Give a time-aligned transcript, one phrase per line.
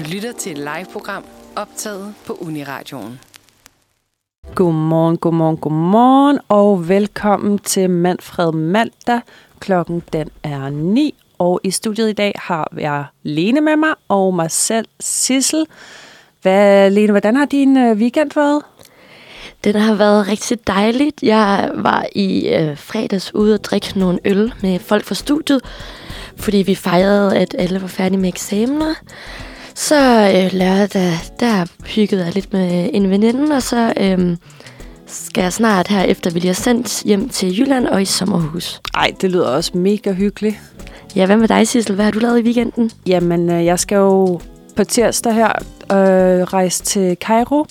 [0.00, 1.24] Du lytter til et live-program
[1.56, 3.20] optaget på Uniradioen.
[4.54, 9.20] Godmorgen, godmorgen, godmorgen, og velkommen til Manfred Mandag.
[9.58, 14.34] Klokken den er 9, og i studiet i dag har jeg Lene med mig, og
[14.34, 15.66] mig selv, Sissel.
[16.42, 18.62] Hvad, Lene, hvordan har din øh, weekend været?
[19.64, 21.22] Den har været rigtig dejligt.
[21.22, 25.60] Jeg var i øh, fredags ude og drikke nogle øl med folk fra studiet,
[26.36, 28.94] fordi vi fejrede, at alle var færdige med eksamener.
[29.80, 34.36] Så øh, lørdag, der hyggede jeg lidt med en veninde, og så øh,
[35.06, 38.80] skal jeg snart her, efter vi lige har sendt hjem til Jylland og i sommerhus.
[38.94, 40.56] Ej, det lyder også mega hyggeligt.
[41.16, 41.94] Ja, hvad med dig, Sissel?
[41.94, 42.90] Hvad har du lavet i weekenden?
[43.06, 44.40] Jamen, øh, jeg skal jo
[44.76, 45.52] på tirsdag her
[45.92, 47.66] øh, rejse til Cairo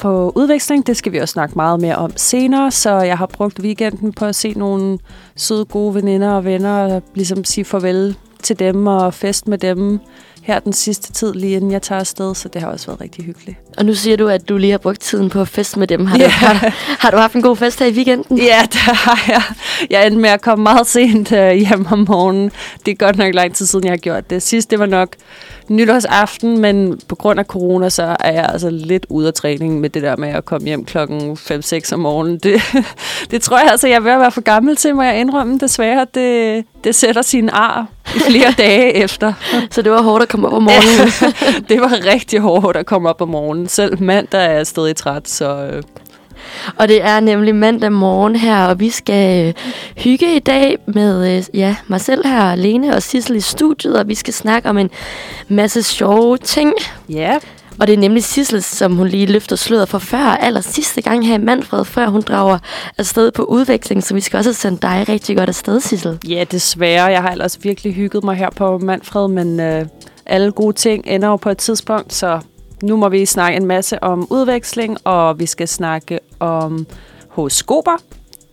[0.00, 0.86] på udveksling.
[0.86, 4.24] Det skal vi også snakke meget mere om senere, så jeg har brugt weekenden på
[4.24, 4.98] at se nogle
[5.36, 10.00] søde, gode veninder og venner, og ligesom sige farvel til dem og fest med dem
[10.52, 13.24] her den sidste tid, lige inden jeg tager afsted, så det har også været rigtig
[13.24, 13.58] hyggeligt.
[13.78, 16.06] Og nu siger du, at du lige har brugt tiden på at feste med dem.
[16.06, 16.24] Har, Ja.
[16.24, 18.38] du, har, har du haft en god fest her i weekenden?
[18.38, 19.42] Ja, det har jeg.
[19.90, 22.50] Jeg endte med at komme meget sent øh, hjem om morgenen.
[22.86, 24.42] Det er godt nok lang tid siden, jeg har gjort det.
[24.42, 25.16] Sidst, det var nok
[25.70, 29.90] nytårsaften, men på grund af corona, så er jeg altså lidt ude af træning med
[29.90, 32.38] det der med at komme hjem klokken 5-6 om morgenen.
[32.38, 32.62] Det,
[33.30, 35.58] det tror jeg altså, jeg er ved at være for gammel til, må jeg indrømme
[35.58, 36.06] desværre.
[36.14, 39.32] Det, det sætter sin ar i flere dage efter.
[39.70, 41.12] Så det var hårdt at komme op om morgenen.
[41.68, 43.68] det var rigtig hårdt at komme op om morgenen.
[43.68, 45.82] Selv mandag er jeg stadig træt, så øh,
[46.76, 49.54] Og det er nemlig mandag morgen her, og vi skal øh,
[49.96, 54.08] hygge i dag med øh, ja, mig selv her, Lene og Sissel i studiet, og
[54.08, 54.90] vi skal snakke om en
[55.48, 56.72] masse sjove ting.
[57.08, 57.38] ja.
[57.80, 61.26] Og det er nemlig Sissel, som hun lige løfter sløret for før, aller sidste gang
[61.26, 62.58] her i Manfred, før hun drager
[62.98, 66.18] afsted på udveksling, så vi skal også sende dig rigtig godt afsted, Sissel.
[66.28, 67.04] Ja, desværre.
[67.04, 69.86] Jeg har ellers virkelig hygget mig her på Manfred, men øh,
[70.26, 72.40] alle gode ting ender jo på et tidspunkt, så
[72.82, 76.86] nu må vi snakke en masse om udveksling, og vi skal snakke om
[77.28, 77.96] horoskoper,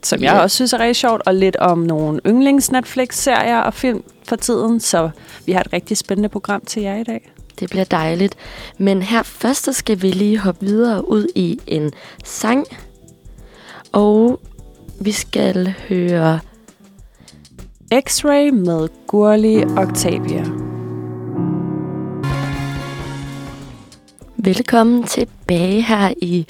[0.03, 0.41] som jeg Ja.
[0.41, 4.79] også synes er rigtig sjovt, og lidt om nogle yndlings Netflix-serier og film for tiden,
[4.79, 5.09] så
[5.45, 7.31] vi har et rigtig spændende program til jer i dag.
[7.59, 8.35] Det bliver dejligt.
[8.77, 11.91] Men her først så skal vi lige hoppe videre ud i en
[12.23, 12.65] sang.
[13.91, 14.39] Og
[15.01, 16.39] vi skal høre
[17.93, 20.45] X-Ray med Gurli Octavia.
[24.47, 26.45] Velkommen tilbage her i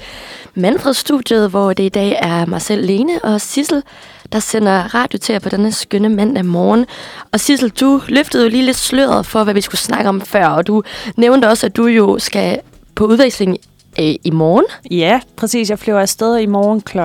[0.54, 3.82] Manfred-studiet, hvor det i dag er mig selv, Lene og Sissel,
[4.32, 6.86] der sender radio til jer på denne skønne mandag morgen.
[7.32, 10.46] Og Sissel, du løftede jo lige lidt sløret for, hvad vi skulle snakke om før,
[10.46, 10.82] og du
[11.16, 12.60] nævnte også, at du jo skal
[12.94, 13.56] på udveksling
[14.00, 14.64] øh, i morgen.
[14.90, 15.70] Ja, præcis.
[15.70, 16.98] Jeg flyver afsted i morgen kl.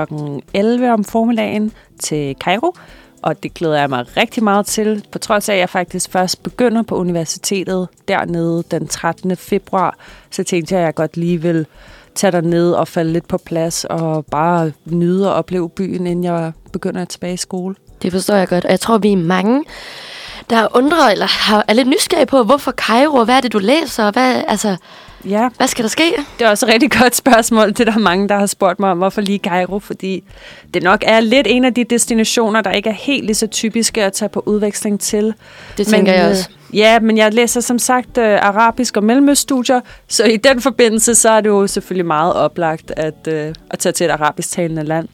[0.54, 2.76] 11 om formiddagen til Cairo,
[3.24, 6.44] og det glæder jeg mig rigtig meget til, på trods af, at jeg faktisk først
[6.44, 9.38] begynder på universitetet dernede den 13.
[9.38, 9.98] februar.
[10.32, 11.66] Så tænkte jeg, at jeg godt lige vil
[12.16, 16.52] tage derned og falde lidt på plads og bare nyde og opleve byen, inden jeg
[16.74, 17.76] begynder tilbage i skole.
[18.02, 19.64] Det forstår jeg godt, og jeg tror, vi er mange,
[20.50, 21.28] der undrer eller
[21.68, 24.76] er lidt nysgerrige på, hvorfor Cairo, og hvad er det, du læser, og hvad, altså,
[25.26, 26.04] Ja, hvad skal der ske?
[26.40, 27.68] Det er også et rigtig godt spørgsmål.
[27.70, 30.24] Det er der mange, der har spurgt mig om, hvorfor lige Cairo, fordi
[30.74, 34.04] det nok er lidt en af de destinationer, der ikke er helt lige så typiske
[34.04, 35.34] at tage på udveksling til.
[35.78, 36.50] Det tænker jeg også.
[36.74, 41.16] Øh, ja, men jeg læser som sagt øh, arabisk og mellemøststudier, så i den forbindelse,
[41.16, 44.84] så er det jo selvfølgelig meget oplagt at, øh, at tage til et arabisk talende
[44.84, 45.08] land.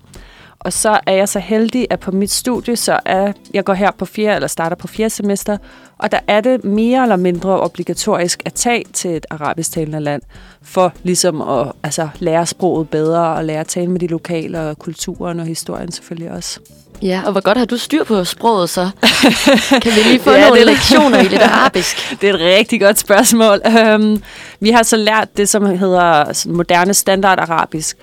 [0.59, 3.91] Og så er jeg så heldig, at på mit studie, så er jeg går her
[3.91, 5.57] på fjerde, eller starter på fjerde semester,
[5.97, 10.21] og der er det mere eller mindre obligatorisk at tage til et arabisk talende land,
[10.61, 14.79] for ligesom at altså, lære sproget bedre, og lære at tale med de lokale, og
[14.79, 16.59] kulturen og historien selvfølgelig også.
[17.01, 18.89] Ja, og hvor godt har du styr på sproget så?
[19.83, 21.97] kan vi lige få Ja, nogle det er- lektioner i lidt arabisk?
[22.21, 23.61] Det er et rigtig godt spørgsmål.
[23.95, 24.23] Um,
[24.59, 27.97] vi har så lært det, som hedder moderne standard arabisk.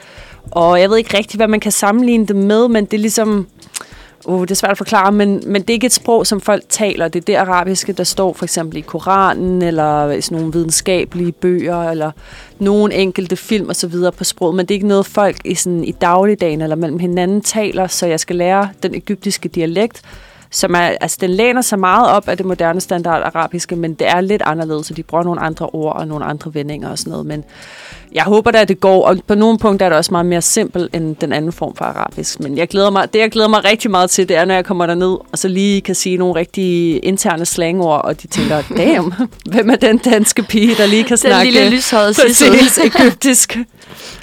[0.51, 3.47] Og jeg ved ikke rigtig, hvad man kan sammenligne det med, men det er ligesom...
[4.25, 6.63] Uh, det er svært at forklare, men, men det er ikke et sprog, som folk
[6.69, 7.09] taler.
[7.09, 11.33] Det er det arabiske, der står for eksempel i Koranen, eller i sådan nogle videnskabelige
[11.33, 12.11] bøger, eller
[12.59, 14.55] nogle enkelte film og så videre på sproget.
[14.55, 18.07] Men det er ikke noget, folk i, sådan, i dagligdagen eller mellem hinanden taler, så
[18.07, 20.03] jeg skal lære den egyptiske dialekt,
[20.51, 24.09] som er, altså den læner sig meget op af det moderne standard arabiske, men det
[24.09, 27.11] er lidt anderledes, så de bruger nogle andre ord og nogle andre vendinger og sådan
[27.11, 27.27] noget.
[27.27, 27.45] Men
[28.13, 30.43] jeg håber da, at det går, og på nogle punkter er det også meget mere
[30.43, 32.41] simpelt end den anden form for arabisk.
[32.41, 34.65] Men jeg glæder mig, det, jeg glæder mig rigtig meget til, det er, når jeg
[34.65, 39.15] kommer derned, og så lige kan sige nogle rigtig interne slangord, og de tænker, damn,
[39.51, 41.81] hvem er den danske pige, der lige kan Den snakke lille
[42.15, 42.51] Sissel.
[42.51, 43.59] præcis egyptisk?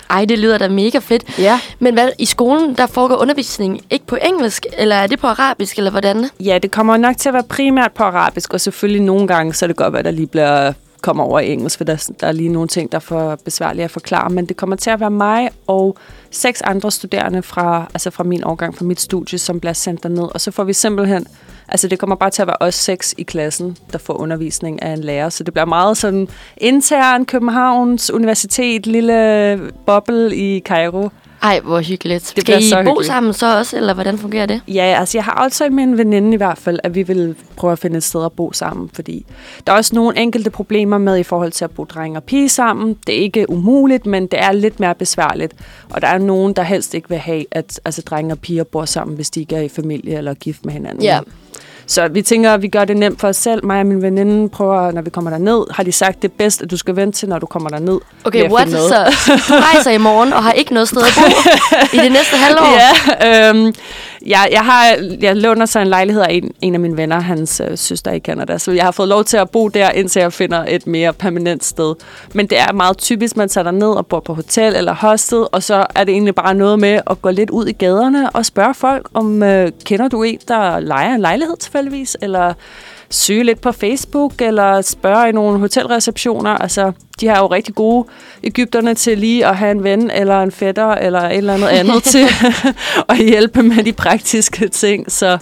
[0.10, 1.40] Ej, det lyder da mega fedt.
[1.40, 1.60] Ja.
[1.80, 5.78] Men hvad, i skolen, der foregår undervisning ikke på engelsk, eller er det på arabisk,
[5.78, 6.30] eller hvordan?
[6.40, 9.66] Ja, det kommer nok til at være primært på arabisk, og selvfølgelig nogle gange, så
[9.66, 10.74] er det godt, at der lige bliver
[11.04, 13.84] kommer over i engelsk, for der, der er lige nogle ting, der er for besværlige
[13.84, 14.30] at forklare.
[14.30, 15.98] Men det kommer til at være mig og
[16.32, 20.24] seks andre studerende fra, altså fra min årgang, fra mit studie, som bliver sendt derned.
[20.34, 21.28] Og så får vi simpelthen,
[21.68, 24.94] altså det kommer bare til at være os seks i klassen, der får undervisning af
[24.94, 25.30] en lærer.
[25.30, 26.28] Så det bliver meget sådan
[26.58, 31.10] intern Københavns Universitet, lille boble i Cairo.
[31.44, 32.34] Ej, hvor hyggeligt.
[32.36, 33.08] Det Skal I så bo hyggeligt.
[33.08, 34.62] sammen så også, eller hvordan fungerer det?
[34.68, 37.72] Ja, altså jeg har aftalt med en veninde i hvert fald, at vi vil prøve
[37.72, 39.26] at finde et sted at bo sammen, fordi
[39.68, 42.50] der er også nogle enkelte problemer med i forhold til at bo dreng og pige
[42.50, 42.98] sammen.
[43.08, 45.54] Det er ikke umuligt, men det er lidt mere besværligt.
[45.90, 48.86] Og der er nogen, der helst ikke vil have, at altså, drenge og piger bor
[48.86, 51.04] sammen, hvis de ikke er i familie eller er gift med hinanden.
[51.04, 51.20] Ja.
[51.86, 53.66] Så vi tænker, at vi gør det nemt for os selv.
[53.66, 56.62] Mig og min veninde prøver, når vi kommer derned, har de sagt, det er bedst,
[56.62, 58.00] at du skal vente til, når du kommer derned.
[58.24, 58.70] Okay, what?
[58.70, 59.16] Så
[59.50, 61.50] du rejser i morgen og har ikke noget sted at bo
[61.94, 62.74] i det næste halvår?
[63.22, 63.74] Ja, øhm,
[64.26, 67.62] jeg, jeg, har, jeg låner så en lejlighed af en, en af mine venner, hans
[67.70, 70.34] øh, søster i Canada, så jeg har fået lov til at bo der, indtil jeg
[70.34, 71.96] finder et mere permanent sted.
[72.34, 75.64] Men det er meget typisk, man tager ned og bor på hotel eller hostel, og
[75.64, 78.74] så er det egentlig bare noget med at gå lidt ud i gaderne og spørge
[78.74, 82.54] folk, om øh, kender du en, der leger en lejlighed tilfældigvis, eller
[83.10, 86.50] søge lidt på Facebook, eller spørge i nogle hotelreceptioner.
[86.52, 88.08] Altså, de har jo rigtig gode
[88.44, 92.04] Ægypterne til lige at have en ven, eller en fætter, eller et eller andet andet
[92.04, 92.26] til
[93.10, 95.12] at hjælpe med de praktiske ting.
[95.12, 95.38] Så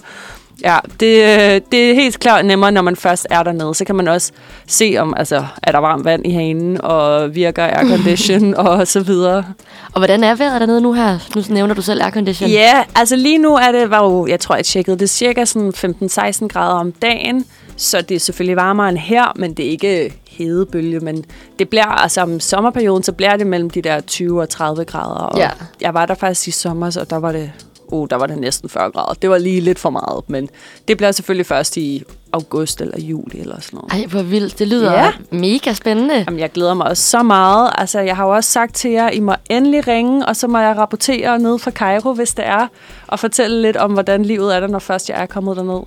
[0.64, 3.74] ja, det, øh, det er helt klart nemmere, når man først er dernede.
[3.74, 4.32] Så kan man også
[4.66, 9.44] se, om altså, er der varmt vand i hanen, og virker aircondition, og så videre.
[9.92, 11.18] Og hvordan er vejret dernede nu her?
[11.36, 12.50] Nu nævner du selv aircondition.
[12.50, 15.72] Ja, altså lige nu er det, var jo, jeg tror, jeg tjekkede det, cirka sådan
[15.76, 17.44] 15-16 grader om dagen.
[17.76, 21.00] Så det er selvfølgelig varmere end her, men det er ikke hedebølge.
[21.00, 21.24] Men
[21.58, 25.20] det bliver, altså om sommerperioden, så bliver det mellem de der 20 og 30 grader.
[25.20, 25.50] Og Ja.
[25.80, 27.50] Jeg var der faktisk i sommer, så der var det,
[27.92, 29.14] oh, der var det næsten 40 grader.
[29.14, 30.48] Det var lige lidt for meget, men
[30.88, 32.02] det bliver selvfølgelig først i
[32.32, 33.92] august eller juli eller sådan noget.
[34.02, 34.58] Ej, hvor vildt.
[34.58, 35.12] Det lyder Ja.
[35.30, 36.14] mega spændende.
[36.26, 37.70] Jamen, jeg glæder mig også så meget.
[37.78, 40.58] Altså, jeg har jo også sagt til jer, I må endelig ringe, og så må
[40.58, 42.66] jeg rapportere ned fra Cairo, hvis det er,
[43.06, 45.80] og fortælle lidt om, hvordan livet er der, når først jeg er kommet derned.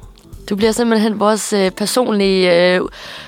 [0.49, 2.81] Du bliver simpelthen vores øh, personlige øh,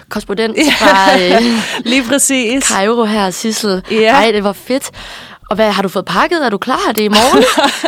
[0.10, 1.42] korrespondent fra øh,
[1.92, 2.64] Lige præcis.
[2.64, 3.84] Cairo her, Sissel.
[3.92, 4.12] Ja.
[4.14, 4.92] Ej, det var fedt.
[5.50, 6.46] Og hvad, har du fået pakket?
[6.46, 6.90] Er du klar?
[6.90, 7.44] Er det i morgen?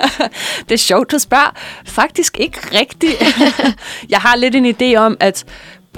[0.70, 1.52] Det er sjovt, du spørger.
[1.86, 3.24] Faktisk ikke rigtigt.
[4.10, 5.46] jeg har lidt en idé om, at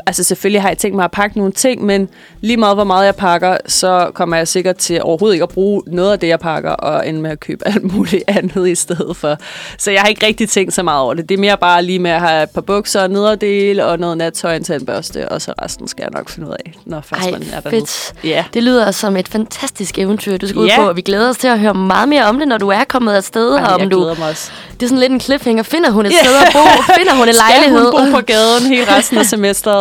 [0.06, 2.10] altså selvfølgelig har jeg tænkt mig at pakke nogle ting, men
[2.42, 5.82] lige meget hvor meget jeg pakker, så kommer jeg sikkert til overhovedet ikke at bruge
[5.88, 9.18] noget af det, jeg pakker, og ende med at købe alt muligt andet i stedet
[9.18, 9.38] for.
[9.78, 11.30] Så jeg har ikke rigtig tænkt så meget over det.
[11.30, 14.56] Det er mere bare lige med at have et par bukser, nederdel og noget nattøj,
[14.56, 17.44] en tandbørste, og så resten skal jeg nok finde ud af, når først Ej, man
[17.54, 17.82] er dernede.
[17.82, 18.14] fedt.
[18.24, 18.44] Ja.
[18.54, 20.76] Det lyder som et fantastisk eventyr, du skal ud Ja.
[20.82, 20.90] på.
[20.90, 23.14] Og vi glæder os til at høre meget mere om det, når du er kommet
[23.14, 23.50] afsted.
[23.50, 25.64] og Ej, om jeg du, det er sådan lidt en cliffhanger.
[25.64, 26.16] Finder hun et Ja.
[26.24, 26.60] sted at bo?
[26.98, 27.86] Finder hun en lejlighed?
[27.88, 29.81] Skal hun bo på gaden hele resten af semesteret?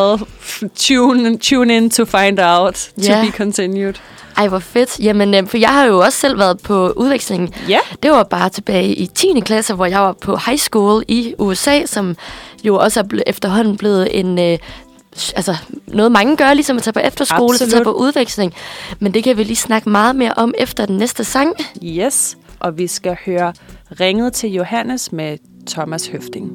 [0.76, 2.74] Tune, tune in to find out.
[2.74, 3.24] To Ja.
[3.24, 3.94] be continued.
[4.36, 4.98] Ej, hvor fedt.
[5.00, 7.54] Jamen, øh, for jeg har jo også selv været på udveksling.
[7.68, 7.78] Ja.
[8.02, 9.40] Det var bare tilbage i 10.
[9.40, 12.16] klasse, hvor jeg var på high school i USA, som
[12.64, 14.38] jo også er ble- efterhånden blevet en...
[14.38, 14.58] Øh,
[15.36, 15.56] altså,
[15.86, 17.84] noget mange gør, ligesom at tage på efterskole, så tage Absolut.
[17.84, 18.54] på udveksling.
[19.00, 21.52] Men det kan vi lige snakke meget mere om efter den næste sang.
[21.84, 23.52] Yes, og vi skal høre
[24.00, 26.50] Ringet til Johannes med Thomas Høfting.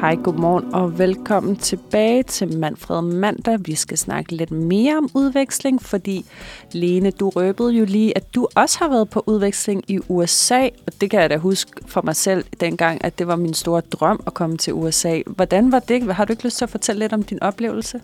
[0.00, 3.58] Hej, godmorgen og velkommen tilbage til Manfred Mandag.
[3.64, 6.24] Vi skal snakke lidt mere om udveksling, fordi
[6.72, 10.92] Lene, du røbede jo lige, at du også har været på udveksling i USA, og
[11.00, 14.20] det kan jeg da huske for mig selv dengang, at det var min store drøm
[14.26, 15.18] at komme til USA.
[15.26, 16.14] Hvordan var det?
[16.14, 18.00] Har du ikke lyst til at fortælle lidt om din oplevelse?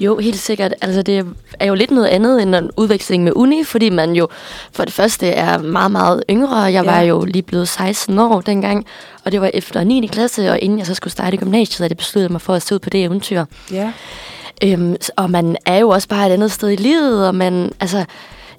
[0.00, 0.74] Jo, helt sikkert.
[0.82, 1.26] Altså, det
[1.60, 4.28] er jo lidt noget andet end en udveksling med uni, fordi man jo
[4.72, 6.56] for det første er meget, meget yngre.
[6.56, 6.90] Jeg Ja.
[6.92, 8.86] var jo lige blevet 16 år dengang,
[9.24, 10.06] og det var efter 9.
[10.06, 12.74] klasse, og inden jeg så skulle starte gymnasiet, at jeg besluttede mig for at se
[12.74, 13.44] ud på det eventyr.
[13.72, 13.92] Ja.
[14.64, 18.04] Øhm, og man er jo også bare et andet sted i livet, og man, altså,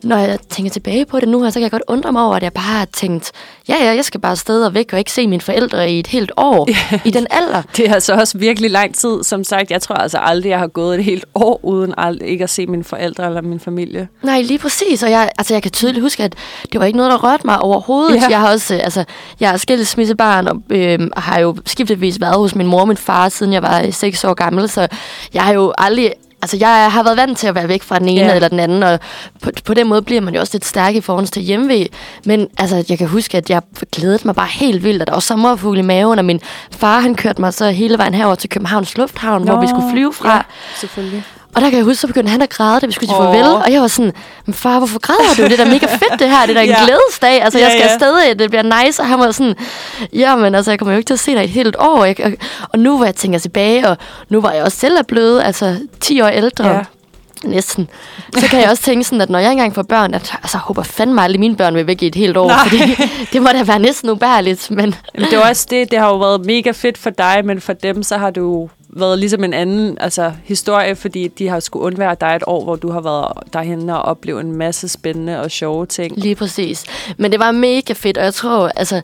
[0.03, 2.35] når jeg tænker tilbage på det nu her, så kan jeg godt undre mig over,
[2.35, 3.31] at jeg bare har tænkt,
[3.69, 6.07] ja, ja, jeg skal bare afsted og væk og ikke se mine forældre i et
[6.07, 6.69] helt år
[7.05, 7.61] i den alder.
[7.77, 9.71] Det er altså også virkelig lang tid, som sagt.
[9.71, 12.65] Jeg tror altså aldrig, jeg har gået et helt år uden ald- ikke at se
[12.67, 14.07] mine forældre eller min familie.
[14.23, 15.03] Nej, lige præcis.
[15.03, 16.33] Og jeg, altså, jeg kan tydeligt huske, at
[16.71, 18.15] det var ikke noget, der rørte mig overhovedet.
[18.15, 18.27] Ja.
[18.29, 19.03] Jeg har også, øh, altså,
[19.39, 23.29] jeg er skilsmissebarn og øh, har jo skiftevis været hos min mor og min far,
[23.29, 24.69] siden jeg var øh, 6 år gammel.
[24.69, 24.87] Så
[25.33, 26.13] jeg har jo aldrig...
[26.41, 28.35] Altså, jeg har været vant til at være væk fra den ene Ja.
[28.35, 28.99] eller den anden, og
[29.41, 31.87] på, på den måde bliver man jo også lidt stærk i forhold til hjemvej.
[32.25, 35.19] Men altså, jeg kan huske, at jeg glædede mig bare helt vildt, og der var
[35.19, 36.39] sommerfugl i maven, og min
[36.71, 39.91] far, han kørte mig så hele vejen herover til Københavns Lufthavn, Nå, hvor vi skulle
[39.91, 40.35] flyve fra.
[40.35, 40.41] Ja,
[40.75, 41.23] selvfølgelig.
[41.55, 43.25] Og der kan jeg huske, så begyndte han at græde, da vi skulle sige Åh.
[43.25, 43.43] farvel.
[43.45, 44.11] Og jeg var sådan,
[44.45, 45.43] men far, hvorfor græder du?
[45.43, 46.41] Det er da mega fedt det her.
[46.45, 46.83] Det er da en Ja.
[46.85, 47.41] glædesdag.
[47.43, 47.93] Altså, Ja, jeg skal ja.
[47.93, 49.01] afsted, det bliver nice.
[49.01, 49.55] Og han var sådan,
[50.13, 52.05] jamen altså, jeg kommer jo ikke til at se dig et helt år.
[52.05, 52.31] Jeg, og,
[52.73, 53.97] og nu hvor jeg tænker tilbage, og
[54.29, 56.67] nu var jeg også selv er blevet, altså 10 år ældre.
[56.69, 56.81] Ja.
[57.43, 57.89] næsten,
[58.37, 60.61] så kan jeg også tænke sådan, at når jeg engang får børn, at altså, jeg
[60.61, 62.67] håber fandme aldrig, mine børn vil væk i et helt år, Nej.
[62.69, 62.95] fordi
[63.33, 66.17] det må da være næsten ubærligt, men Men det er også det, det har jo
[66.17, 69.97] været mega fedt for dig, men for dem, så har jo været ligesom en anden
[69.99, 73.89] altså, historie, fordi de har skulle undvære dig et år, hvor du har været derhen
[73.89, 76.17] og oplevet en masse spændende og sjove ting.
[76.17, 76.83] Lige præcis.
[77.17, 79.01] Men det var mega fedt, og jeg tror, altså,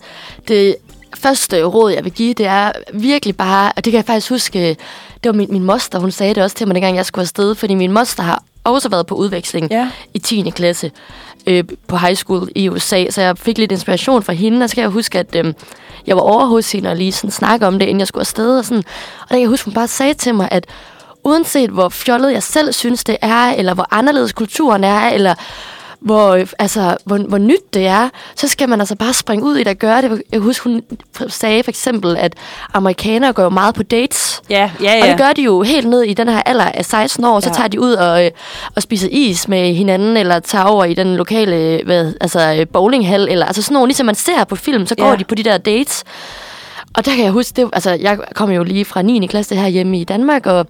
[0.47, 0.75] det
[1.15, 4.77] første råd, jeg vil give, det er virkelig bare, og det kan jeg faktisk huske,
[5.23, 7.55] det var min, min moster, hun sagde det også til mig, dengang jeg skulle afsted,
[7.55, 9.89] fordi min moster har også været på udveksling Ja.
[10.13, 10.49] i 10.
[10.55, 10.91] klasse
[11.47, 14.75] øh, på high school i USA, så jeg fik lidt inspiration fra hende, og så
[14.75, 15.53] kan jeg huske, at øh,
[16.07, 18.57] jeg var over hos hende og lige sådan snakke om det, inden jeg skulle afsted,
[18.57, 18.83] og, sådan,
[19.21, 20.65] og der kan jeg huske, hun bare sagde til mig, at
[21.23, 25.33] uanset hvor fjollet jeg selv synes, det er, eller hvor anderledes kulturen er, eller
[25.99, 29.55] hvor, øh, altså, hvor, hvor nyt det er, så skal man altså bare springe ud
[29.55, 30.21] i det og gøre det.
[30.31, 30.81] Jeg husker, hun
[31.27, 32.33] sagde for eksempel, at
[32.73, 34.41] amerikanere går jo meget på dates.
[34.49, 35.01] Ja, ja, ja.
[35.03, 37.39] Og det gør de jo helt ned i den her alder af 16 år.
[37.39, 37.55] Så Ja.
[37.55, 38.31] tager de ud og, øh,
[38.75, 43.27] og spiser is med hinanden, eller tager over i den lokale hvad, altså, øh, bowlinghal,
[43.29, 45.15] eller altså sådan nogle, ligesom man ser på film, så går Ja.
[45.15, 46.03] de på de der dates.
[46.97, 49.27] Og der kan jeg huske, det, altså jeg kom jo lige fra 9.
[49.27, 50.67] klasse her hjemme i Danmark, og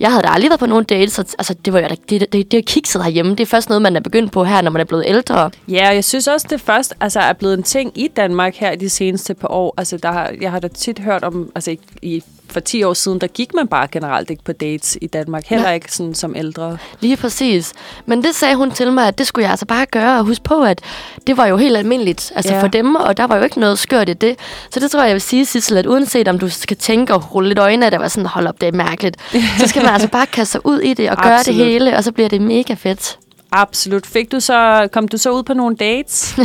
[0.00, 2.32] jeg havde da aldrig været på nogen dates, så altså, det var jo det, det,
[2.32, 3.30] det, det er kikset herhjemme.
[3.30, 5.50] Det er først noget, man er begyndt på her, når man er blevet ældre.
[5.68, 8.76] Ja, og jeg synes også, det først altså, er blevet en ting i Danmark her
[8.76, 9.74] de seneste par år.
[9.76, 12.94] Altså, der har, jeg har da tit hørt om, altså i, i, for 10 år
[12.94, 15.46] siden, der gik man bare generelt ikke på dates i Danmark.
[15.46, 15.74] Heller Nej.
[15.74, 16.78] ikke sådan som ældre.
[17.00, 17.72] Lige præcis.
[18.06, 20.44] Men det sagde hun til mig, at det skulle jeg altså bare gøre, og huske
[20.44, 20.80] på, at
[21.26, 22.62] det var jo helt almindeligt altså Ja.
[22.62, 24.36] for dem, og der var jo ikke noget skørt i det.
[24.70, 27.34] Så det tror jeg, jeg vil sige, Sissel, at uanset om du skal tænke og
[27.34, 29.16] rulle lidt øjne af det, var sådan, hold op, det er mærkeligt,
[29.58, 31.66] så skal man altså bare kaste sig ud i det og gøre det Absolut.
[31.66, 33.18] hele, og så bliver det mega fedt.
[33.52, 34.06] Absolut.
[34.06, 36.34] Fik du så, kom du så ud på nogle dates?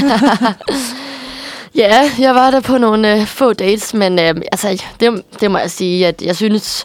[1.75, 5.57] Ja, jeg var der på nogle øh, få dates, men øh, altså, det, det må
[5.57, 6.83] jeg sige, at jeg synes,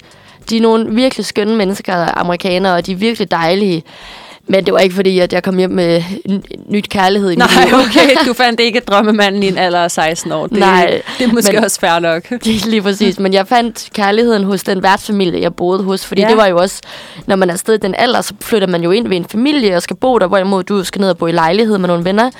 [0.50, 3.82] de er nogle virkelig skønne mennesker, amerikanere, og de er virkelig dejlige.
[4.50, 6.02] Men det var ikke fordi, at jeg kom hjem med
[6.68, 7.74] nyt kærlighed i Nej, liv.
[7.74, 8.16] okay.
[8.26, 10.46] Du fandt ikke drømmemanden i en alder af 16 år.
[10.46, 12.28] Det, Nej, det er måske men- også fair nok.
[12.44, 16.28] Det lige præcis, men jeg fandt kærligheden hos den værtsfamilie, jeg boede hos, fordi ja.
[16.28, 16.80] det var jo også,
[17.26, 19.76] når man er afsted i den alder, så flytter man jo ind ved en familie
[19.76, 22.30] og skal bo der, hvorimod du skal ned og bo i lejlighed med nogle venner.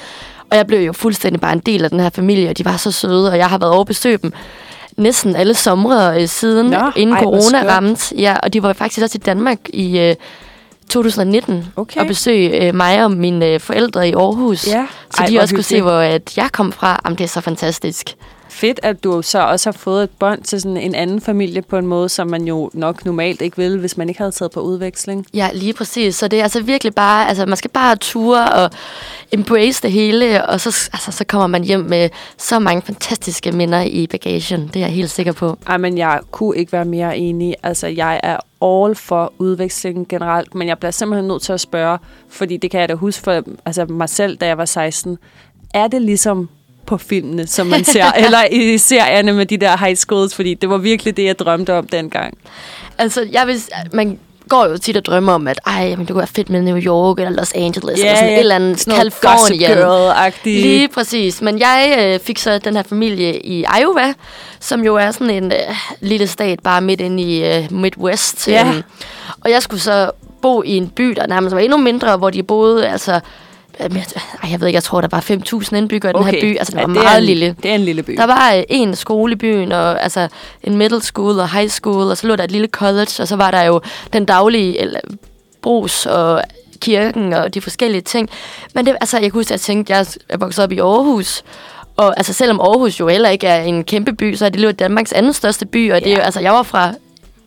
[0.50, 2.76] Og jeg blev jo fuldstændig bare en del af den her familie, og de var
[2.76, 4.32] så søde, og jeg har været over at besøge dem
[4.96, 8.14] næsten alle somre øh, siden, Nå, inden ej, corona ramte.
[8.16, 10.14] Ja, og de var faktisk også i Danmark i øh,
[10.90, 12.00] 2019 Okay.
[12.00, 14.66] og besøge øh, mig og mine øh, forældre i Aarhus.
[14.66, 14.86] Ja.
[15.10, 17.00] Så Ej, de også kunne se, hvor at jeg kom fra.
[17.04, 18.14] Jamen, det er så fantastisk.
[18.58, 21.78] Fedt, at du så også har fået et bånd til sådan en anden familie på
[21.78, 24.60] en måde, som man jo nok normalt ikke vil, hvis man ikke havde taget på
[24.60, 25.26] udveksling.
[25.34, 26.14] Ja, lige præcis.
[26.16, 28.70] Så det er altså virkelig bare, altså man skal bare ture og
[29.32, 33.80] embrace det hele, og så, altså, så kommer man hjem med så mange fantastiske minder
[33.80, 34.70] i bagagen.
[34.74, 35.58] Det er jeg helt sikker på.
[35.66, 37.54] Ej, men jeg kunne ikke være mere enig.
[37.62, 41.98] Altså, jeg er all for udvekslingen generelt, men jeg bliver simpelthen nødt til at spørge,
[42.28, 45.18] fordi det kan jeg da huske for altså, mig selv, da jeg var 16.
[45.74, 46.48] Er det ligesom
[46.88, 50.70] på filmene, som man ser, eller i serierne med de der high schools, fordi det
[50.70, 52.38] var virkelig det, jeg drømte om dengang.
[52.98, 54.18] Altså, jeg vil, man
[54.48, 56.78] går jo tit og drømmer om, at ej, men det kunne være fedt med New
[56.78, 59.70] York eller Los Angeles, eller sådan et eller andet Sådan Californien.
[59.70, 60.62] Girl-agtigt.
[60.62, 61.42] Lige præcis.
[61.42, 64.12] Men jeg øh, fik så den her familie i Iowa,
[64.60, 68.48] som jo er sådan en øh, lille stat bare midt inde i øh, Midwest.
[68.48, 68.66] Ja.
[68.68, 68.82] Øhm,
[69.40, 70.10] og jeg skulle så
[70.42, 73.20] bo i en by, der nærmest var endnu mindre, hvor de boede, altså...
[73.80, 73.90] Jeg,
[74.50, 76.58] jeg ved ikke, jeg tror, der var 5.000 indbyggere i den her by.
[76.58, 77.56] Altså, var ja, meget det er en, lille.
[77.62, 78.16] Det er en lille by.
[78.16, 80.28] Der var øh, en skole i byen, og altså
[80.62, 83.36] en middle school og high school, og så lå der et lille college, og så
[83.36, 83.80] var der jo
[84.12, 85.00] den daglige eller,
[85.62, 86.42] brus og
[86.80, 88.30] kirken og de forskellige ting.
[88.74, 91.42] Men det, altså, jeg kunne huske, at jeg tænkte, jeg er vokset op i Aarhus,
[91.96, 94.70] og altså, selvom Aarhus jo heller ikke er en kæmpe by, så er det jo
[94.70, 96.94] Danmarks anden største by, og det er jo, altså, jeg var fra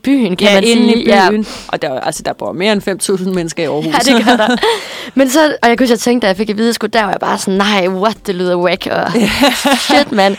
[0.03, 1.03] byen, kan ja, man inde sige.
[1.03, 1.47] i byen.
[1.67, 3.85] Og der, er- altså, der bor mere end 5.000 mennesker i Aarhus.
[3.85, 4.55] Ja, det gør der.
[5.15, 7.03] Men så, og jeg kunne jeg tænkte, da jeg fik at vide, at skulle der,
[7.03, 9.11] var jeg bare sådan, nej, what, det lyder whack, og
[9.77, 10.35] shit, mand.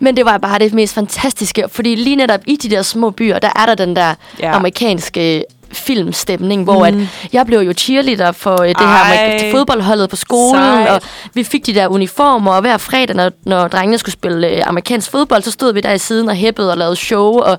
[0.00, 3.38] Men det var bare det mest fantastiske, fordi lige netop i de der små byer,
[3.38, 4.48] der er der den der Ja.
[4.48, 4.56] ja.
[4.56, 6.94] amerikanske filmstemning, hvor at
[7.32, 9.36] jeg blev jo cheerleader for øh, det her Ej.
[9.38, 10.88] amerik- fodboldholdet på skolen, Sejt.
[10.88, 11.00] og
[11.34, 15.10] vi fik de der uniformer, og hver fredag, når, når drengene skulle spille øh, amerikansk
[15.10, 17.58] fodbold, så stod vi der i siden og hæppede og lavede show, og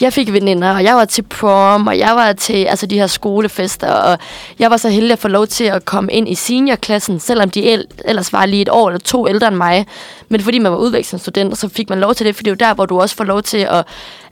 [0.00, 3.06] jeg fik veninder, og jeg var til prom, og jeg var til altså, de her
[3.06, 4.18] skolefester, og
[4.58, 7.64] jeg var så heldig at få lov til at komme ind i seniorklassen, selvom de
[7.72, 9.86] el- ellers var lige et år eller to ældre end mig.
[10.28, 12.68] Men fordi man var udvekslingsstudent, så fik man lov til det, for det er jo
[12.68, 13.84] der, hvor du også får lov til at...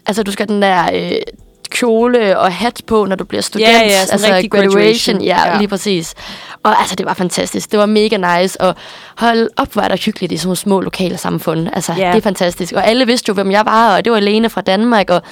[0.07, 0.85] Altså, du skal den der...
[0.95, 1.13] Øh,
[1.75, 3.69] kjole og hat på, når du bliver student.
[3.69, 4.49] Ja, ja, altså graduation.
[4.51, 5.21] graduation.
[5.23, 5.59] Ja, Ja.
[5.59, 6.15] lige præcis.
[6.63, 7.71] Og altså, det var fantastisk.
[7.73, 8.61] Det var mega nice.
[8.61, 8.75] Og
[9.17, 11.69] hold op, er der hyggeligt i sådan nogle små lokale samfund.
[11.73, 12.09] Altså, Ja.
[12.11, 12.73] det er fantastisk.
[12.73, 15.23] Og alle vidste jo, hvem jeg var, og det var alene fra Danmark, og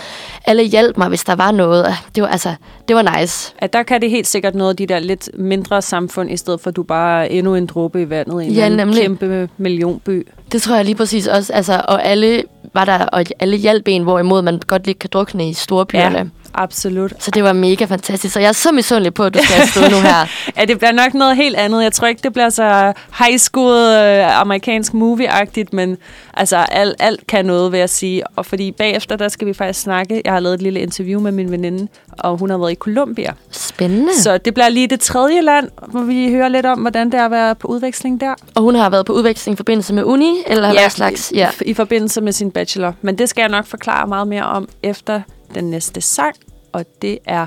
[0.47, 1.95] alle hjalp mig, hvis der var noget.
[2.15, 2.55] Det var, altså,
[2.89, 3.53] det var nice.
[3.59, 6.61] At der kan det helt sikkert noget af de der lidt mindre samfund, i stedet
[6.61, 9.03] for at du bare er endnu en dråbe i vandet i en Ja, anden nemlig.
[9.03, 10.27] kæmpe millionby.
[10.53, 11.53] Det tror jeg lige præcis også.
[11.53, 12.43] Altså, og alle
[12.75, 16.31] var der, og alle hjalp en, hvorimod man godt lige kan drukne i storbyerne.
[16.57, 16.63] Ja.
[16.63, 17.13] absolut.
[17.19, 18.35] Så det var mega fantastisk.
[18.35, 20.27] Så jeg er så misundelig på, at du skal afsted nu her.
[20.57, 21.83] Ja, det bliver nok noget helt andet.
[21.83, 25.97] Jeg tror ikke, det bliver så high school øh, amerikansk movie-agtigt, men
[26.35, 28.23] altså alt, alt kan noget, vil jeg sige.
[28.37, 30.23] Og fordi bagefter, der skal vi faktisk snakke.
[30.25, 33.33] Jeg har lavet et lille interview med min veninde, og hun har været i Colombia.
[33.51, 34.17] Spændende.
[34.21, 37.25] Så det bliver lige det tredje land, hvor vi hører lidt om, hvordan det er
[37.25, 38.35] at være på udveksling der.
[38.55, 41.33] Og hun har været på udveksling i forbindelse med uni, eller hvad slags?
[41.35, 41.51] Ja.
[41.61, 42.93] i, i forbindelse med sin bachelor.
[43.03, 45.21] Men det skal jeg nok forklare meget mere om efter
[45.55, 46.37] den næste sang,
[46.73, 47.47] og det er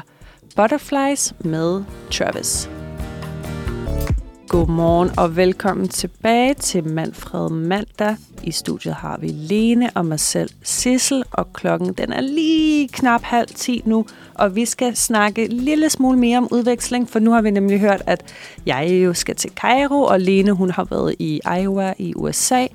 [0.56, 2.70] Butterflies med Travis.
[4.48, 8.16] Godmorgen og velkommen tilbage til Manfred Mandag.
[8.44, 13.22] I studiet har vi Lene og mig selv, Sissel, og klokken den er lige knap
[13.24, 17.32] halv ti nu, og vi skal snakke en lille smule mere om udveksling, for nu
[17.32, 18.34] har vi nemlig hørt, at
[18.66, 22.68] jeg jo skal til Cairo, og Lene hun har været i Iowa i USA,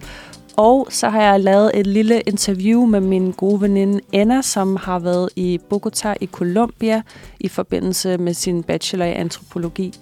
[0.56, 4.98] og så har jeg lavet et lille interview med min gode veninde Anna, som har
[4.98, 7.02] været i Bogota i Colombia
[7.40, 9.94] i forbindelse med sin bachelor i antropologi.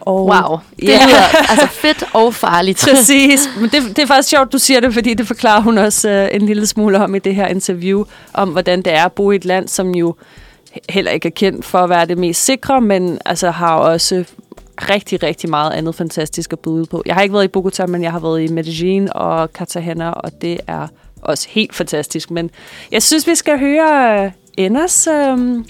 [0.00, 0.58] Og Wow.
[0.80, 1.06] Det Ja.
[1.06, 2.84] lyder altså fedt og farligt.
[2.90, 3.48] Præcis.
[3.60, 6.28] Men det, det er faktisk sjovt, du siger det, fordi det forklarer hun også øh,
[6.32, 9.36] en lille smule om i det her interview, om hvordan det er at bo i
[9.36, 10.14] et land, som jo
[10.88, 14.24] heller ikke er kendt for at være det mest sikre, men altså har også
[14.80, 17.02] rigtig, rigtig meget andet fantastisk at byde på.
[17.06, 20.42] Jeg har ikke været i Bogota, men jeg har været i Medellin og Cartagena, og
[20.42, 20.88] det er
[21.22, 22.30] også helt fantastisk.
[22.30, 22.50] Men
[22.92, 25.64] jeg synes, vi skal høre øh, Enders, øh,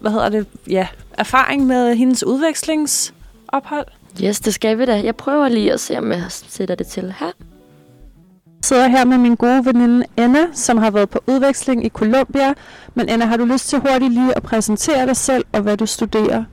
[0.00, 3.86] hvad hedder det, ja, erfaring med hendes udvekslingsophold.
[4.22, 5.02] Yes, det skal vi da.
[5.04, 7.30] Jeg prøver lige at se, om jeg sætter det til her.
[8.62, 12.54] sidder her med min gode veninde Anna, som har været på udveksling i Colombia.
[12.94, 15.86] Men Anna, har du lyst til hurtigt lige at præsentere dig selv og hvad du
[15.86, 16.44] studerer?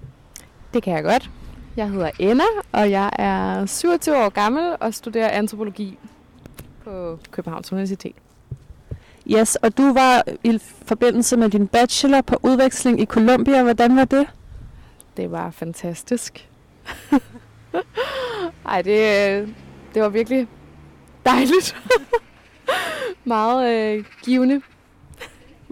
[0.74, 1.29] Det kan jeg godt.
[1.77, 5.98] Jeg hedder Anna, og jeg er 27 år gammel og studerer antropologi
[6.83, 8.16] på Københavns Universitet.
[9.27, 13.64] Yes, og du var i forbindelse med din bachelor på udveksling i Colombia.
[13.64, 14.27] Hvordan var det?
[15.18, 16.50] Det var fantastisk.
[18.66, 19.55] Ej, det,
[19.94, 20.48] det var virkelig
[21.25, 21.75] dejligt.
[23.24, 24.62] Meget øh, givende.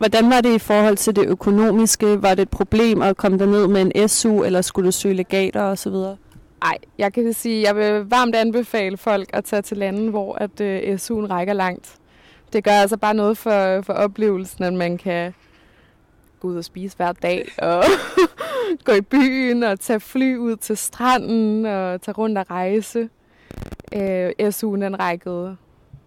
[0.01, 2.21] Hvordan var det i forhold til det økonomiske?
[2.21, 5.61] Var det et problem at komme derned med en SU, eller skulle du søge legater
[5.61, 5.91] osv.?
[5.91, 10.61] Nej, jeg kan sige, jeg vil varmt anbefale folk at tage til lande, hvor at,
[10.61, 11.95] øh, SU'en rækker langt.
[12.53, 15.33] Det gør altså bare noget for, for oplevelsen, at man kan
[16.39, 17.83] gå ud og spise hver dag, og
[18.85, 23.09] gå i byen, og tage fly ud til stranden, og tage rundt og rejse.
[23.95, 25.57] Øh, SU'en den rækkede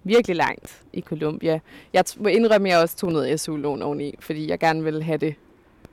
[0.05, 1.61] virkelig langt i Colombia.
[1.93, 5.19] Jeg må indrømme, at jeg også tog noget SU-lån oveni, fordi jeg gerne ville have
[5.19, 5.35] det.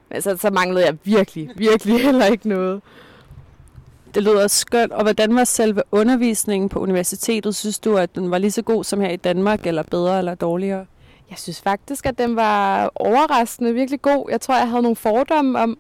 [0.10, 2.82] Men så, så manglede jeg virkelig, virkelig heller ikke noget.
[4.14, 4.92] Det lyder skønt.
[4.92, 7.56] Og hvordan var selve undervisningen på universitetet?
[7.56, 10.36] Synes du, at den var lige så god som her i Danmark, eller bedre eller
[10.36, 10.86] dårligere?
[11.30, 14.28] Jeg synes faktisk, at den var overraskende virkelig god.
[14.32, 15.78] Jeg tror, jeg havde nogle fordomme om,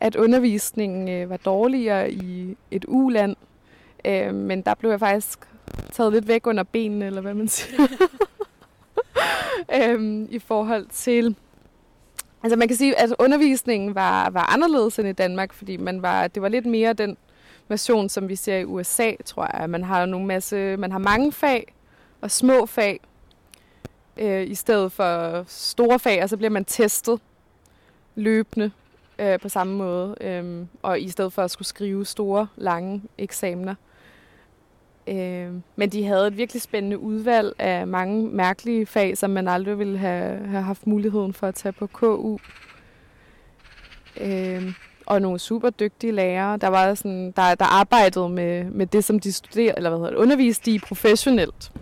[0.00, 3.36] at undervisningen øh, var dårligere i et uland.
[4.04, 5.38] Øh, men der blev jeg faktisk
[5.92, 7.86] taget lidt væk under benene, eller hvad man siger.
[9.82, 11.36] øhm, I forhold til...
[12.42, 16.26] Altså man kan sige, at undervisningen var, var anderledes end i Danmark, fordi man var,
[16.26, 17.16] det var lidt mere den
[17.68, 19.70] version, som vi ser i USA, tror jeg.
[19.70, 21.74] Man har nogle masse, man har mange fag
[22.20, 23.00] og små fag,
[24.16, 27.20] øh, i stedet for store fag, og så bliver man testet
[28.14, 28.70] løbende
[29.18, 33.74] øh, på samme måde, øh, og i stedet for at skulle skrive store, lange eksamener.
[35.08, 39.78] Øh, men de havde et virkelig spændende udvalg af mange mærkelige fag, som man aldrig
[39.78, 42.38] ville have, have haft muligheden for at tage på KU.
[44.20, 44.72] Øh,
[45.06, 49.20] og nogle super dygtige lærere, der var sådan, der, der arbejdede med, med det, som
[49.20, 51.72] de studerede, eller hvad hedder det, underviste i professionelt.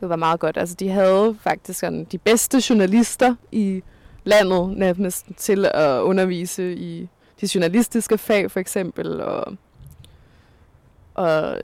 [0.00, 0.56] Det var meget godt.
[0.56, 3.82] Altså, de havde faktisk sådan, de bedste journalister i
[4.24, 7.08] landet nærmest til at undervise i
[7.40, 9.56] de journalistiske fag, for eksempel, og,
[11.14, 11.56] og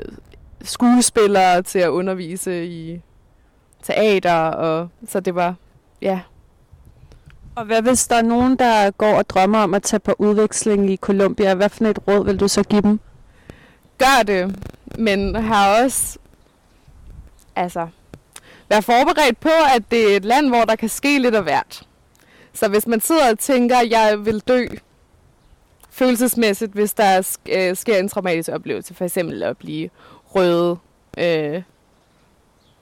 [0.65, 3.01] skuespillere til at undervise i
[3.83, 5.55] teater, og så det var,
[6.03, 6.21] ja,
[7.57, 10.91] Og hvad hvis der er nogen, der går og drømmer om at tage på udveksling
[10.91, 11.55] i Colombia?
[11.55, 13.01] Hvad for et råd vil du så give dem?
[13.99, 14.57] gør det,
[14.99, 16.19] men har også,
[17.57, 17.89] altså,
[18.69, 21.83] vær forberedt på, at det er et land, hvor der kan ske lidt af hvert.
[22.53, 24.67] Så hvis man sidder og tænker, at jeg vil dø
[25.91, 29.91] følelsesmæssigt, hvis der øh, sker en traumatisk oplevelse, for eksempel at blive
[30.35, 30.79] røde
[31.19, 31.63] øh,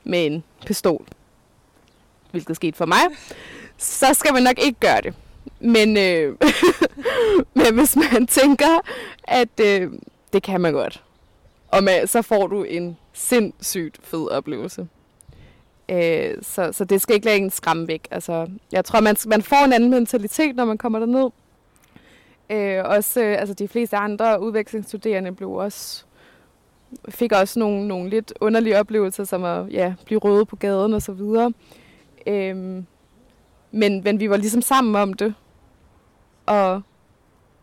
[0.05, 1.07] med en pistol,
[2.31, 3.03] hvilket skete for mig,
[3.79, 5.15] så skal man nok ikke gøre det.
[5.61, 6.37] Men, øh,
[7.55, 8.81] men hvis man tænker,
[9.25, 9.93] at øh,
[10.33, 11.03] det kan man godt,
[11.69, 14.89] og med, så får du en sindssygt fed oplevelse.
[15.89, 18.09] Øh, så, så det skal ikke lade en skræmme væk.
[18.11, 21.31] Altså, jeg tror, man, man får en anden mentalitet, når man kommer derned.
[22.51, 26.05] Øh, også, øh, altså de fleste andre udvekslingsstuderende blev også,
[27.09, 31.03] fik også nogle, nogle lidt underlige oplevelser, som at ja, blive røde på gaden og
[31.03, 31.53] så videre.
[32.27, 32.87] Øhm,
[33.71, 35.35] men, men vi var ligesom sammen om det.
[36.47, 36.83] Og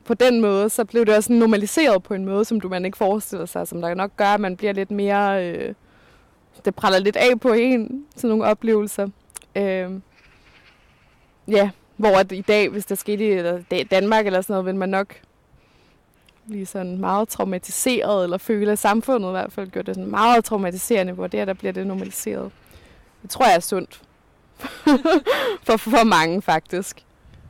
[0.05, 2.97] på den måde, så blev det også normaliseret på en måde, som du man ikke
[2.97, 5.47] forestiller sig, som der nok gør, at man bliver lidt mere...
[5.47, 5.73] Øh,
[6.65, 9.07] det praller lidt af på en, sådan nogle oplevelser.
[9.55, 9.91] Øh,
[11.47, 14.89] ja, hvor at i dag, hvis der skete i Danmark eller sådan noget, vil man
[14.89, 15.15] nok
[16.49, 20.45] blive sådan meget traumatiseret, eller føle, at samfundet i hvert fald gør det sådan meget
[20.45, 22.51] traumatiserende, hvor det der bliver det normaliseret.
[23.21, 24.01] Det tror jeg er sundt.
[25.67, 27.03] for, for mange, faktisk.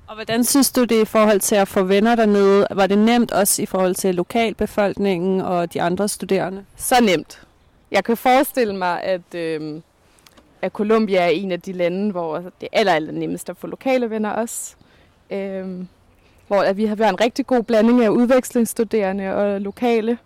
[0.07, 2.67] Og hvordan synes du det i forhold til at få venner dernede?
[2.71, 6.65] Var det nemt også i forhold til lokalbefolkningen og de andre studerende?
[6.75, 7.41] Så nemt.
[7.91, 9.81] Jeg kan forestille mig, at, øh,
[10.61, 13.67] at Colombia er en af de lande, hvor det er aller, aller nemmest at få
[13.67, 14.75] lokale venner også.
[15.31, 15.67] Øh,
[16.49, 20.17] hvor at vi har været en rigtig god blanding af udvekslingsstuderende og lokale.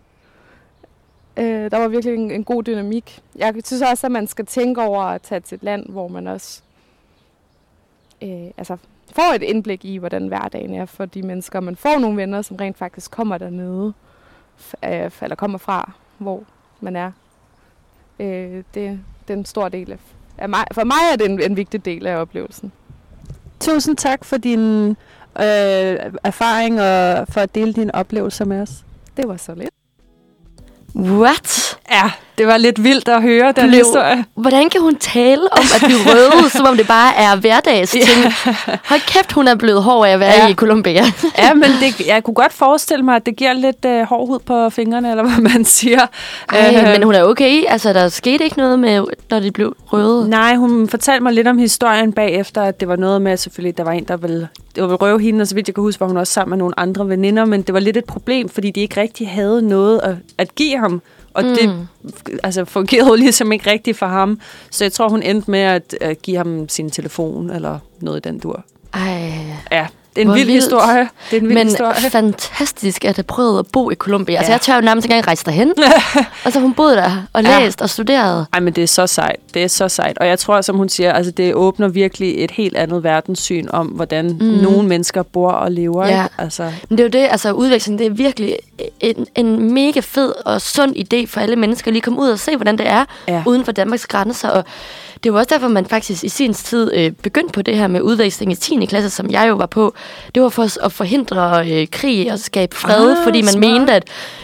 [1.38, 3.22] Øh, der var virkelig en, en god dynamik.
[3.36, 6.28] Jeg synes også, at man skal tænke over at tage til et land, hvor man
[6.28, 6.62] også
[8.22, 8.78] øh, altså
[9.12, 11.60] får et indblik i, hvordan hverdagen er for de mennesker.
[11.60, 13.94] Man får nogle venner, som rent faktisk kommer dernede,
[14.86, 16.44] øh, eller kommer fra, hvor
[16.82, 17.12] man er.
[18.20, 20.00] Øh, det, det er en stor del af,
[20.38, 20.66] af mig.
[20.72, 22.72] For mig er det en, en vigtig del af oplevelsen.
[23.60, 24.96] Tusind tak for din
[25.40, 28.86] øh, erfaring og for at dele dine oplevelser med os.
[29.18, 29.74] Det var så lidt.
[30.96, 31.73] What?
[31.92, 34.26] Ja, det var lidt vildt at høre den Blev- historie.
[34.36, 38.04] Hvordan kan hun tale om at blive røde, som om det bare er hverdagsting?
[38.90, 40.44] Hold kæft, hun er blevet hård af at være Ja.
[40.44, 40.48] ja.
[40.50, 41.04] i Colombia.
[41.38, 44.40] Ja, men det, jeg kunne godt forestille mig, at det giver lidt øh, hård hud
[44.40, 46.00] på fingrene, eller hvad man siger.
[46.50, 47.64] Ej, Øh, men hun er okay.
[47.68, 50.30] Altså, der skete ikke noget med, når de blev røde.
[50.30, 53.78] Nej, hun fortalte mig lidt om historien bagefter, at det var noget med, at selvfølgelig,
[53.78, 56.00] der var en, der ville, det ville røve hende, og så vidt jeg kan huske,
[56.02, 58.72] var hun også sammen med nogle andre veninder, men det var lidt et problem, fordi
[58.72, 61.02] de ikke rigtig havde noget at, at give ham,
[61.34, 61.56] og mm.
[61.56, 61.88] det
[62.44, 64.40] altså, fungerede ligesom ikke rigtigt for ham.
[64.72, 68.30] Så jeg tror, hun endte med at, at give ham sin telefon, eller noget i
[68.30, 68.66] den dur.
[68.94, 69.32] Ej.
[69.72, 70.64] Ja, det er en Hvor vild vildt.
[70.64, 71.10] historie.
[71.32, 71.94] Det er en vild Men historie.
[71.94, 74.38] fantastisk at have prøvet at bo i Colombia.
[74.38, 74.54] Altså, Ja.
[74.54, 75.74] jeg tør jo nærmest ikke engang rejse derhen.
[76.46, 77.60] og så har hun boet der og Ja.
[77.60, 78.46] læst og studeret.
[78.54, 79.36] Ej, men det er så sejt.
[79.54, 80.18] Det er så sejt.
[80.18, 83.88] Og jeg tror, som hun siger, altså det åbner virkelig et helt andet verdenssyn om,
[83.88, 84.46] hvordan mm.
[84.46, 86.08] nogle mennesker bor og lever.
[86.08, 86.24] Ja.
[86.24, 86.36] Ikke?
[86.38, 88.56] Altså, Men det er jo det, altså udveksling, det er virkelig
[89.00, 92.40] en, en mega fed og sund idé for alle mennesker at lige komme ud og
[92.40, 93.44] se, hvordan det er Ja.
[93.46, 94.50] uden for Danmarks grænser.
[94.50, 94.64] Og
[95.24, 97.88] det er jo også derfor, man faktisk i sin tid øh, begyndte på det her
[97.88, 98.86] med udveksling i 10.
[98.86, 99.94] klasse, som jeg jo var på.
[100.36, 103.72] Det var for at forhindre øh, krig og skabe fred, Ah, fordi man smart.
[103.72, 104.04] mente, at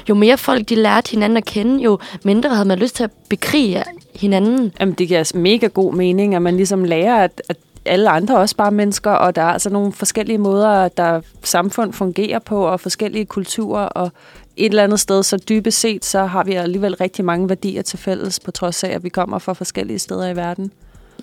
[0.10, 3.12] jo mere folk de lærte hinanden at kende, jo mindre havde man lyst til at
[3.30, 3.84] bekrige
[4.16, 4.74] hinanden.
[4.80, 8.56] Jamen, det giver mega god mening, at man ligesom lærer, at, at alle andre også
[8.56, 13.26] bare mennesker, og der er altså nogle forskellige måder, der samfund fungerer på, og forskellige
[13.26, 14.12] kulturer, og
[14.58, 18.00] et eller andet sted, så dybest set, så har vi alligevel rigtig mange værdier til
[18.00, 20.72] fælles, på trods af, at vi kommer fra forskellige steder i verden.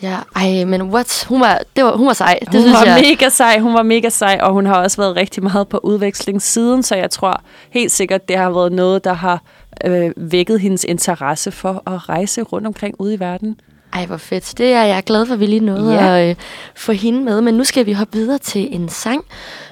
[0.03, 1.25] Ja, ej, men what?
[1.29, 2.39] Hun var, det var, hun var sej.
[2.41, 3.05] Det Hun synes var jeg.
[3.11, 6.83] mega sej, hun var mega sej, og hun har også været rigtig meget på udvekslingssiden,
[6.83, 9.43] så jeg tror helt sikkert, det har været noget, der har
[9.85, 13.61] øh, vækket hendes interesse for at rejse rundt omkring ude i verden.
[13.93, 14.55] Ej, hvor fedt.
[14.59, 16.05] Det er jeg glad for, at vi lige nåede Ja.
[16.17, 16.19] ja.
[16.21, 16.37] at øh,
[16.77, 17.41] få hende med.
[17.41, 19.25] Men nu skal vi hoppe videre til en sang.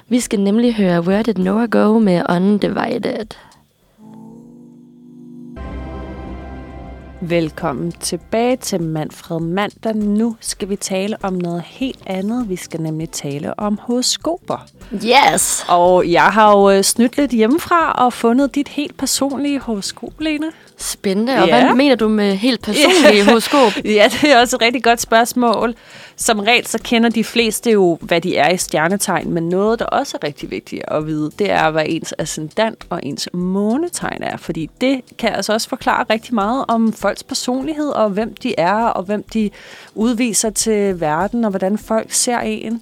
[0.09, 3.25] Vi skal nemlig høre Where Did Noah Go med Undivided.
[7.21, 9.95] Velkommen tilbage til Manfred Mandag.
[9.95, 12.49] Nu skal vi tale om noget helt andet.
[12.49, 14.65] Vi skal nemlig tale om horoskoper.
[14.93, 15.65] Yes!
[15.69, 20.51] Og jeg har jo øh, snydt lidt hjemmefra og fundet dit helt personlige horoskop, Lene.
[20.77, 21.33] Spændende.
[21.41, 21.65] Og Ja.
[21.65, 23.71] hvad mener du med helt personlige horoskop?
[23.85, 25.75] Ja, det er også et rigtig godt spørgsmål.
[26.17, 29.85] Som regel så kender de fleste jo, hvad de er i stjernetegn, men noget, der
[29.85, 34.37] også er rigtig vigtigt at vide, det er, hvad ens ascendant og ens månetegn er.
[34.37, 38.83] Fordi det kan altså også forklare rigtig meget om folks personlighed, og hvem de er,
[38.85, 39.49] og hvem de
[39.95, 42.81] udviser til verden, og hvordan folk ser en.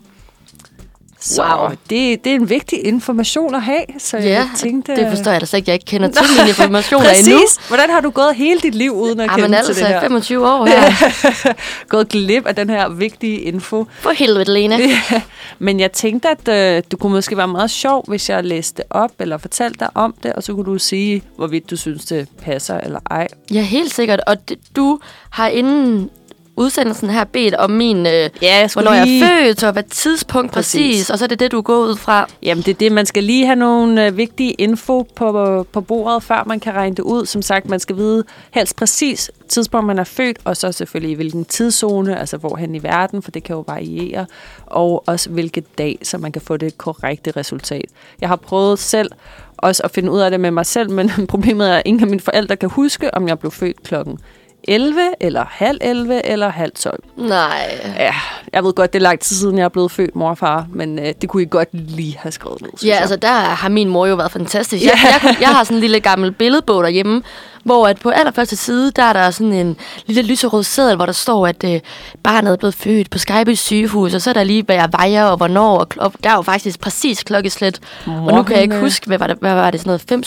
[1.25, 1.69] Så Wow.
[1.89, 3.83] det, det er en vigtig information at have.
[3.99, 5.69] Så Ja, jeg tænkte, det forstår jeg da slet ikke.
[5.69, 7.27] Jeg ikke kender til mine informationer Præcis.
[7.27, 7.39] endnu.
[7.67, 10.01] Hvordan har du gået hele dit liv uden at Jamen kende til altså, det her?
[10.01, 11.53] 25 år her.
[11.89, 13.87] gået glip af den her vigtige info.
[13.99, 14.75] For helvede, Lene.
[15.11, 15.21] Ja,
[15.59, 19.11] Men jeg tænkte, at øh, det kunne måske være meget sjovt, hvis jeg læste op
[19.19, 22.77] eller fortalte dig om det, og så kunne du sige, hvorvidt du synes, det passer
[22.79, 23.27] eller ej.
[23.53, 24.21] Ja, helt sikkert.
[24.27, 24.37] Og
[24.75, 26.09] du har inden
[26.55, 30.51] udsendelsen her bedt om min, øh, Ja, jeg hvornår jeg er født, og hvad tidspunkt
[30.51, 30.73] præcis.
[30.73, 30.91] Præcis.
[30.91, 31.09] præcis.
[31.09, 32.27] Og så er det det, du går ud fra.
[32.43, 32.91] Jamen, det er det.
[32.91, 36.95] Man skal lige have nogle øh, vigtige info på, på bordet, før man kan regne
[36.95, 37.25] det ud.
[37.25, 41.15] Som sagt, man skal vide helst præcis tidspunkt, man er født, og så selvfølgelig i
[41.15, 44.25] hvilken tidszone, altså hvorhen i verden, for det kan jo variere,
[44.65, 47.85] og også hvilket dag, så man kan få det korrekte resultat.
[48.21, 49.11] Jeg har prøvet selv
[49.57, 52.07] også at finde ud af det med mig selv, men problemet er, at ingen af
[52.09, 54.19] mine forældre kan huske, om jeg blev født klokken
[54.67, 56.99] 11, eller halv 11, eller halv 12.
[57.15, 57.95] Nej.
[57.99, 58.13] Ja,
[58.53, 60.65] jeg ved godt, det er lang tid siden, jeg er blevet født mor og far,
[60.73, 62.97] men øh, det kunne I godt lige have skrevet ned, Ja, jeg.
[62.99, 64.83] altså der har min mor jo været fantastisk.
[64.85, 67.21] Jeg, jeg, jeg har sådan en lille gammel billedbog derhjemme,
[67.63, 71.13] hvor at på allerførste side, der er der sådan en lille lyserød seddel, hvor der
[71.13, 71.79] står, at øh,
[72.23, 75.25] barnet er blevet født på Skyby sygehus, og så er der lige, hvad jeg vejer
[75.25, 77.79] og hvornår, og, og der er jo faktisk præcis klokkeslæt.
[78.07, 80.25] Mor, og nu kan jeg ikke huske, hvad var det, hvad var det sådan noget,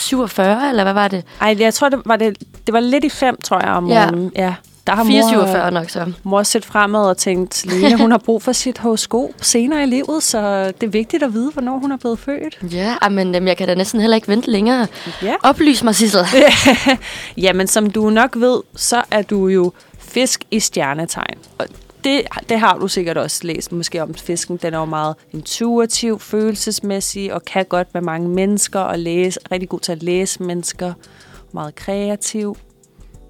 [0.65, 1.23] 5.47, eller hvad var det?
[1.41, 4.05] Ej, jeg tror, det var, det, det var lidt i fem, tror jeg, om Ja.
[4.05, 4.31] morgenen.
[4.35, 4.53] Ja.
[4.87, 6.11] Der har mor, 4.47 nok så.
[6.23, 10.23] mor set fremad og tænkt, Lene, hun har brug for sit horoskop senere i livet,
[10.23, 12.73] så det er vigtigt at vide, hvornår hun er blevet født.
[12.73, 14.87] Ja, ah, men jeg kan da næsten heller ikke vente længere.
[15.21, 15.35] Ja.
[15.43, 16.25] Oplys mig, Sissel.
[17.37, 21.37] Jamen, som du nok ved, så er du jo fisk i stjernetegn.
[21.57, 21.67] Og
[22.03, 24.57] det, det har du sikkert også læst måske om fisken.
[24.57, 29.39] Den er jo meget intuitiv, følelsesmæssig og kan godt med mange mennesker og læse.
[29.51, 30.93] Rigtig god til at læse mennesker.
[31.51, 32.57] Meget kreativ.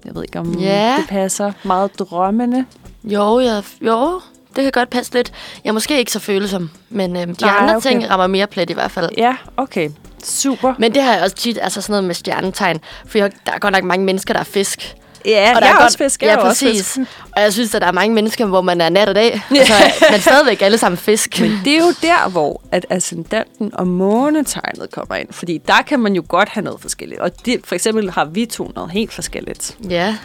[0.08, 0.96] Jeg ved ikke, om Ja.
[0.98, 1.52] det passer.
[1.62, 2.64] Meget drømmende.
[3.04, 4.20] Jo, jeg, jo,
[4.56, 5.32] det kan godt passe lidt.
[5.64, 7.88] Jeg er måske ikke så følsom, men øhm, de Nej, andre okay.
[7.88, 9.10] ting rammer mere plet i hvert fald.
[9.18, 9.90] Ja, okay.
[10.24, 10.74] Super.
[10.78, 12.80] Men det har jeg også tit, altså sådan noget med stjernetegn.
[13.06, 14.94] For jeg, der er godt nok mange mennesker, der er fisk.
[15.24, 16.22] Ja, og der jeg er godt, også fisk.
[16.22, 16.94] Jeg ja, er også præcis.
[16.94, 17.10] fisk.
[17.36, 19.40] Og jeg synes, at der er mange mennesker, hvor man er nat og dag.
[19.50, 19.74] Altså,
[20.10, 21.40] men stadigvæk alle sammen fisk.
[21.40, 25.28] Men det er jo der, hvor at ascendanten og månetegnet kommer ind.
[25.30, 27.20] Fordi der kan man jo godt have noget forskelligt.
[27.20, 29.76] Og det, for eksempel har vi to noget helt forskelligt.
[29.90, 30.16] Ja.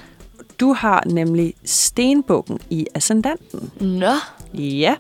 [0.59, 3.71] Du har nemlig stenbukken i ascendanten.
[3.79, 4.13] Nå.
[4.53, 4.95] Ja.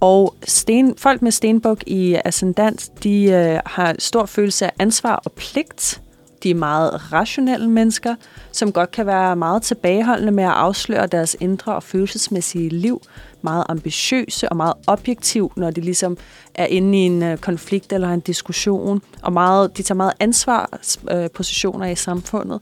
[0.00, 5.32] Og sten, folk med stenbuk i ascendant, de øh, har stor følelse af ansvar og
[5.32, 6.00] pligt.
[6.42, 8.14] De er meget rationelle mennesker,
[8.52, 13.02] som godt kan være meget tilbageholdende med at afsløre deres indre og følelsesmæssige liv.
[13.42, 16.16] Meget ambitiøse og meget objektiv, når de ligesom
[16.54, 19.02] er inde i en øh, konflikt eller en diskussion.
[19.22, 22.60] Og meget, de tager meget ansvarspositioner positioner i samfundet.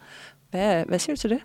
[0.50, 1.40] Hvad, hvad siger du til det?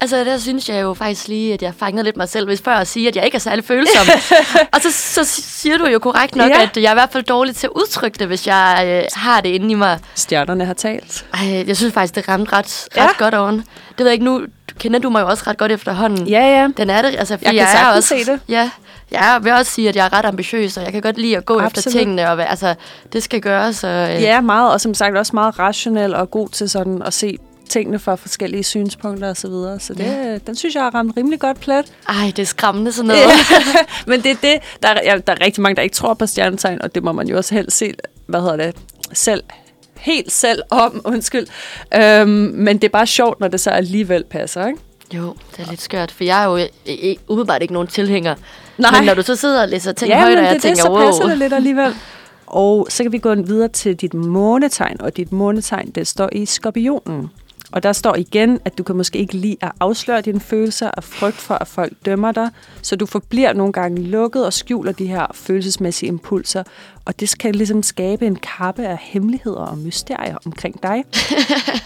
[0.00, 2.74] Altså, der synes jeg jo faktisk lige, at jeg fangede lidt mig selv, hvis før
[2.74, 4.06] at sige, at jeg ikke er særlig følsom.
[4.74, 6.62] og så, så siger du jo korrekt nok, Ja.
[6.62, 9.40] at jeg er i hvert fald dårlig til at udtrykke det, hvis jeg øh, har
[9.40, 9.98] det inde i mig.
[10.14, 11.26] Stjernerne har talt.
[11.34, 13.02] Ej, jeg synes faktisk, det ramte ret, ret Ja.
[13.02, 13.08] ja.
[13.18, 13.56] godt oven.
[13.56, 13.64] Det
[13.98, 14.42] ved jeg ikke, nu
[14.78, 16.26] kender du mig jo også ret godt efterhånden.
[16.28, 16.68] Ja, ja.
[16.76, 18.40] Den er det, altså, fordi Jeg kan er sagtens også, se det.
[18.48, 18.70] Ja,
[19.10, 21.44] jeg vil også sige, at jeg er ret ambitiøs, og jeg kan godt lide at
[21.44, 21.76] gå Absolut.
[21.86, 22.74] Efter tingene, og altså,
[23.12, 23.84] det skal gøres.
[23.84, 27.14] Og, øh, Ja, meget, og som sagt også meget rationel og god til sådan at
[27.14, 27.36] se
[27.68, 29.80] tingene fra forskellige synspunkter og så videre.
[29.80, 30.38] Så det, ja.
[30.38, 31.92] den synes jeg har ramt rimelig godt plet.
[32.08, 33.22] Ej, det er skræmmende sådan noget.
[34.06, 36.26] Men det er det, der er, ja, der er rigtig mange, der ikke tror på
[36.26, 37.94] stjernetegn, og det må man jo også helst se,
[38.26, 38.76] hvad hedder det,
[39.12, 39.42] selv,
[39.96, 41.46] helt selv om, undskyld.
[41.94, 44.78] Øhm, men det er bare sjovt, når det så alligevel passer, ikke?
[45.14, 46.66] jo, det er lidt skørt, for jeg er jo
[47.28, 48.34] umiddelbart ikke nogen tilhænger.
[48.78, 48.90] Nej.
[48.90, 50.74] Men når du så sidder og læser ting ja, højt, og det jeg er tænker,
[50.74, 51.00] det, så wow.
[51.00, 51.94] passer det lidt alligevel.
[52.46, 56.46] Og så kan vi gå videre til dit månetegn, og dit månetegn, det står i
[56.46, 57.30] skorpionen.
[57.72, 61.04] Og der står igen, at du kan måske ikke lide at afsløre dine følelser af
[61.04, 62.50] frygt for, at folk dømmer dig,
[62.82, 66.62] så du forbliver nogle gange lukket og skjuler de her følelsesmæssige impulser.
[67.04, 71.04] Og det skal ligesom skabe en kappe af hemmeligheder og mysterier omkring dig.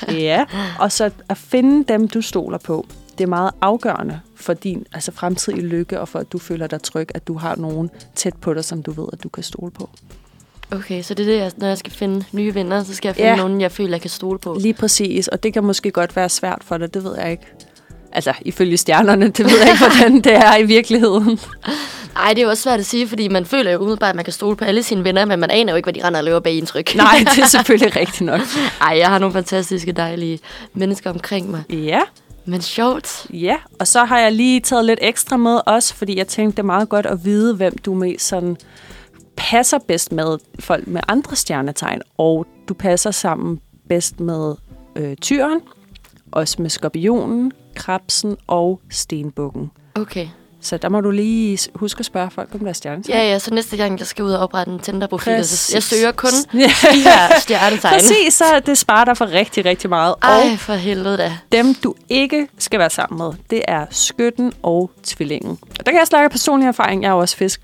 [0.28, 0.44] ja,
[0.78, 2.86] og så at finde dem, du stoler på.
[3.18, 6.82] Det er meget afgørende for din altså fremtidige lykke, og for at du føler dig
[6.82, 9.70] tryg, at du har nogen tæt på dig, som du ved, at du kan stole
[9.70, 9.90] på.
[10.72, 13.16] Okay, så det er det, jeg, når jeg skal finde nye venner, så skal jeg
[13.16, 13.36] finde Ja.
[13.36, 14.56] nogen, jeg føler, jeg kan stole på.
[14.60, 17.42] Lige præcis, og det kan måske godt være svært for dig, det ved jeg ikke.
[18.12, 21.38] Altså, ifølge stjernerne, det ved jeg ikke, hvordan det er i virkeligheden.
[22.16, 24.24] Ej, det er jo også svært at sige, fordi man føler jo umiddelbart, at man
[24.24, 26.24] kan stole på alle sine venner, men man aner jo ikke, hvad de render og
[26.24, 26.94] løber bag indtryk.
[26.94, 28.40] Nej, det er selvfølgelig rigtigt nok.
[28.80, 30.38] Ej, jeg har nogle fantastiske, dejlige
[30.74, 31.62] mennesker omkring mig.
[31.70, 32.00] Ja,
[32.44, 33.26] Men sjovt.
[33.32, 33.56] ja.
[33.78, 36.66] Og så har jeg lige taget lidt ekstra med også, fordi jeg tænkte, det er
[36.66, 38.56] meget godt at vide, hvem du mest sådan
[39.36, 42.00] passer bedst med folk med andre stjernetegn.
[42.18, 44.54] Og du passer sammen bedst med
[44.96, 45.60] øh, tyren,
[46.32, 49.70] også med skorpionen, krabsen og stenbukken.
[49.94, 50.28] Okay.
[50.60, 53.18] Så der må du lige huske at spørge folk om deres stjernetegn.
[53.18, 56.12] Ja, ja, så næste gang, jeg skal ud og oprette en Tinder-profil, så jeg søger
[56.12, 56.58] kun Ja.
[56.94, 57.92] de her stjernetegn.
[57.94, 60.14] Præcis, så det sparer dig for rigtig, rigtig meget.
[60.22, 61.32] Ej, Og for helvede da.
[61.52, 65.58] dem, du ikke skal være sammen med, det er skytten og tvillingen.
[65.78, 67.02] Og der kan jeg snakke personlig erfaring.
[67.02, 67.60] Jeg er også fisk.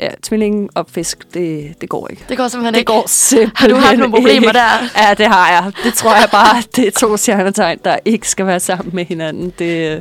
[0.00, 2.24] Ja, tvillingen og fisk, det, det går ikke.
[2.28, 2.92] Det går simpelthen Det ikke.
[2.92, 4.58] går simpelthen Har du haft nogle problemer ikke.
[4.58, 4.88] der?
[5.08, 5.72] Ja, det har jeg.
[5.84, 9.52] Det tror jeg bare, det er to stjernetegn, der ikke skal være sammen med hinanden.
[9.58, 9.92] Det,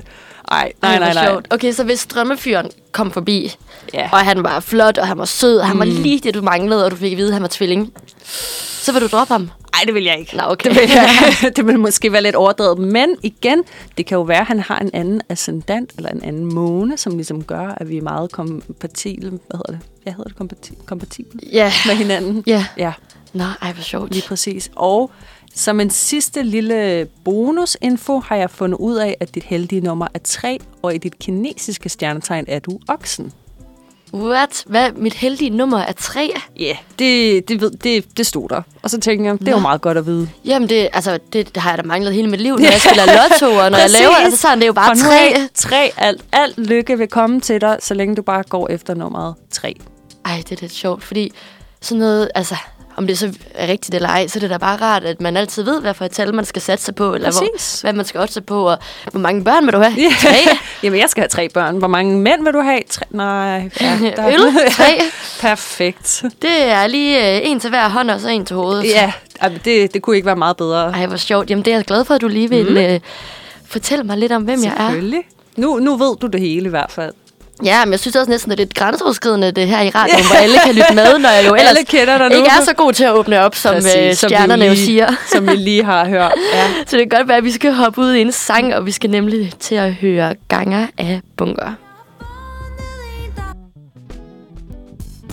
[0.52, 1.26] ej, nej, Ej, nej, nej.
[1.26, 1.48] sjovt.
[1.54, 3.56] Okay, så hvis drømmefyren kom forbi,
[3.94, 4.10] Ja.
[4.12, 5.92] og han var flot, og han var sød, og han var Mm.
[5.92, 7.94] lige det, du manglede, og du fik at vide, at han var tvilling,
[8.82, 9.52] så vil du droppe ham?
[9.82, 10.38] Ej, det vil jeg ikke.
[10.38, 10.70] Nå, okay.
[10.70, 12.78] Det vil, jeg, det vil måske være lidt overdrevet.
[12.78, 13.64] Men igen,
[13.98, 17.16] det kan jo være, at han har en anden ascendant, eller en anden måne, som
[17.16, 19.30] ligesom gør, at vi er meget kompatible.
[19.30, 19.80] Hvad hedder det?
[20.06, 21.72] Jeg hedder det kompati- kompatible Ja.
[21.88, 22.44] med hinanden.
[22.48, 22.66] Ja.
[22.78, 22.94] Ja,
[23.34, 24.12] Nå, ej, hvor sjovt.
[24.14, 24.72] lige præcis.
[24.76, 25.12] Og
[25.56, 30.20] som en sidste lille bonusinfo har jeg fundet ud af, at dit heldige nummer er
[30.24, 33.32] 3, og i dit kinesiske stjernetegn er du oksen.
[34.14, 34.64] What?
[34.66, 34.92] Hvad?
[34.92, 36.34] Mit heldige nummer er tre?
[36.60, 38.62] Ja, yeah, det, det, ved, det, det stod der.
[38.84, 40.30] Og så tænker jeg, det er jo meget godt at vide.
[40.46, 43.06] Jamen, det, altså, det, det har jeg da manglet hele mit liv, når jeg spiller
[43.06, 45.34] lotto, og når jeg laver, altså sådan, det er jo bare nu tre.
[45.36, 45.92] af, tre.
[45.98, 49.76] Alt, alt lykke vil komme til dig, så længe du bare går efter nummeret 3.
[50.26, 51.32] Ej, det er lidt sjovt, fordi
[51.82, 52.56] sådan noget, altså,
[52.96, 55.38] om det så er rigtigt eller ej, så er det da bare rart, at man
[55.38, 58.06] altid ved, hvad for et tal man skal satse sig på, eller hvor, hvad man
[58.06, 58.78] skal otte på, og
[59.12, 59.94] hvor mange børn vil du have?
[59.98, 60.12] Ja.
[60.20, 60.58] Tre?
[60.84, 61.78] Jamen, jeg skal have tre børn.
[61.78, 62.82] Hvor mange mænd vil du have?
[62.90, 63.06] Tre.
[63.10, 63.70] Nej.
[63.82, 63.98] Ja,
[64.34, 64.40] Øl?
[64.72, 65.02] Tre?
[65.48, 66.24] Perfekt.
[66.42, 68.86] Det er lige øh, en til hver hånd, og så en til hovedet.
[68.86, 69.12] Ja,
[69.66, 70.92] det, det kunne ikke være meget bedre.
[70.92, 71.50] Ej, hvor sjovt.
[71.50, 72.78] Jamen, det er jeg glad for, at du lige vil mm.
[72.78, 73.00] øh,
[73.66, 74.88] fortælle mig lidt om, hvem jeg er.
[74.88, 75.24] Selvfølgelig.
[75.58, 77.14] Nu, nu ved du det hele i hvert fald.
[77.64, 80.26] Ja, men jeg synes også næsten, at det er lidt grænseoverskridende, det her i radioen,
[80.26, 82.36] hvor alle kan lytte med, når jeg jo ellers Alle kender dig nu.
[82.36, 84.72] ikke er så god til at åbne op, som Præcis, øh, som vi stjernerne jo
[84.74, 85.08] lige- siger.
[85.34, 86.32] Som vi lige har hørt.
[86.54, 86.64] Ja.
[86.88, 88.92] Så det kan godt være, at vi skal hoppe ud i en sang, og vi
[88.92, 91.72] skal nemlig til at høre Ganger af Bunker.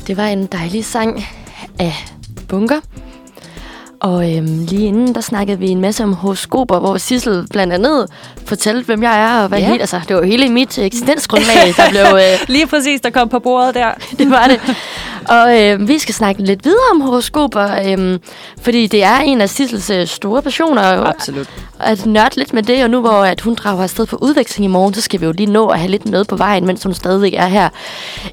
[0.07, 1.25] Det var en dejlig sang
[1.79, 1.95] af
[2.49, 2.81] Bunker.
[4.01, 8.07] Og øhm, lige inden, der snakkede vi en masse om horoskoper, hvor Sissel blandt andet
[8.49, 9.67] fortalte, hvem jeg er, og hvad Ja.
[9.67, 13.39] helt, altså, det var hele mit eksistensgrundlag, der blev, øh, Lige præcis, der kom på
[13.39, 13.89] bordet der.
[14.19, 14.61] det var det.
[15.29, 18.19] Og øh, vi skal snakke lidt videre om horoskoper, øh,
[18.63, 21.49] fordi det er en af Sissels øh, store passioner Absolut.
[21.81, 22.85] at nørde lidt med det.
[22.85, 25.33] Og nu hvor at hun drager afsted på udveksling i morgen, så skal vi jo
[25.33, 27.69] lige nå at have lidt med på vejen, mens hun stadigvæk er her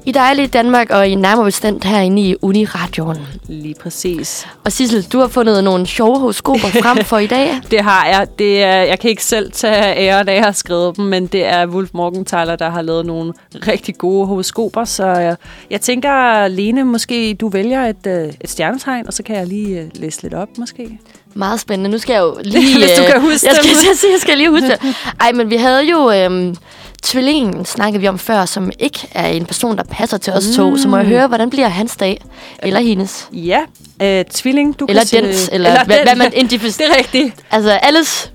[0.06, 3.18] i dejlige Danmark og i nærmere bestemt herinde i Uniradioen.
[3.48, 4.46] Lige præcis.
[4.64, 7.60] Og Sissel, du har fundet nogle sjove horoskoper frem for i dag.
[7.70, 8.26] Det har jeg.
[8.38, 11.26] Det er, jeg kan ikke selv tage æren af, at jeg har skrevet dem, men
[11.26, 13.32] det er Wolf Morgenthaler, der har lavet nogle
[13.68, 14.84] rigtig gode horoskoper.
[14.84, 15.36] Så jeg,
[15.70, 19.80] jeg tænker, Lene, måske du vælger et, øh, et stjernetegn, og så kan jeg lige
[19.80, 20.98] øh, læse lidt op, måske.
[21.34, 21.90] Meget spændende.
[21.90, 22.78] Nu skal jeg jo lige...
[22.84, 24.78] Hvis du øh, kan huske jeg skal, sige, jeg skal lige huske det.
[25.20, 26.10] Ej, men vi havde jo...
[26.12, 26.56] Øhm,
[27.02, 30.76] tvillingen snakkede vi om før, som ikke er en person, der passer til os to.
[30.76, 32.20] Så må jeg høre, hvordan bliver hans dag?
[32.62, 33.28] Eller hendes?
[33.32, 33.60] Ja,
[34.02, 36.06] øh, tvilling, du Eller kan dens, eller, eller hvad, den.
[36.06, 36.88] hvad man identificerer.
[36.88, 37.34] Det er rigtigt.
[37.50, 38.32] Altså, alles,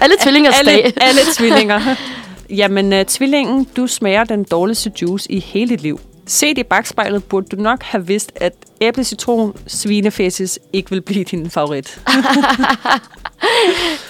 [0.00, 0.92] alle tvillingers alle, dag.
[1.08, 1.80] alle tvillinger.
[2.60, 6.00] Jamen, uh, tvillingen, du smager den dårligste juice i hele dit liv.
[6.26, 11.24] Set i bagspejlet burde du nok have vidst, at æble, citron, svinefæsis ikke vil blive
[11.24, 12.00] din favorit.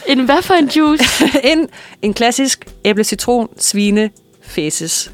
[0.06, 1.24] En hvad for en juice?
[1.44, 1.68] en,
[2.02, 5.12] en klassisk æble, citron, svinefæsis.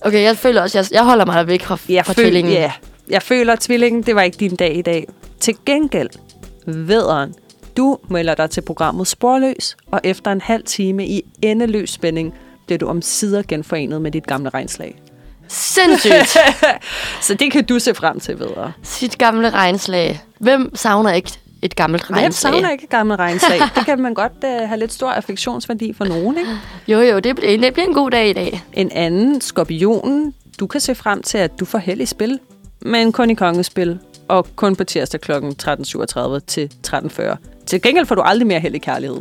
[0.00, 2.52] Okay, jeg føler også, jeg, jeg holder mig væk fra, Jeg, fra føl- tvillingen.
[2.52, 2.72] ja,
[3.08, 5.06] jeg føler, at tvillingen, det var ikke din dag i dag.
[5.40, 6.08] Til gengæld,
[6.66, 7.34] vederen,
[7.76, 12.34] du melder dig til programmet Sporløs, og efter en halv time i endeløs spænding,
[12.66, 15.02] bliver du om sider genforenet med dit gamle regnslag.
[15.48, 16.36] Sindssygt.
[17.26, 18.72] Så det kan du se frem til, vedere.
[18.82, 20.20] Sit gamle regnslag.
[20.38, 21.30] Hvem savner ikke
[21.62, 22.52] et gammelt Hvem regnslag?
[22.52, 23.60] savner ikke et gammelt regnslag?
[23.74, 26.50] det kan man godt uh, have lidt stor affektionsværdi for nogen, ikke?
[26.88, 28.62] Jo, jo, det bliver, det bliver en god dag i dag.
[28.72, 32.38] En anden, skorpionen, du kan se frem til, at du får held i spil,
[32.80, 33.98] men kun i kongespil,
[34.34, 35.32] og kun på tirsdag kl.
[35.32, 37.36] 13.37 til 13.40.
[37.66, 39.18] Til gengæld får du aldrig mere held i kærlighed.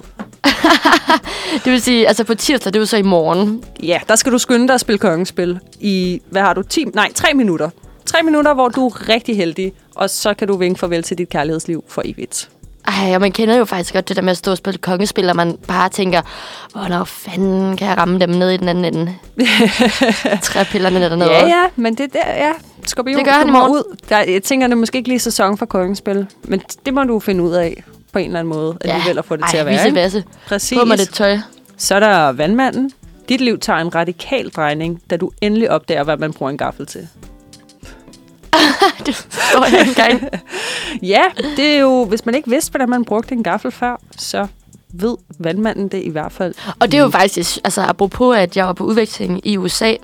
[1.63, 3.63] Det vil sige, altså på tirsdag, det er jo så i morgen.
[3.83, 7.11] Ja, der skal du skynde dig at spille kongespil i, hvad har du, 10, nej,
[7.15, 7.69] 3 minutter.
[8.05, 11.29] 3 minutter, hvor du er rigtig heldig, og så kan du vinke farvel til dit
[11.29, 12.49] kærlighedsliv for evigt.
[12.87, 15.29] Ej, og man kender jo faktisk godt det der med at stå og spille kongespil,
[15.29, 16.21] og man bare tænker,
[16.71, 19.15] hvornår fanden kan jeg ramme dem ned i den anden ende?
[20.43, 21.31] Træpillerne dernede.
[21.31, 22.51] Ja, ja, men det der, ja.
[22.85, 23.71] Skorpion, Det gør han i morgen.
[23.71, 23.97] Ud.
[24.09, 27.19] Der, jeg tænker, det er måske ikke lige sæson for kongespil, men det må du
[27.19, 29.65] finde ud af på en eller anden måde, alligevel at få det Ej, til at
[29.65, 29.87] være.
[29.87, 30.23] ikke?
[30.47, 30.77] Præcis.
[30.79, 31.37] På mig lidt tøj.
[31.77, 32.91] Så er der vandmanden.
[33.29, 36.85] Dit liv tager en radikal drejning, da du endelig opdager, hvad man bruger en gaffel
[36.85, 37.07] til.
[39.05, 40.29] det forstår jeg ikke engang.
[41.01, 41.23] Ja,
[41.57, 44.47] det er jo, hvis man ikke vidste, hvordan man brugte en gaffel før, så
[44.93, 46.53] ved vandmanden det i hvert fald.
[46.79, 49.95] Og det er jo faktisk, altså apropos, at jeg var på udveksling i USA,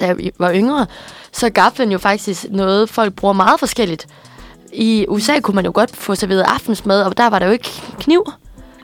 [0.00, 0.86] da jeg var yngre,
[1.32, 4.06] så er gaflen jo faktisk noget, folk bruger meget forskelligt.
[4.72, 7.70] I USA kunne man jo godt få serveret aftensmad, og der var der jo ikke
[8.00, 8.24] kniv.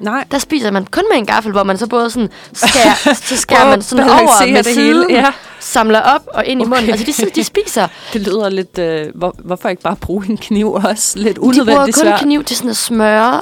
[0.01, 0.25] Nej.
[0.31, 3.69] Der spiser man kun med en gaffel, hvor man så både sådan skærer, så skærer
[3.69, 5.33] man sådan over med det siden, hele, ja.
[5.61, 6.91] samler op og ind i munden.
[6.91, 7.89] Altså, de, de spiser.
[8.13, 8.79] Det lyder lidt...
[8.79, 11.19] Øh, hvor, hvorfor ikke bare bruge en kniv også?
[11.19, 12.21] Lidt De bruger unødvendigt kun svært.
[12.21, 13.41] kniv til sådan at smøre,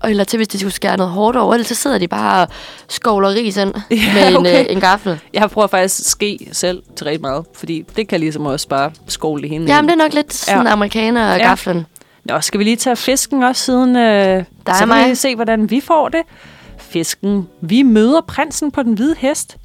[0.00, 1.54] og- eller til, hvis de skulle skære noget hårdt over.
[1.54, 2.48] Ellers så sidder de bare og
[2.88, 4.60] skovler ris ind Ja, med en, okay.
[4.60, 5.20] øh, en gaffel.
[5.34, 9.42] Jeg prøver faktisk ske selv til rigtig meget, fordi det kan ligesom også bare skåle
[9.42, 9.64] det hele.
[9.66, 10.72] Jamen, det er nok lidt sådan Ja.
[10.72, 11.46] amerikaner og Ja.
[11.48, 11.86] gaflen.
[12.28, 13.96] Nå, skal vi lige tage fisken også siden...
[13.96, 15.10] Øh, er så kan mig.
[15.10, 16.22] vi se, hvordan vi får det.
[16.78, 17.48] Fisken.
[17.60, 19.56] Vi møder prinsen på den hvide hest,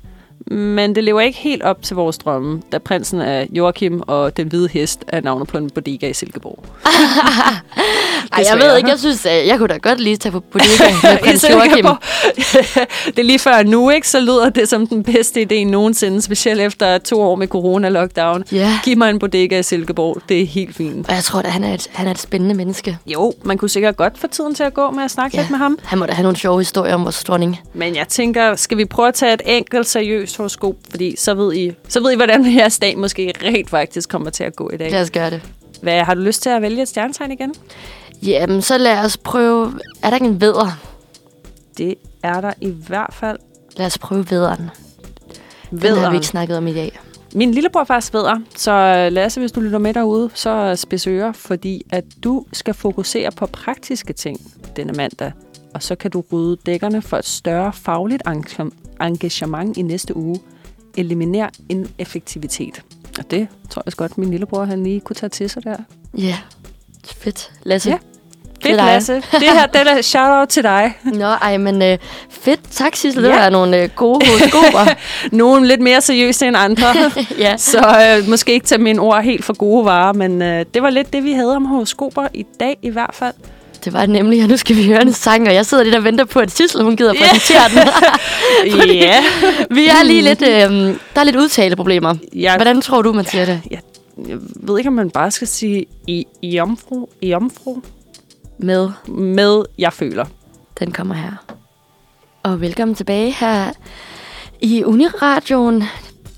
[0.47, 4.47] men det lever ikke helt op til vores drømme, da prinsen er Joachim, og den
[4.47, 6.65] hvide hest er navnet på en bodega i Silkeborg.
[8.33, 11.17] Ej, jeg ved ikke, jeg synes, jeg kunne da godt lige tage på bodega med
[11.17, 11.85] prins Joachim.
[13.15, 14.07] Det er lige før nu, ikke?
[14.07, 18.43] Så lyder det som den bedste idé nogensinde, specielt efter to år med corona-lockdown.
[18.51, 18.79] Ja.
[18.83, 20.21] Giv mig en bodega i Silkeborg.
[20.29, 21.07] Det er helt fint.
[21.09, 22.97] Og jeg tror, at han er, et, han er et spændende menneske.
[23.05, 25.41] Jo, man kunne sikkert godt få tiden til at gå med at snakke ja.
[25.41, 25.79] lidt med ham.
[25.83, 27.59] Han må da have nogle sjove historier om vores dronning.
[27.73, 30.75] Men jeg tænker, skal vi prøve at tage et enkelt seriøst horoskop?
[30.89, 34.43] Fordi så ved I, så ved I hvordan jeres dag måske rent faktisk kommer til
[34.43, 34.91] at gå i dag.
[34.91, 35.41] Lad os gøre det.
[35.81, 37.55] Hvad, har du lyst til at vælge et stjernetegn igen?
[38.23, 39.79] Jamen, så lad os prøve...
[40.03, 40.79] Er der ikke en vædder?
[41.77, 43.38] Det er der i hvert fald.
[43.77, 44.69] Lad os prøve vædderen.
[45.71, 46.99] Den har vi ikke snakket om i dag.
[47.36, 51.31] Min lillebror er faktisk vædder, så Lasse, hvis du lytter med derude, så spids ører,
[51.31, 54.39] fordi at du skal fokusere på praktiske ting
[54.75, 55.31] denne mandag,
[55.74, 60.39] og så kan du rydde dækkerne for et større fagligt engagem- engagement i næste uge.
[60.97, 62.82] Eliminer ineffektivitet.
[63.19, 65.76] Og det tror jeg godt, min lillebror han lige kunne tage til sig der.
[66.17, 66.38] Ja,
[67.05, 67.51] fedt.
[67.63, 67.89] Lasse.
[67.89, 67.97] Ja.
[68.63, 68.86] Det er Fedt, dig.
[68.86, 69.13] Lasse.
[69.15, 70.97] Det her, det er shout-out til dig.
[71.13, 71.97] Nå, ej, men øh,
[72.30, 72.59] fedt.
[72.71, 73.24] Tak, Sissel.
[73.24, 73.39] Det Ja.
[73.39, 74.93] var nogle øh, gode horoskoper.
[75.36, 76.86] Nogle lidt mere seriøse end andre.
[77.38, 77.57] ja.
[77.57, 77.80] Så
[78.21, 81.13] øh, måske ikke tage mine ord helt for gode varer, men øh, det var lidt
[81.13, 83.34] det, vi havde om horoskoper i dag i hvert fald.
[83.86, 85.95] Det var det nemlig, og nu skal vi høre en sang, og jeg sidder lidt
[85.95, 87.19] og venter på, at Sissel, hun gider Ja.
[87.31, 87.88] præsentere den.
[88.95, 89.23] Ja.
[89.71, 90.49] vi er lige lidt, øh,
[91.15, 92.15] der er lidt udtaleproblemer.
[92.36, 93.61] Jeg, Hvordan tror du, man siger det?
[93.71, 93.79] jeg,
[94.27, 97.81] jeg ved ikke, om man bare skal sige i, i omfru, i omfru
[98.59, 100.25] Med, med jeg føler.
[100.79, 101.31] den kommer her.
[102.43, 103.71] Og velkommen tilbage her
[104.61, 105.84] i Uniradioen.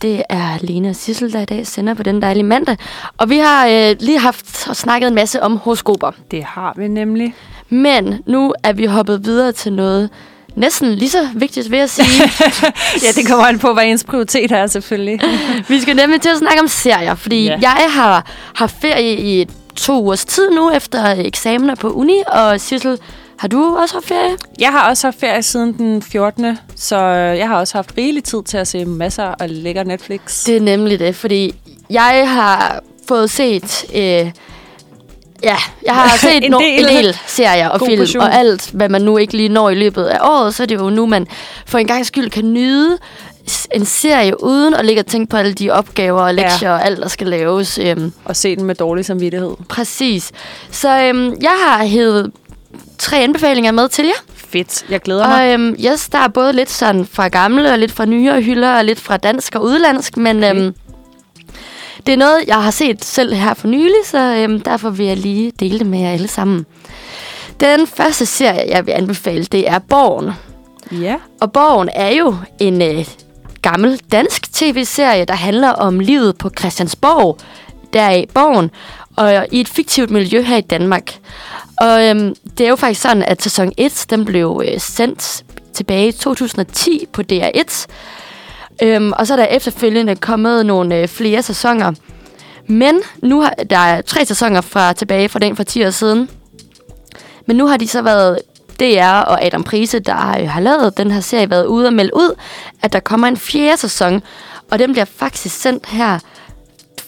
[0.05, 2.77] Det er Lena og Sissel, der i dag sender på den dejlige mandag.
[3.17, 6.11] Og vi har øh, lige haft og snakket en masse om horoskoper.
[6.31, 7.35] Det har vi nemlig.
[7.69, 10.09] Men nu er vi hoppet videre til noget
[10.55, 12.31] næsten lige så vigtigt, vil jeg sige.
[13.03, 15.19] Ja, det kommer an på, hvad ens prioritet er selvfølgelig.
[15.69, 17.57] vi skal nemlig til at snakke om serier, fordi ja.
[17.61, 18.25] jeg har
[18.55, 22.97] haft ferie i to ugers tid nu efter eksamener på uni, og Sissel,
[23.38, 24.38] har du også haft ferie?
[24.59, 26.57] Jeg har også haft ferie siden den 14.
[26.75, 30.43] Så jeg har også haft rigelig tid til at se masser af lækker Netflix.
[30.45, 31.55] Det er nemlig det, fordi
[31.89, 33.86] jeg har fået set...
[33.95, 34.01] Øh,
[35.43, 35.55] ja,
[35.86, 36.79] jeg har set En no- del.
[36.79, 38.23] en del serier og God film, portion.
[38.23, 40.75] og alt, hvad man nu ikke lige når i løbet af året, så er det
[40.75, 41.27] jo nu, man
[41.65, 42.97] for en gang skyld kan nyde
[43.75, 46.75] en serie uden at ligge og tænke på alle de opgaver og lektier ja.
[46.75, 47.77] og alt, der skal laves.
[47.77, 49.51] Øhm, Og se den med dårlig samvittighed.
[49.69, 50.31] præcis.
[50.71, 52.31] Så øhm, jeg har hævet
[52.97, 54.33] tre anbefalinger med til jer.
[54.35, 54.85] Fedt.
[54.89, 55.47] Jeg glæder mig.
[55.47, 58.77] Og øhm, yes, der er både lidt sådan fra gamle og lidt fra nyere hylder
[58.77, 60.55] og lidt fra dansk og udlandsk, men Okay.
[60.55, 60.75] øhm,
[62.05, 65.17] det er noget, jeg har set selv her for nylig, så øhm, derfor vil jeg
[65.17, 66.65] lige dele det med jer alle sammen.
[67.59, 70.31] Den første serie, jeg vil anbefale, det er Borgen.
[70.91, 71.15] Ja.
[71.41, 73.05] Og Borgen er jo en øh,
[73.61, 77.37] gammel dansk tv-serie, der handler om livet på Christiansborg,
[77.93, 78.71] der i Borgen,
[79.16, 81.16] og i et fiktivt miljø her i Danmark.
[81.82, 85.43] Og øhm, det er jo faktisk sådan, at sæson 1, den blev øh, sendt
[85.74, 87.86] tilbage i 2010 på DR1.
[88.84, 91.91] Øhm, og så er der efterfølgende kommet nogle øh, flere sæsoner.
[92.68, 96.30] Men nu har der er tre sæsoner fra tilbage fra den for 10 år siden.
[97.45, 98.39] Men nu har de så været
[98.80, 102.16] DR og Adam Prise, der øh, har lavet den her serie, været ude og melde
[102.16, 102.36] ud,
[102.82, 104.22] at der kommer en fjerde sæson.
[104.72, 106.20] Og den bliver faktisk sendt her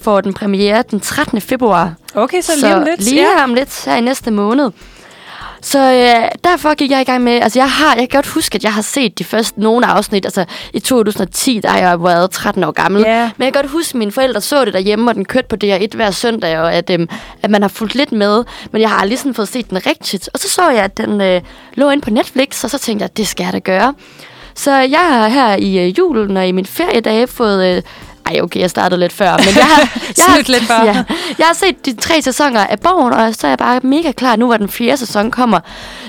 [0.02, 1.42] for den premiere den 13.
[1.42, 1.94] februar.
[2.16, 3.04] Okay, så, lige om lidt.
[3.04, 3.38] Lige ja.
[3.38, 4.72] her om lidt, her i næste måned.
[5.62, 8.56] Så øh, derfor gik jeg i gang med, altså jeg har, jeg kan godt huske,
[8.56, 12.32] at jeg har set de første nogle afsnit, altså i 2010, der har jeg været
[12.32, 13.02] 13 år gammel.
[13.02, 13.32] Ja.
[13.38, 15.56] Men jeg kan godt huske, at mine forældre så det derhjemme, og den kørte på
[15.64, 17.10] DR1 hver søndag, og at, øhm,
[17.44, 20.30] at man har fulgt lidt med, men jeg har aldrig sådan fået set den rigtigt.
[20.34, 21.42] Og så så jeg, at den øh,
[21.74, 23.94] lå inde på Netflix, og så tænkte jeg, at det skal jeg da gøre.
[24.56, 27.76] Så jeg har her i øh, julen og i min feriedage fået...
[27.76, 27.82] Øh,
[28.32, 29.80] ej, okay, jeg startede lidt før, men jeg har,
[30.18, 30.84] jeg har, lidt før.
[30.84, 31.04] Ja,
[31.38, 34.36] jeg har set de tre sæsoner af Borgen, og så er jeg bare mega klar
[34.36, 35.60] nu, hvor den fjerde sæson kommer.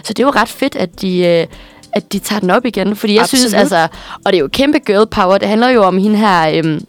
[0.04, 1.46] Så det er jo ret fedt, at de, øh,
[1.92, 2.96] at de tager den op igen.
[2.96, 3.40] Fordi jeg Absolut.
[3.40, 3.88] synes altså,
[4.24, 6.80] og det er jo kæmpe girl power, det handler jo om hende her, øhm,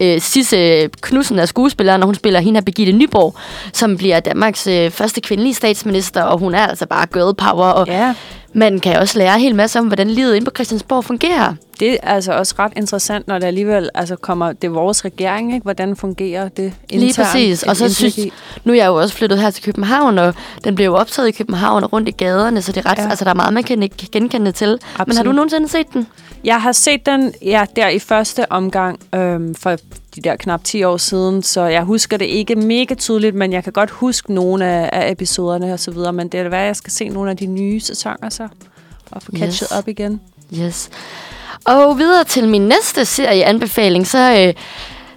[0.00, 3.34] øh, Sisse Knudsen er skuespilleren, og hun spiller hende her Birgitte Nyborg,
[3.72, 7.86] som bliver Danmarks øh, første kvindelige statsminister, og hun er altså bare girl power, og
[7.86, 8.14] Ja,
[8.52, 11.54] man kan også lære en hel masse om, hvordan livet inde på Christiansborg fungerer.
[11.80, 15.54] det er altså også ret interessant, når det alligevel altså kommer, det er vores regering,
[15.54, 15.62] ikke?
[15.62, 17.00] hvordan fungerer det internt?
[17.00, 17.62] Lige præcis.
[17.62, 18.18] Og så synes,
[18.64, 20.34] nu er jeg jo også flyttet her til København, og
[20.64, 23.08] den blev jo optaget i København og rundt i gaderne, så det er ret, Ja.
[23.10, 24.68] altså, der er meget, man kan ikke genkende til.
[24.68, 25.26] Men har Absolut.
[25.26, 26.06] du nogensinde set den?
[26.44, 29.76] Jeg har set den ja, der i første omgang øhm, for
[30.16, 33.64] de der knap 10 år siden, så jeg husker det ikke mega tydeligt, men jeg
[33.64, 36.76] kan godt huske nogle af, af episoderne og så videre, men det er hvad jeg
[36.76, 38.48] skal se nogle af de nye sæsoner så,
[39.10, 39.78] og få catchet Yes.
[39.78, 40.20] op igen.
[40.54, 40.88] Yes.
[41.64, 44.54] Og videre til min næste serieanbefaling, så øh,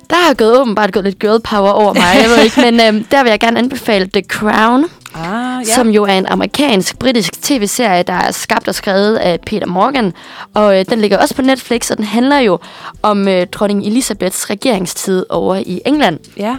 [0.09, 3.05] der har gået åbenbart gået lidt girl power over mig, jeg ved ikke, men øh,
[3.11, 4.85] der vil jeg gerne anbefale The Crown,
[5.15, 5.73] Ah, ja.
[5.75, 10.13] som jo er en amerikansk-britisk tv-serie, der er skabt og skrevet af Peter Morgan.
[10.53, 12.59] Og øh, den ligger også på Netflix, og den handler jo
[13.01, 16.19] om øh, dronning Elisabeths regeringstid over i England.
[16.37, 16.55] ja.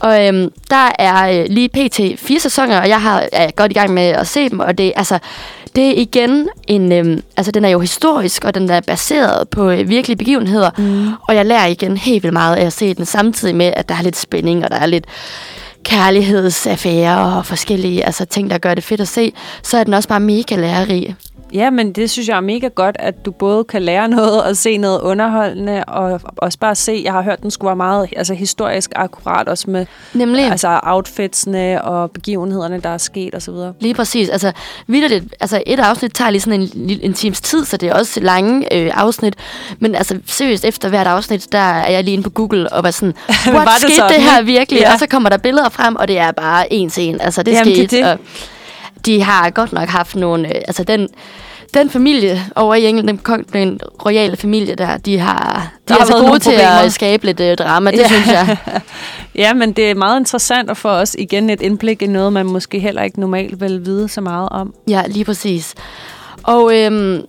[0.00, 2.20] Og øhm, der er øh, lige pt.
[2.20, 4.92] fire sæsoner, og jeg har, er godt i gang med at se dem, og det,
[4.96, 5.18] altså,
[5.76, 6.92] det er igen en...
[6.92, 11.08] Øhm, altså, den er jo historisk, og den er baseret på øh, virkelige begivenheder, mm.
[11.28, 13.94] og jeg lærer igen helt vildt meget af at se den, samtidig med, at der
[13.94, 15.04] er lidt spænding, og der er lidt
[15.84, 20.08] kærlighedsaffærer og forskellige altså, ting, der gør det fedt at se, så er den også
[20.08, 21.16] bare mega lærerig.
[21.52, 24.56] Ja, men det synes jeg er mega godt, at du både kan lære noget og
[24.56, 28.34] se noget underholdende, og også bare se, jeg har hørt, den skulle være meget altså,
[28.34, 30.44] historisk akkurat, også med Nemlig.
[30.44, 33.54] altså, outfitsene og begivenhederne, der er sket osv.
[33.80, 34.28] Lige præcis.
[34.28, 34.52] Altså,
[34.86, 38.20] vidderligt, altså et afsnit tager lige sådan en, en times tid, så det er også
[38.20, 39.34] lange øh, afsnit.
[39.78, 42.90] Men altså seriøst, efter hvert afsnit, der er jeg lige inde på Google og var
[42.90, 44.80] sådan, Var what det skete sådan, det her virkelig?
[44.80, 44.92] Ja.
[44.92, 47.20] Og så kommer der billeder frem, og det er bare en til en.
[47.20, 47.96] Altså det Jamen, det skete.
[47.96, 48.12] det.
[48.12, 48.18] Og
[49.06, 51.08] de har godt nok haft nogle, øh, altså den,
[51.74, 55.98] den familie over i England, den, den royale familie der, de har, de Der er
[55.98, 56.70] har altså været gode til problemer.
[56.70, 58.06] at skabe lidt øh, drama, det Ja.
[58.08, 58.56] synes jeg.
[59.34, 62.46] Ja, men det er meget interessant at få os igen et indblik i noget, man
[62.46, 64.74] måske heller ikke normalt vil vide så meget om.
[64.88, 65.74] Ja, lige præcis.
[66.42, 67.20] Og øhm,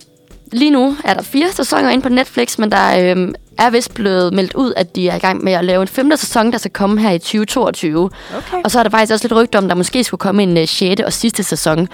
[0.52, 4.34] lige nu er der fire sæsoner inde på Netflix, men der øhm, er vist blevet
[4.34, 6.70] meldt ud, at de er i gang med at lave en femte sæson, der skal
[6.70, 8.04] komme her i 2022.
[8.36, 8.62] Okay.
[8.64, 10.64] Og så er der faktisk også lidt rygter om, der måske skulle komme en uh,
[10.64, 11.88] sjette og sidste sæson.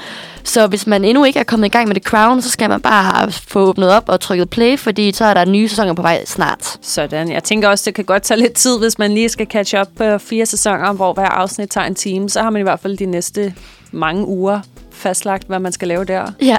[0.45, 2.81] Så hvis man endnu ikke er kommet i gang med The Crown, så skal man
[2.81, 6.25] bare få åbnet op og trykket play, fordi så er der nye sæsoner på vej
[6.25, 6.77] snart.
[6.83, 7.33] Sådan.
[7.33, 9.89] Jeg tænker også, det kan godt tage lidt tid, hvis man lige skal catch up
[9.97, 12.29] på fire sæsoner, hvor hver afsnit tager en time.
[12.29, 13.55] Så har man i hvert fald de næste
[13.93, 14.61] mange uger
[15.01, 16.23] fastlagt, hvad man skal lave der.
[16.43, 16.57] Ja.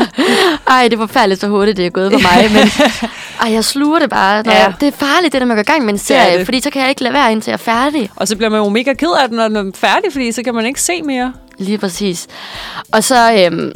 [0.68, 2.50] Ej, det er forfærdeligt, så hurtigt det er gået for mig.
[2.52, 2.70] Men
[3.42, 4.42] ej, jeg sluger det bare.
[4.42, 4.58] Når Ja.
[4.62, 6.44] jeg, det er farligt, det der med at gå i gang med en er serie,
[6.44, 8.10] fordi så kan jeg ikke lade være, indtil jeg er færdig.
[8.16, 10.42] Og så bliver man jo mega ked af den, når den er færdig, fordi så
[10.42, 11.32] kan man ikke se mere.
[11.58, 12.26] Lige præcis.
[12.92, 13.72] Og så, øhm,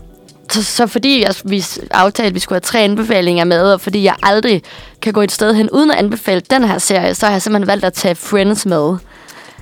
[0.51, 4.05] så, så fordi jeg, vi aftalte, at vi skulle have tre anbefalinger med, og fordi
[4.05, 4.63] jeg aldrig
[5.03, 7.67] kan gå et sted hen uden at anbefale den her serie, så har jeg simpelthen
[7.67, 8.97] valgt at tage Friends med.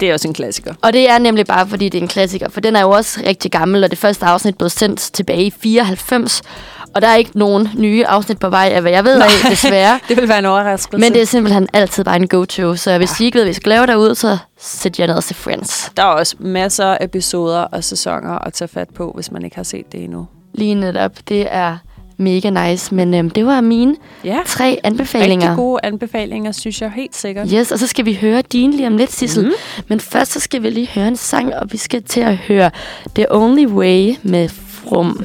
[0.01, 0.75] Det er også en klassiker.
[0.83, 3.21] Og det er nemlig bare, fordi det er en klassiker, for den er jo også
[3.27, 6.43] rigtig gammel, og det første afsnit blev sendt tilbage i 94.
[6.95, 10.01] Og der er ikke nogen nye afsnit på vej, af hvad jeg ved af, desværre.
[10.09, 11.01] Det vil være en overraskelse.
[11.01, 13.55] Men det er simpelthen altid bare en go-to, så hvis I ikke ved, hvad I
[13.55, 15.93] skal lave derude, så sæt jer ned og se Friends.
[15.97, 19.57] Der er også masser af episoder og sæsoner at tage fat på, hvis man ikke
[19.57, 20.27] har set det endnu.
[20.55, 21.77] Lige netop, det er
[22.21, 22.95] mega nice.
[22.95, 25.47] Men øhm, det var mine Ja, tre anbefalinger.
[25.49, 27.49] rigtig gode anbefalinger, synes jeg helt sikkert.
[27.55, 29.45] Yes, og så skal vi høre din lige om lidt, Sissel.
[29.45, 29.53] Mm.
[29.89, 32.71] Men først så skal vi lige høre en sang, og vi skal til at høre
[33.15, 35.25] The Only Way med From.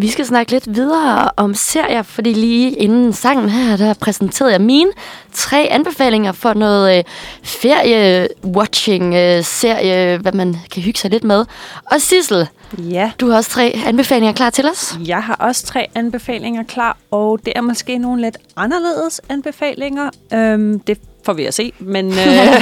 [0.00, 4.60] Vi skal snakke lidt videre om serier, fordi lige inden sangen her, der præsenterede jeg
[4.60, 4.90] mine
[5.32, 7.04] tre anbefalinger for noget øh,
[7.44, 11.44] ferie-watching, øh, serie, hvad man kan hygge sig lidt med.
[11.92, 14.98] Og Sissel, Ja, du har også tre anbefalinger klar til os.
[15.06, 20.10] jeg har også tre anbefalinger klar, og det er måske nogle lidt anderledes anbefalinger.
[20.32, 22.54] Øhm, det får vi at se, men, øh,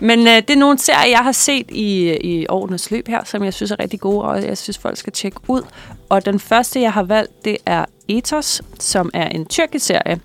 [0.00, 3.44] men øh, det er nogle serier, jeg har set i, i årenes løb her, som
[3.44, 5.62] jeg synes er rigtig gode, og jeg synes, folk skal tjekke ud.
[6.08, 10.20] Og den første, jeg har valgt, det er Ethos, som er en tyrkisk serie,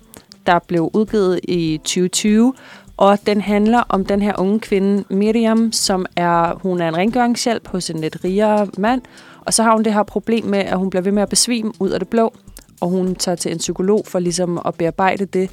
[0.46, 2.54] der blev udgivet i 2020,
[2.96, 7.68] og den handler om den her unge kvinde, Miriam, som er, hun er en rengøringshjælp
[7.68, 9.02] hos en lidt rigere mand,
[9.40, 11.72] og så har hun det her problem med, at hun bliver ved med at besvime
[11.78, 12.34] ud af det blå,
[12.80, 15.50] og hun tager til en psykolog for ligesom at bearbejde det.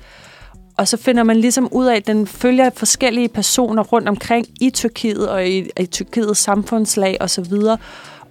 [0.80, 4.70] Og så finder man ligesom ud af, at den følger forskellige personer rundt omkring i
[4.70, 7.78] Tyrkiet og i, i Tyrkiets samfundslag og så videre.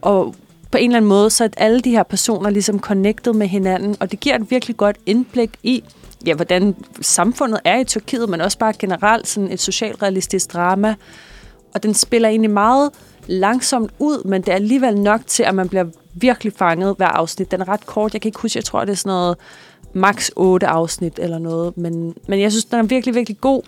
[0.00, 0.34] Og
[0.70, 3.96] på en eller anden måde, så er alle de her personer ligesom connected med hinanden,
[4.00, 5.84] og det giver et virkelig godt indblik i,
[6.26, 10.94] ja, hvordan samfundet er i Tyrkiet, men også bare generelt sådan et socialrealistisk drama.
[11.74, 12.90] Og den spiller egentlig meget
[13.26, 15.84] langsomt ud, men det er alligevel nok til, at man bliver
[16.14, 17.50] virkelig fanget hver afsnit.
[17.50, 18.12] Den er ret kort.
[18.12, 19.36] Jeg kan ikke huske, jeg tror, det er sådan noget
[19.92, 21.76] maks 8 afsnit eller noget.
[21.76, 23.62] Men, men jeg synes, den er virkelig, virkelig god.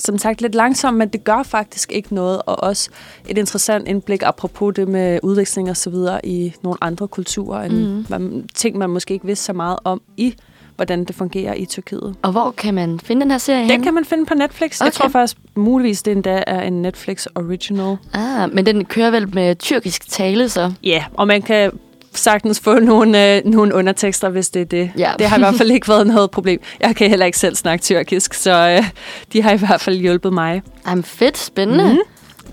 [0.00, 2.42] Som sagt, lidt langsom, men det gør faktisk ikke noget.
[2.46, 2.90] Og også
[3.28, 8.04] et interessant indblik, apropos det med udveksling og så videre i nogle andre kulturer, end
[8.18, 8.48] mm.
[8.54, 10.34] ting, man måske ikke vidste så meget om i,
[10.76, 12.14] hvordan det fungerer i Tyrkiet.
[12.22, 13.84] Og hvor kan man finde den her serie Den henne?
[13.84, 14.80] kan man finde på Netflix.
[14.80, 14.84] Okay.
[14.84, 17.96] Jeg tror faktisk muligvis, det endda er en Netflix original.
[18.12, 20.72] Ah, men den kører vel med tyrkisk tale, så?
[20.82, 21.70] Ja, yeah, og man kan
[22.14, 24.90] sagtens få nogle, øh, nogle undertekster, hvis det er det.
[24.98, 25.12] Ja.
[25.18, 26.60] Det har i hvert fald ikke været noget problem.
[26.80, 28.84] Jeg kan heller ikke selv snakke tyrkisk, så øh,
[29.32, 30.62] de har i hvert fald hjulpet mig.
[30.86, 31.92] Jamen fedt, spændende.
[31.92, 31.98] Mm.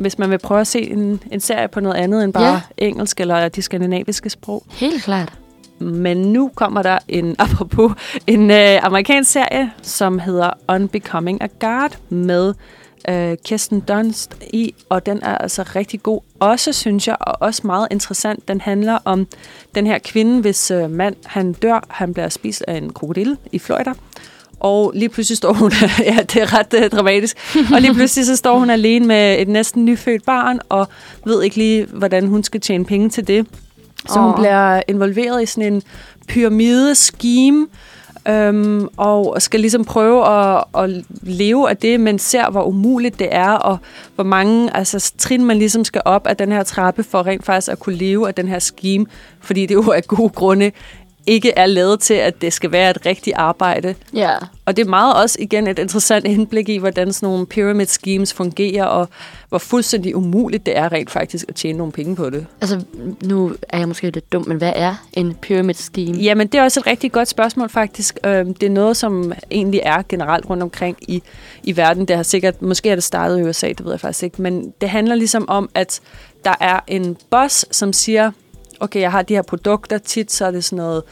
[0.02, 2.62] Hvis man vil prøve at se en, en serie på noget andet end bare Ja.
[2.78, 4.64] engelsk eller de skandinaviske sprog.
[4.72, 5.34] Helt klart.
[5.80, 7.92] Men nu kommer der en, apropos,
[8.28, 12.54] en øh, amerikansk serie, som hedder Unbecoming a Guard med
[13.10, 16.22] øh, Kirsten Dunst i, og den er altså rigtig god.
[16.40, 18.48] Også, synes jeg, og også meget interessant.
[18.48, 19.28] Den handler om
[19.76, 23.60] den her kvinde, hvis øh, mand han dør, han bliver spist af en krokodille i
[23.60, 23.92] Florida.
[24.60, 27.38] Og lige pludselig står hun, ja, det er ret øh, dramatisk,
[27.74, 30.88] og lige pludselig så står hun alene med et næsten nyfødt barn, og
[31.26, 33.48] ved ikke lige, hvordan hun skal tjene penge til det.
[34.10, 34.36] Så hun Åh.
[34.36, 35.82] bliver involveret i sådan en
[36.28, 37.68] pyramide-scheme,
[38.30, 40.90] øhm, og skal ligesom prøve at, at
[41.22, 43.78] leve af det, men ser, hvor umuligt det er, og
[44.16, 47.72] hvor mange altså, trin man ligesom skal op af den her trappe, for rent faktisk
[47.72, 49.06] at kunne leve af den her scheme,
[49.42, 50.72] fordi det jo af gode grunde
[51.28, 53.96] ikke er lavet til, at det skal være et rigtigt arbejde.
[54.14, 54.34] Ja.
[54.66, 58.34] Og det er meget også igen et interessant indblik i, hvordan sådan nogle pyramid schemes
[58.34, 59.10] fungerer, og
[59.50, 62.46] hvor fuldstændig umuligt det er rent faktisk at tjene nogle penge på det.
[62.62, 62.82] Altså,
[63.24, 66.18] nu er jeg måske lidt dum, men hvad er en pyramid scheme?
[66.18, 68.18] Jamen, det er også et rigtig godt spørgsmål faktisk.
[68.26, 71.24] Øhm, Det er noget, som egentlig er generelt rundt omkring i,
[71.64, 72.06] i verden.
[72.06, 74.74] Det har sikkert, måske er det startet i USA, det ved jeg faktisk ikke, men
[74.82, 76.00] det handler ligesom om, at
[76.44, 78.32] der er en boss, som siger,
[78.80, 81.04] okay, jeg har de her produkter, tit så er det sådan noget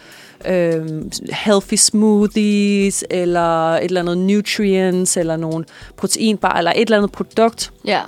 [0.45, 5.65] øhm, healthy smoothies, eller et eller andet nutrients, eller nogle
[5.97, 8.01] proteinbar, eller et eller andet produkt, Ja.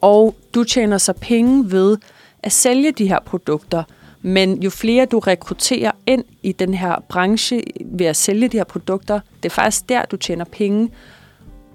[0.00, 1.96] og du tjener så penge ved
[2.42, 3.82] at sælge de her produkter.
[4.22, 8.64] Men jo flere du rekrutterer ind i den her branche ved at sælge de her
[8.64, 10.90] produkter, det er faktisk der, du tjener penge.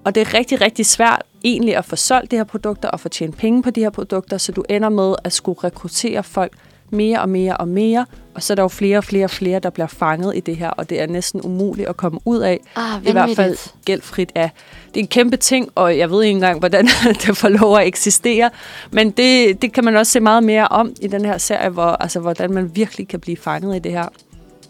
[0.03, 3.09] Og det er rigtig, rigtig svært egentlig at få solgt de her produkter og få
[3.09, 6.53] tjent penge på de her produkter, så du ender med at skulle rekruttere folk
[6.95, 9.59] mere og mere og mere, og så er der jo flere og flere og flere,
[9.59, 12.59] der bliver fanget i det her, og det er næsten umuligt at komme ud af.
[12.75, 14.49] Ah, I hvert fald gældfrit er.
[14.87, 16.85] Det er en kæmpe ting, og jeg ved ikke engang, hvordan
[17.25, 18.49] det får lov at eksistere.
[18.91, 21.83] Men det, det kan man også se meget mere om i den her serie, hvor,
[21.85, 24.05] altså, hvordan man virkelig kan blive fanget i det her.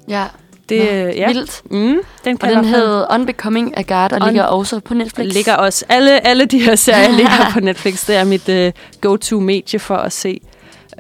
[0.07, 0.23] Ja.
[0.69, 1.28] Det, Nå, ja.
[1.28, 1.61] Vildt.
[1.71, 5.34] Mm, den Og den hed Unbecoming a Guard og Un- ligger også på Netflix.
[5.34, 5.86] ligger også.
[5.89, 8.05] Alle, alle de her serier ligger på Netflix.
[8.07, 10.39] Det er mit uh, go-to-medie for at se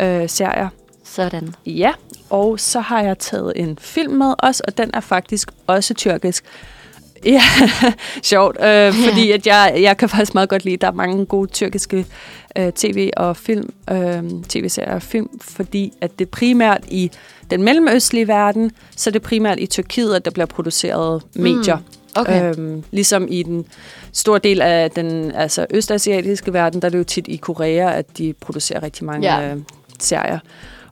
[0.01, 0.67] uh, serier.
[1.15, 1.55] Sådan.
[1.65, 1.93] Ja,
[2.29, 6.43] og så har jeg taget en film med også, og den er faktisk også tyrkisk.
[7.25, 7.41] Ja,
[8.23, 11.25] sjovt, øh, fordi at jeg, jeg kan faktisk meget godt lide, at der er mange
[11.25, 12.05] gode tyrkiske
[12.57, 17.11] øh, tv- og film, øh, tv-serier og film, fordi at det primært i
[17.51, 21.77] den mellemøstlige verden, så er det primært i Tyrkiet, at der bliver produceret medier.
[22.15, 22.53] Okay.
[22.57, 23.65] Øhm, ligesom i den
[24.11, 28.17] store del af den altså østasiatiske verden, der er det jo tit i Korea, at
[28.17, 29.53] de producerer rigtig mange ja.
[29.53, 29.57] øh,
[29.99, 30.39] serier.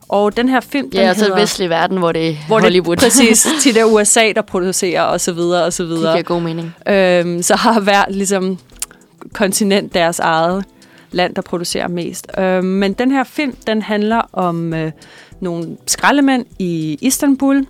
[0.08, 2.60] Og den her film, Ja, den altså hedder, den vestlige verden, hvor det er hvor
[2.60, 2.96] Hollywood.
[2.96, 6.12] det præcis tit er USA, der producerer, og så videre, og så det videre.
[6.12, 6.74] giver god mening.
[6.88, 8.58] Øhm, så har hver ligesom,
[9.32, 10.64] kontinent deres eget
[11.10, 12.26] land, der producerer mest.
[12.38, 14.92] Øhm, men den her film, den handler om øh,
[15.40, 17.66] nogle skraldemænd i Istanbul,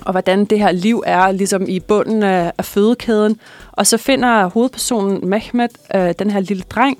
[0.00, 3.40] og hvordan det her liv er ligesom i bunden af, af fødekæden.
[3.72, 6.98] Og så finder hovedpersonen Mehmet, øh, den her lille dreng,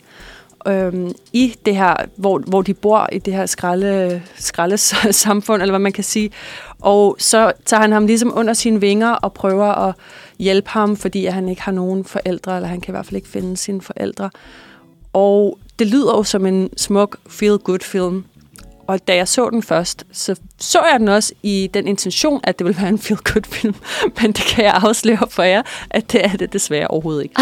[0.66, 4.78] øh, i det her, hvor, hvor de bor i det her skralde, skralde
[5.24, 6.30] samfund, eller hvad man kan sige.
[6.80, 9.94] Og så tager han ham ligesom under sine vinger og prøver at
[10.38, 13.16] hjælpe ham, fordi at han ikke har nogen forældre, eller han kan i hvert fald
[13.16, 14.30] ikke finde sine forældre.
[15.12, 18.24] Og det lyder jo som en smuk feel-good-film.
[18.92, 22.58] Og da jeg så den først, så så jeg den også i den intention, at
[22.58, 23.74] det ville være en feel-good-film.
[24.20, 27.34] Men det kan jeg afsløre for jer, at det er det desværre overhovedet ikke.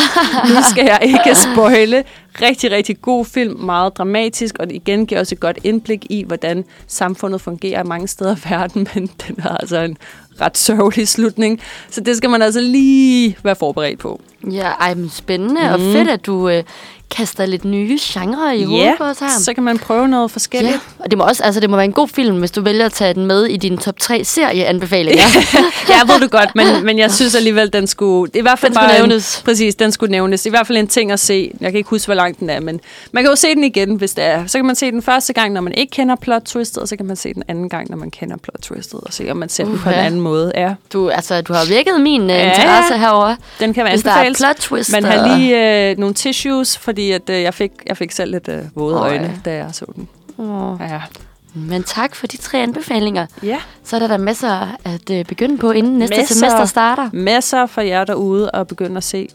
[0.48, 2.04] nu skal jeg ikke spoile.
[2.42, 3.60] Rigtig, rigtig god film.
[3.60, 8.08] Meget dramatisk, og det igen giver også et godt indblik i, hvordan samfundet fungerer mange
[8.08, 8.88] steder i verden.
[8.94, 9.96] Men den har altså en
[10.40, 11.60] ret sørgelig slutning.
[11.90, 14.20] Så det skal man altså lige være forberedt på.
[14.50, 15.72] Ja, ej, men spændende mm.
[15.72, 15.92] og Mm.
[15.92, 16.62] fedt, at du øh,
[17.10, 19.28] kaster lidt nye genrer i hovedet på os her.
[19.40, 20.72] så kan man prøve noget forskelligt.
[20.74, 22.86] Ja, og det må også altså det må være en god film, hvis du vælger
[22.86, 25.22] at tage den med i din top 3 serieanbefalinger.
[25.54, 28.30] ja, jeg ved du godt, men, men jeg synes alligevel, den skulle...
[28.34, 29.38] I hvert fald Den skulle bare nævnes.
[29.38, 30.46] En, præcis, den skulle nævnes.
[30.46, 31.50] I hvert fald en ting at se.
[31.60, 32.80] Jeg kan ikke huske, hvor lang den er, men
[33.12, 34.46] man kan jo se den igen, hvis det er.
[34.46, 36.96] Så kan man se den første gang, når man ikke kender plot twistet, og så
[36.96, 39.48] kan man se den anden gang, når man kender plot twistet, og se, om man
[39.48, 40.04] ser den på en Uha.
[40.06, 40.74] anden måde, ja.
[40.92, 42.48] Du, altså, du har vækket min uh, Ja.
[42.50, 43.36] interesse herover.
[43.60, 44.38] Den kan være Hvis der er anbefales.
[44.38, 44.92] plot twist.
[44.92, 48.48] Man har lige øh, nogle tissues, fordi at, øh, jeg, fik, jeg fik selv lidt
[48.48, 49.50] øh, våde Åh, øjne, ja.
[49.50, 50.08] da jeg så den.
[50.38, 50.76] Åh.
[50.80, 51.00] Ja.
[51.54, 53.26] Men tak for de tre anbefalinger.
[53.42, 53.58] ja.
[53.84, 56.34] Så er der da masser at uh, begynde på, inden næste Masser.
[56.34, 57.10] semester starter.
[57.12, 59.28] Masser for jer derude at begynde at se.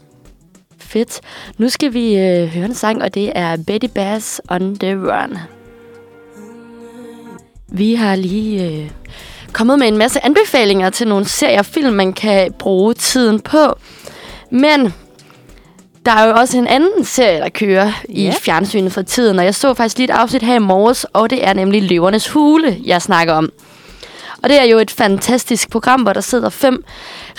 [0.78, 1.20] Fedt.
[1.58, 5.38] Nu skal vi uh, høre en sang, og det er Betty Bass on the Run.
[7.68, 8.90] Vi har lige uh,
[9.52, 13.78] kommet med en masse anbefalinger til nogle serier og film, man kan bruge tiden på.
[14.50, 14.94] Men
[16.06, 19.54] der er jo også en anden serie, der kører i fjernsynet for tiden, og jeg
[19.54, 23.02] så faktisk lige et afsnit her i morges, og det er nemlig Løvernes Hule, jeg
[23.02, 23.52] snakker om.
[24.42, 26.84] Og det er jo et fantastisk program, hvor der sidder fem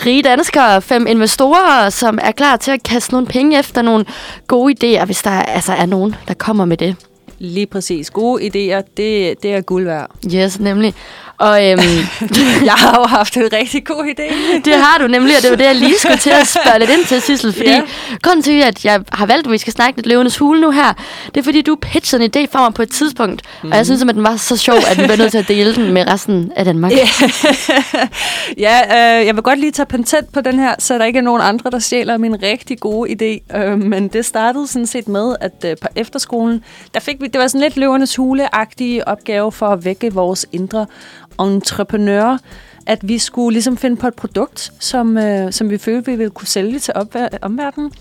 [0.06, 4.06] rige danskere, fem investorer, som er klar til at kaste nogle penge efter nogle
[4.48, 6.96] gode idéer, hvis der altså er nogen, der kommer med det.
[7.40, 8.10] Lige præcis.
[8.10, 10.12] Gode idéer, det, det er guld værd.
[10.34, 10.94] Yes, nemlig.
[11.40, 11.80] Og øhm,
[12.70, 14.62] jeg har jo haft en rigtig god idé.
[14.66, 16.90] det har du nemlig, og det var det, jeg lige skulle til at spørge lidt
[16.90, 17.54] ind til, Sissel.
[17.54, 17.82] Fordi ja.
[18.22, 20.94] grunden til, at jeg har valgt, at vi skal snakke lidt løvenes hule nu her,
[21.26, 23.42] det er, fordi du pitchede en idé for mig på et tidspunkt.
[23.64, 23.72] Mm.
[23.72, 25.76] Og jeg synes, at den var så sjov, at vi bliver nødt til at dele
[25.76, 26.92] den med resten af Danmark.
[26.92, 27.08] Ja.
[28.68, 31.24] ja, øh, jeg vil godt lige tage patent på den her, så der ikke er
[31.24, 33.58] nogen andre, der stjæler min rigtig gode idé.
[33.58, 36.64] Øh, men det startede sådan set med, at øh, på efterskolen,
[36.94, 40.86] der fik vi, det var sådan lidt løvernes hule-agtige opgave for at vække vores indre
[41.40, 42.38] entreprenører,
[42.88, 46.30] at vi skulle ligesom finde på et produkt, som, øh, som vi følte, vi ville
[46.32, 47.92] kunne sælge til opver- omverdenen.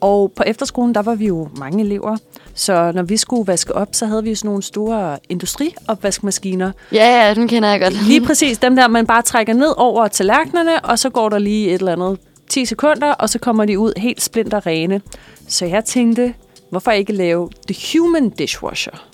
[0.00, 2.16] Og på efterskolen, der var vi jo mange elever.
[2.54, 7.26] Så når vi skulle vaske op, så havde vi jo sådan nogle store industriopvaskemaskiner, Ja,
[7.28, 8.06] ja, den kender jeg godt.
[8.06, 11.68] Lige præcis dem der, man bare trækker ned over tallerkenerne, og så går der lige
[11.68, 12.18] et eller andet
[12.48, 15.00] 10 sekunder, og så kommer de ud helt splinter rene.
[15.48, 16.34] Så jeg tænkte,
[16.70, 19.06] hvorfor ikke lave The Human Dishwasher?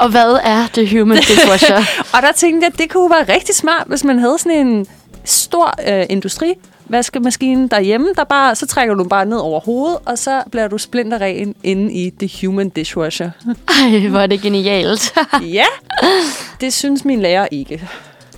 [0.00, 1.76] Og hvad er The Human Dishwasher?
[2.14, 4.86] Og der tænkte jeg, at det kunne være rigtig smart, hvis man havde sådan en
[5.24, 6.54] stor øh, industri
[6.88, 10.68] vaskemaskine derhjemme, der bare, så trækker du den bare ned over hovedet, og så bliver
[10.68, 13.30] du splinterren inde i The Human Dishwasher.
[13.68, 15.14] Ej, hvor er det genialt.
[15.58, 15.64] ja,
[16.60, 17.88] det synes min lærer ikke.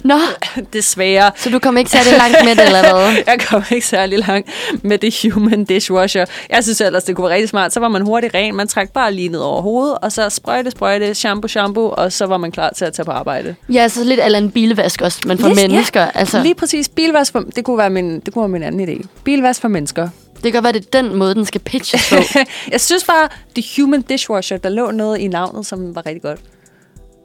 [0.04, 0.18] Nå,
[0.72, 1.30] Desværre.
[1.36, 3.16] så du kom ikke særlig langt med det, eller hvad?
[3.32, 4.48] Jeg kom ikke særlig langt
[4.82, 6.24] med det human dishwasher.
[6.50, 7.72] Jeg synes ellers, det kunne være rigtig smart.
[7.72, 8.54] Så var man hurtigt ren.
[8.56, 12.26] Man trak bare lige ned over hovedet, og så sprøjte, sprøjte, shampoo, shampoo, og så
[12.26, 13.54] var man klar til at tage på arbejde.
[13.68, 15.68] Ja, så lidt eller en bilvask også, men for Yes, ja.
[15.68, 16.04] mennesker.
[16.10, 16.88] Altså, Lige præcis.
[16.88, 19.06] Bilvask for, det kunne være min, det kunne være min anden idé.
[19.24, 20.08] Bilvask for mennesker.
[20.34, 22.16] det kan godt være, det er den måde, den skal pitches på.
[22.72, 26.40] jeg synes bare, the human dishwasher, der lå noget i navnet, som var rigtig godt.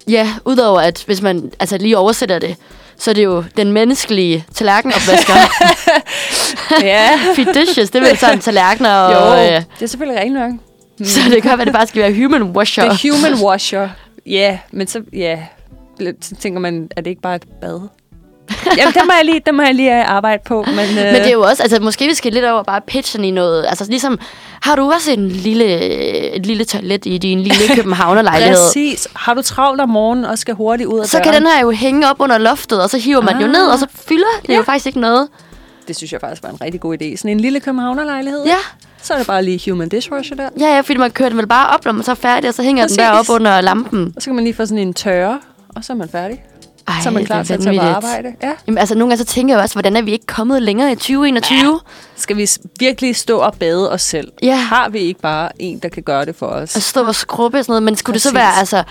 [0.08, 2.56] Ja, udover at hvis man altså, lige oversætter det,
[2.98, 5.34] så er det jo den menneskelige tallerkenopvasker.
[6.92, 7.20] ja.
[7.54, 9.14] Dishes, det er vel sådan tallerkener og...
[9.14, 10.52] Jo, Øh, det er selvfølgelig rent nok.
[11.08, 12.94] så det kan være, at det bare skal være human washer.
[12.94, 13.90] The human washer.
[14.26, 15.40] Ja, yeah, men så, ja,
[16.02, 16.14] yeah.
[16.22, 17.82] så tænker man, er det ikke bare et bad?
[18.78, 20.64] Jamen, det må jeg lige, det må jeg lige øh, arbejde på.
[20.68, 23.24] Men, øh, Men det er jo også, altså måske vi skal lidt over bare pitchen
[23.26, 23.66] i noget.
[23.68, 24.20] Altså ligesom,
[24.62, 25.66] har du også en lille,
[26.36, 28.56] et lille toilet i din lille københavnerlejlighed?
[28.68, 29.08] Præcis.
[29.16, 31.24] Har du travlt om morgenen og skal hurtigt ud af Så døren?
[31.24, 33.42] kan den her jo hænge op under loftet, og så hiver man ah.
[33.42, 33.52] jo Ah.
[33.54, 34.56] ned, og så fylder det Ja.
[34.56, 35.28] jo faktisk ikke noget.
[35.88, 37.18] Det synes jeg faktisk var en rigtig god idé.
[37.18, 38.46] Sådan en lille københavnerlejlighed.
[38.46, 38.58] Ja,
[39.02, 40.50] Så er det bare lige human dishwasher der.
[40.60, 42.54] ja, ja fordi man kører den vel bare op, når man så er færdig, og
[42.54, 42.98] så hænger Præcis.
[42.98, 44.14] den der op under lampen.
[44.16, 45.40] Og så kan man lige få sådan en tørre,
[45.76, 46.44] og så er man færdig.
[46.88, 48.34] Ej, så er man klar til at tage på arbejde.
[48.44, 48.52] Ja.
[48.68, 50.96] Jamen, altså, nogle gange så tænker jeg også, hvordan er vi ikke kommet længere i
[50.96, 51.80] 2021?
[52.16, 54.32] Skal vi virkelig stå og bade os selv?
[54.44, 54.56] Ja.
[54.56, 56.76] Har vi ikke bare en, der kan gøre det for os?
[56.76, 57.84] At stå og skrubbe og sådan noget.
[57.84, 58.36] Men skulle det så Præcis.
[58.38, 58.84] være, altså,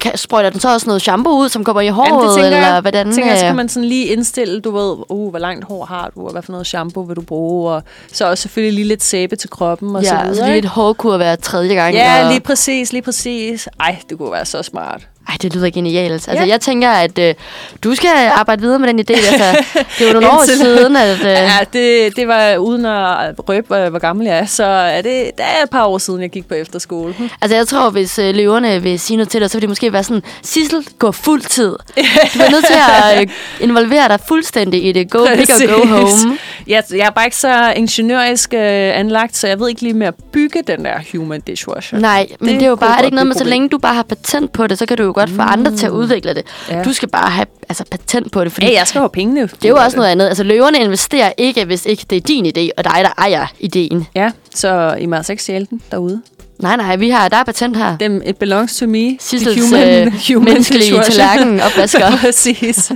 [0.00, 2.68] kan, sprøjter den så også noget shampoo ud, som kommer i Jamen, håret, tænker eller
[2.72, 2.80] jeg.
[2.80, 3.12] hvordan?
[3.12, 6.24] tænker, jeg, skal man sådan lige indstille, du ved, uh, hvor langt hår har du,
[6.26, 7.82] og hvad for noget shampoo vil du bruge, og
[8.12, 10.36] så også selvfølgelig lige lidt sæbe til kroppen, og så Ja, videre.
[10.36, 10.66] så lige ikke?
[10.66, 11.94] et hårkur hver tredje gang.
[11.94, 12.30] Ja, og...
[12.30, 13.68] lige præcis, lige præcis.
[13.80, 15.08] Ej, det kunne være så smart.
[15.28, 16.12] Ej, det lyder genialt.
[16.12, 16.48] Altså, Ja.
[16.48, 17.34] jeg tænker, at øh,
[17.84, 19.12] du skal arbejde videre med den idé.
[19.12, 19.64] Altså,
[19.98, 21.20] det var nogle år siden, at...
[21.20, 25.04] Øh, Ja, det, det var uden at røbe, hvor, gammel jeg er, så er det,
[25.36, 27.12] det er et par år siden, jeg gik på efterskole.
[27.18, 27.28] Hm.
[27.42, 29.92] Altså, jeg tror, hvis øh, løverne vil sige noget til dig, så vil det måske
[29.92, 31.72] være sådan, Sissel, gå fuld tid.
[32.34, 32.74] Du er nødt til
[33.14, 33.26] at øh,
[33.60, 35.10] involvere dig fuldstændig i det.
[35.10, 36.38] Go big og go home.
[36.66, 38.60] Jeg, jeg er bare ikke så ingeniørisk øh,
[38.98, 41.98] anlagt, så jeg ved ikke lige med at bygge den der human dishwasher.
[41.98, 43.78] Nej, men det, det er jo bare, er det ikke noget med, så længe du
[43.78, 46.42] bare har patent på det, så kan du godt få andre til at udvikle det.
[46.70, 46.82] Ja.
[46.82, 49.40] Du skal bare have altså, patent på det, fordi Ja, jeg skal have pengene.
[49.42, 50.28] det er jo også noget andet.
[50.28, 54.06] Altså, løverne investerer ikke, hvis ikke det er din idé, og dig, der ejer ideen.
[54.14, 56.22] Ja, så I må altså ikke stjæle den derude.
[56.58, 57.96] Nej, nej, vi har, der er patent her.
[57.96, 59.16] Dem, it belongs to me.
[59.20, 60.04] Sissels, The
[60.34, 62.16] øh, menneskelige tallerken opvasker.
[62.20, 62.92] Præcis.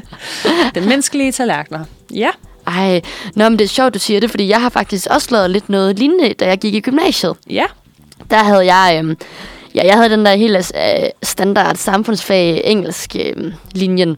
[0.75, 1.81] Den menneskelige tallerkener.
[2.15, 2.29] Ja.
[2.67, 3.01] Ej,
[3.35, 5.69] nå, men det er sjovt, du siger det, fordi jeg har faktisk også lavet lidt
[5.69, 7.35] noget lignende, da jeg gik i gymnasiet.
[7.51, 7.65] Ja.
[8.31, 9.17] Der havde jeg, øh,
[9.79, 14.17] ja, jeg havde den der helt øh, standard samfundsfag engelsk øh, linjen.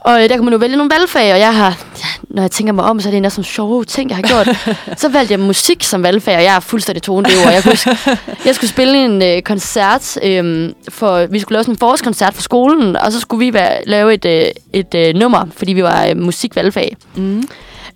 [0.00, 2.50] Og øh, der kan man jo vælge nogle valgfag, og jeg har, ja, når jeg
[2.50, 4.48] tænker mig om, så er det en af sådan sjove ting, jeg har gjort.
[5.00, 7.96] så valgte jeg musik som valgfag, og jeg er fuldstændig tonedøv, og jeg, kunne
[8.44, 12.42] jeg skulle spille en øh, koncert, øh, for vi skulle lave sådan en forårskoncert for
[12.42, 16.06] skolen, og så skulle vi være, lave et, øh, et øh, nummer, fordi vi var
[16.06, 16.96] øh, musikvalgfag.
[17.16, 17.42] Mm.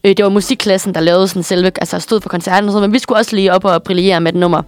[0.04, 2.92] Øh, det var musikklassen, der lavede sådan selve, altså stod for koncerten og sådan, men
[2.92, 4.62] vi skulle også lige op og brillere med et nummer.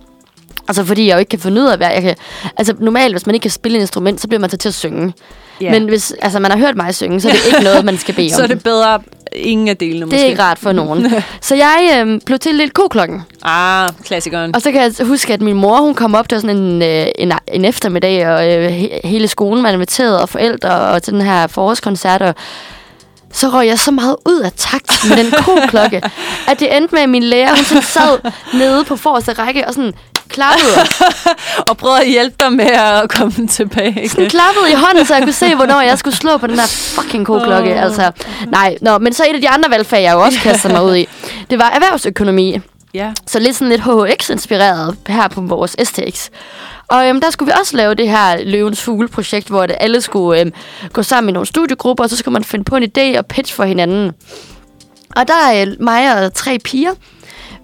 [0.68, 2.14] Altså fordi jeg jo ikke kan finde ud af, hvad jeg kan...
[2.56, 4.74] Altså normalt, hvis man ikke kan spille et instrument, så bliver man så til at
[4.74, 5.12] synge.
[5.60, 5.70] Ja.
[5.70, 8.14] Men hvis altså, man har hørt mig synge, så er det ikke noget, man skal
[8.14, 8.36] bede om.
[8.38, 9.00] så er det bedre
[9.32, 10.20] ingen af delene, det måske.
[10.20, 11.06] er ikke rart for nogen.
[11.40, 13.22] så jeg øh, blev til lidt koklokken.
[13.42, 14.54] Ah, klassikeren.
[14.54, 17.06] Og så kan jeg huske, at min mor, hun kom op til sådan en, øh,
[17.18, 21.20] en, en eftermiddag, og øh, he, hele skolen var inviteret, og forældre, og til den
[21.20, 22.34] her forårskoncert, og
[23.34, 26.02] så røg jeg så meget ud af takt med den koklokke,
[26.50, 28.18] at det endte med, at min lærer, hun sådan sad
[28.54, 29.92] nede på forreste række, og sådan
[30.28, 30.74] klappede,
[31.68, 34.08] Og prøvede at hjælpe dig med at komme tilbage.
[34.08, 36.66] sådan klappede i hånden, så jeg kunne se, hvornår jeg skulle slå på den der
[36.66, 37.74] fucking koklokke.
[37.74, 37.82] Åh.
[37.82, 38.10] Altså,
[38.48, 40.96] nej, nå, men så et af de andre valgfag, jeg jo også kastede mig ud
[40.96, 41.08] i,
[41.50, 42.60] det var erhvervsøkonomi.
[42.94, 43.12] Ja.
[43.26, 46.28] Så lidt sådan lidt HHX-inspireret her på vores STX.
[46.88, 50.40] Og øhm, der skulle vi også lave det her Løvens Fugle-projekt, hvor det alle skulle
[50.40, 50.52] øhm,
[50.92, 53.54] gå sammen i nogle studiegrupper, og så skulle man finde på en idé og pitch
[53.54, 54.12] for hinanden.
[55.16, 56.90] Og der er øh, mig og tre piger.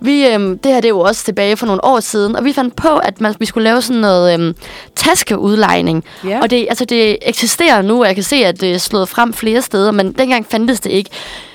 [0.01, 2.53] Vi, øhm, det her det er jo også tilbage for nogle år siden, og vi
[2.53, 4.55] fandt på, at man, vi skulle lave sådan noget øhm,
[4.97, 6.05] taskeudlejning.
[6.25, 6.41] Ja.
[6.41, 9.33] Og det, altså, det eksisterer nu, og jeg kan se, at det er slået frem
[9.33, 11.11] flere steder, men dengang fandtes det ikke.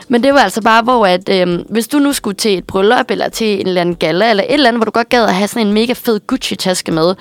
[0.08, 3.12] Men det var altså bare, hvor at, øhm, hvis du nu skulle til et bryllup,
[3.12, 5.34] eller til en eller anden gala, eller et eller andet, hvor du godt gad at
[5.36, 7.16] have sådan en mega fed Gucci-taske med,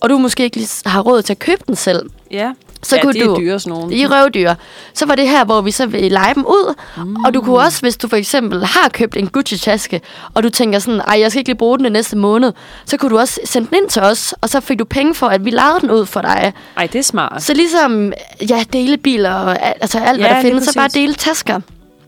[0.00, 2.50] og du måske ikke lige har råd til at købe den selv, Ja.
[2.82, 3.34] så ja, kunne det du...
[3.34, 3.94] er dyre sådan nogle.
[3.96, 4.54] I røvdyr.
[4.94, 6.74] Så var det her, hvor vi så vil lege dem ud.
[6.96, 7.16] Mm.
[7.24, 10.00] Og du kunne også, hvis du for eksempel har købt en Gucci-taske,
[10.34, 12.52] og du tænker sådan, ej, jeg skal ikke lige bruge den i næste måned,
[12.86, 15.26] så kunne du også sende den ind til os, og så fik du penge for,
[15.26, 16.52] at vi lejede den ud for dig.
[16.76, 17.42] Ej, det er smart.
[17.42, 18.12] Så ligesom,
[18.50, 21.60] ja, delebiler og al- altså alt, Ja, hvad der findes, så bare dele tasker.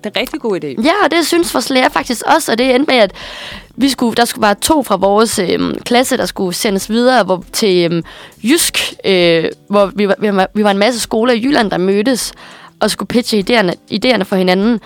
[0.05, 0.83] Det er en rigtig god idé.
[0.83, 3.13] Ja, og det synes vores lærer faktisk også, og det endte med, at
[3.77, 7.45] vi skulle, der skulle være to fra vores øh, klasse, der skulle sendes videre hvor,
[7.53, 8.03] til øh,
[8.43, 11.79] Jysk, øh, hvor vi var, vi, var, vi var en masse skoler i Jylland, der
[11.79, 12.33] mødtes
[12.81, 14.81] og skulle pitche idéerne, idéerne for hinanden.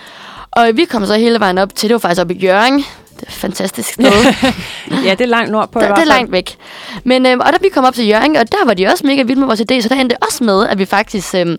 [0.51, 2.85] Og vi kom så hele vejen op til, det var faktisk op i Jørgen.
[3.29, 4.33] Fantastisk sted.
[5.05, 6.55] Ja, det er langt nordpå Der, det er langt væk.
[7.03, 9.23] Men, øhm, og da vi kom op til Jørgen, og der var de også mega
[9.23, 11.57] vilde med vores idé, så der endte det også med, at vi faktisk øhm,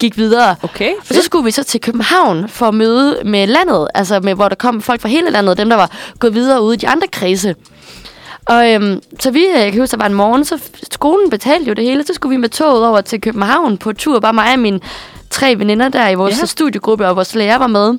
[0.00, 0.56] gik videre.
[0.62, 4.34] Okay, Og så skulle vi så til København for at møde med landet, altså med,
[4.34, 6.88] hvor der kom folk fra hele landet, dem der var gået videre ude i de
[6.88, 7.54] andre kredse.
[8.46, 10.58] Og øhm, så vi, jeg kan huske, der var en morgen, så
[10.92, 14.20] skolen betalte jo det hele, så skulle vi med toget over til København på tur,
[14.20, 14.80] bare mig og mine
[15.30, 16.46] tre veninder der i vores ja.
[16.46, 17.98] studiegruppe, og vores lærer var med.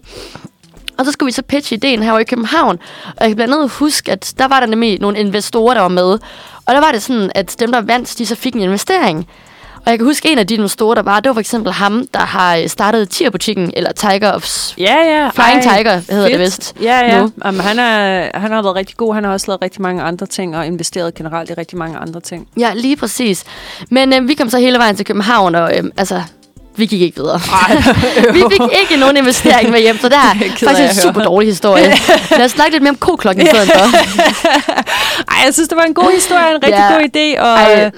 [0.99, 2.79] Og så skulle vi så pitche ideen her i København.
[3.05, 5.87] Og jeg kan blandt andet huske, at der var der nemlig nogle investorer, der var
[5.87, 6.19] med.
[6.65, 9.27] Og der var det sådan, at dem, der vandt, de så fik en investering.
[9.85, 12.07] Og jeg kan huske, en af de investorer, der var, det var for eksempel ham,
[12.13, 14.47] der har øh, startet Tier-butikken, eller Tiger of...
[14.77, 15.29] Ja, ja.
[15.29, 16.31] Flying Ej, Tiger hedder fedt.
[16.31, 17.21] det vist Ja, ja.
[17.21, 17.31] nu.
[17.45, 19.13] Jamen, han, er, han har været rigtig god.
[19.13, 22.19] Han har også lavet rigtig mange andre ting, og investeret generelt i rigtig mange andre
[22.21, 22.47] ting.
[22.59, 23.43] Ja, lige præcis.
[23.89, 26.21] Men øh, vi kom så hele vejen til København, og øh, altså,
[26.79, 27.39] vi gik ikke videre.
[28.33, 30.33] vi fik ikke nogen investering med hjem, så det er
[30.65, 31.93] faktisk en super dårlig historie.
[32.37, 33.85] Lad os snakke lidt mere om koklokken i stedet for.
[35.31, 36.93] Ej, jeg synes, det var en god historie, en rigtig Ja.
[36.93, 37.91] god idé, og Ej.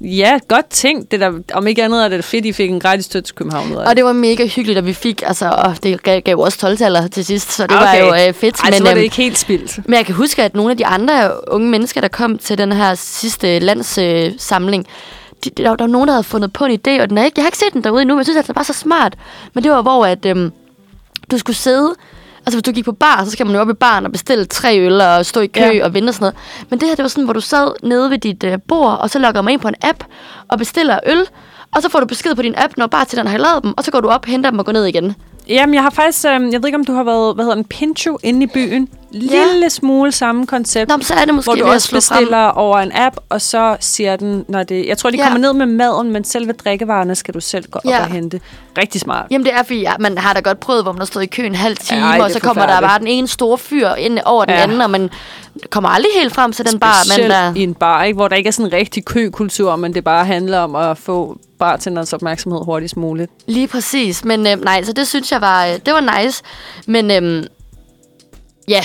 [0.00, 1.10] ja, godt tænkt.
[1.10, 3.72] Det der, om ikke andet er det fedt, I fik en gratis støtte til København
[3.72, 4.04] af Og det.
[4.04, 7.52] var mega hyggeligt, at vi fik, altså, og det gav, gav også 12 til sidst,
[7.52, 8.00] så det Okay.
[8.02, 8.60] var jo øh, fedt.
[8.60, 9.78] Ej, så men, var øhm, det ikke helt spildt.
[9.88, 12.72] Men jeg kan huske, at nogle af de andre unge mennesker, der kom til den
[12.72, 14.94] her sidste landssamling, øh,
[15.44, 17.34] de, der, der var nogen, der havde fundet på en idé, og den er ikke,
[17.38, 19.14] jeg har ikke set den derude endnu, men jeg synes, at den var så smart.
[19.54, 20.52] Men det var, hvor at, øhm,
[21.30, 21.94] du skulle sidde,
[22.46, 24.44] altså hvis du gik på bar, så skal man jo op i baren og bestille
[24.44, 25.84] tre øl og stå i kø Ja.
[25.84, 26.36] og vente og sådan noget.
[26.70, 29.10] Men det her, det var sådan, hvor du sad nede ved dit øh, bord, og
[29.10, 30.04] så logger man ind på en app
[30.48, 31.26] og bestiller øl,
[31.76, 33.74] og så får du besked på din app, når bare til den har lavet dem,
[33.76, 35.14] og så går du op, henter dem og går ned igen.
[35.48, 37.64] Jamen, jeg har faktisk, øh, jeg ved ikke, om du har været, hvad hedder den,
[37.64, 38.88] Pincho inde i byen.
[39.14, 40.88] Lille smule samme koncept.
[40.88, 42.18] Nå, så er det måske hvor du også slå frem.
[42.18, 44.86] bestiller over en app, og så siger den, når det...
[44.86, 45.22] Jeg tror, de Ja.
[45.24, 48.00] kommer ned med maden, men selve drikkevarerne skal du selv gå op Ja.
[48.00, 48.40] og hente.
[48.78, 49.26] Rigtig smart.
[49.30, 51.26] Jamen det er fordi, ja, man har da godt prøvet, hvor man har stået i
[51.26, 54.18] kø en halv time, Ej, og så kommer der bare den ene store fyr ind
[54.24, 54.56] over den Ja.
[54.58, 54.62] ja.
[54.62, 55.10] anden, og man
[55.70, 57.52] kommer aldrig helt frem til den bar, Specielt der...
[57.56, 58.16] i en bar, ikke?
[58.16, 61.36] hvor der ikke er sådan en rigtig køkultur, men det bare handler om at få
[61.58, 63.30] bartenderens opmærksomhed hurtigst muligt.
[63.46, 66.42] Lige præcis, men øh, nej, så det synes jeg var, øh, det var nice,
[66.86, 67.44] men øh,
[68.68, 68.84] ja,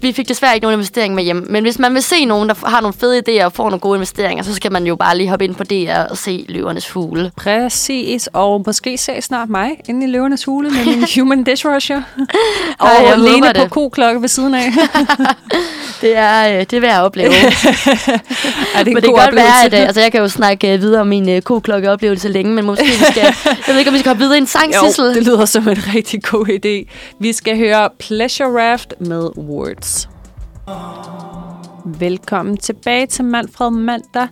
[0.00, 1.46] vi fik desværre ikke nogen investering med hjem.
[1.50, 3.96] Men hvis man vil se nogen, der har nogle fede idéer og får nogle gode
[3.96, 7.32] investeringer, så skal man jo bare lige hoppe ind på DR og se Løvernes Fugle.
[7.36, 12.02] Præcis, og måske se snart mig inde i løvernes hule med min human dishwasher.
[12.78, 14.72] og Ej, jeg Lene på koklokke ved siden af.
[16.00, 17.28] Det er, øh, det er værd at opleve.
[18.74, 20.72] er det en men det kan godt være, at øh, altså, jeg kan jo snakke
[20.74, 23.94] øh, videre om min øh, ko-klokke-oplevelse længe, men måske vi skal, jeg ved ikke, om
[23.94, 25.14] vi skal hoppe videre i en sang, Jo, Sissel.
[25.14, 26.92] det lyder som en rigtig god idé.
[27.20, 29.95] Vi skal høre Pleasure Raft med Words.
[31.84, 34.28] Velkommen tilbage til Manfred Mandag.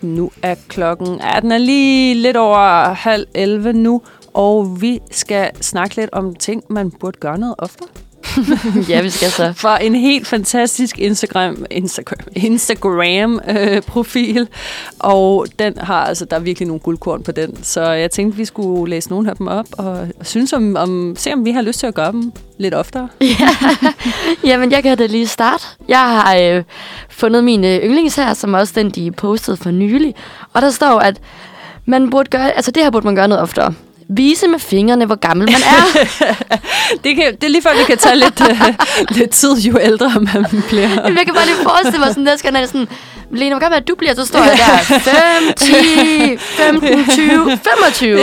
[0.00, 4.02] Nu er klokken, ja, den er lige lidt over halv 11 nu,
[4.34, 7.84] og vi skal snakke lidt om ting, man burde gøre noget ofte.
[8.88, 9.52] ja, vi skal så.
[9.56, 14.48] fra en helt fantastisk Instagram, Instagram, Instagram øh, profil,
[14.98, 17.64] og den har altså der er virkelig nogle guldkorn på den.
[17.64, 21.14] Så jeg tænkte vi skulle læse nogle af dem op og, og synes om, om
[21.18, 23.08] se om vi har lyst til at gøre dem lidt oftere.
[23.20, 23.48] ja.
[24.44, 25.64] Jamen, jeg kan da lige starte.
[25.88, 26.62] Jeg har øh,
[27.10, 30.14] fundet mine yndlings her, som også den, de postede for nylig.
[30.52, 31.20] Og der står, at
[31.84, 33.74] man burde gøre, altså det her burde man gøre noget oftere.
[34.16, 36.04] Vise med fingrene, hvor gammel man er.
[37.04, 38.74] det, kan, det er lige før, vi kan tage lidt, øh,
[39.10, 40.88] lidt tid, jo ældre man bliver.
[40.88, 42.88] Jamen, jeg kan bare lige forestille mig sådan, der skal sådan,
[43.32, 44.14] Lena, hvor gammel er du bliver?
[44.14, 47.58] Så står jeg der, 5, 10, 15, 20,
[47.90, 48.18] 25.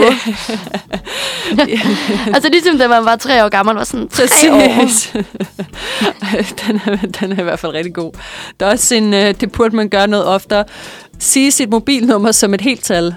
[2.33, 4.75] altså ligesom da man var tre år gammel, var sådan tre år.
[4.79, 5.13] Præcis.
[6.67, 8.11] den, er, den er i hvert fald rigtig god.
[8.59, 10.63] Der er også en, øh, det burde man gøre noget oftere.
[11.19, 13.15] Sige sit mobilnummer som et helt tal.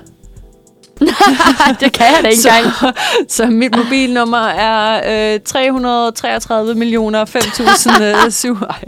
[1.81, 2.75] Det kan jeg da ikke engang.
[2.75, 2.93] Så,
[3.37, 8.65] så mit mobilnummer er øh, 333 millioner 5.007.
[8.71, 8.79] Ej,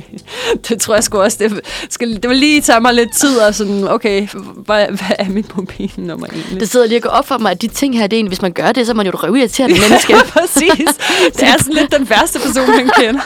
[0.69, 1.37] det tror jeg sgu også.
[1.41, 5.29] Det, skal, det vil lige tage mig lidt tid og sådan, okay, hvad, hvad er
[5.29, 6.61] mit mobilnummer egentlig?
[6.61, 8.31] Det sidder lige og går op for mig, at de ting her, det er egentlig,
[8.31, 10.13] hvis man gør det, så er man jo et røvirriterende menneske.
[10.13, 10.89] Ja, præcis.
[11.37, 13.21] Det er sådan lidt den værste person, man kender.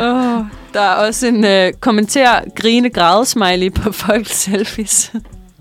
[0.00, 0.44] oh,
[0.74, 5.12] der er også en øh, kommentar grine græde smiley på folks selfies.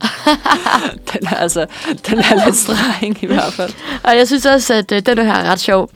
[1.14, 1.66] den er altså
[2.10, 3.74] den er lidt streng i hvert fald.
[4.04, 5.89] Og jeg synes også, at øh, den her er ret sjov.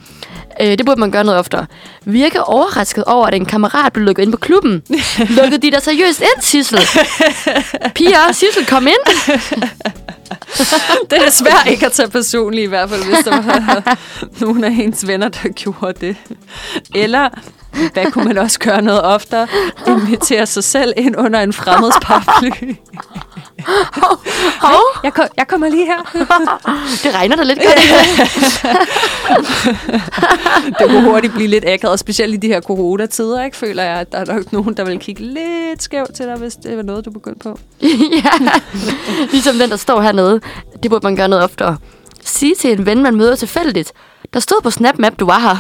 [0.61, 1.65] Øh, det burde man gøre noget oftere.
[2.05, 4.83] Virke overrasket over, at en kammerat blev lukket ind på klubben.
[5.37, 6.79] Lukkede de der seriøst ind, Sissel?
[7.95, 9.29] Piger, Sissel, kom ind.
[11.09, 13.97] det er svært ikke at tage personligt i hvert fald, hvis der var
[14.45, 16.15] nogen af ens venner, der gjorde det.
[16.95, 17.29] Eller,
[17.93, 19.47] hvad kunne man også gøre noget oftere?
[19.87, 22.73] Invitere sig selv ind under en fremmeds paraply.
[23.93, 24.17] Hov,
[24.61, 24.81] hov.
[25.03, 25.97] Jeg, kom, jeg kommer lige her.
[27.03, 27.77] Det regner da lidt godt.
[30.79, 33.57] det kunne hurtigt blive lidt akavet, specielt i de her coronatider, ikke?
[33.57, 36.55] føler jeg, at der er nok nogen, der vil kigge lidt skævt til dig, hvis
[36.55, 37.59] det var noget, du begyndte på.
[38.23, 38.31] ja,
[39.31, 40.41] ligesom den, der står hernede.
[40.83, 41.77] Det burde man gøre noget oftere.
[42.23, 43.93] Sige til en ven, man møder tilfældigt.
[44.33, 45.55] Der stod på SnapMap, du var her.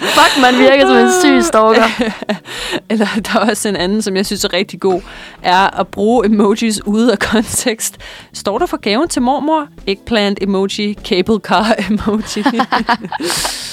[0.00, 2.12] Fuck, man virker som en syg stalker.
[2.90, 5.00] Eller der er også en anden, som jeg synes er rigtig god,
[5.42, 7.96] er at bruge emojis ude af kontekst.
[8.32, 9.66] Står der for gaven til mormor?
[9.86, 12.44] Eggplant emoji, cable car emoji.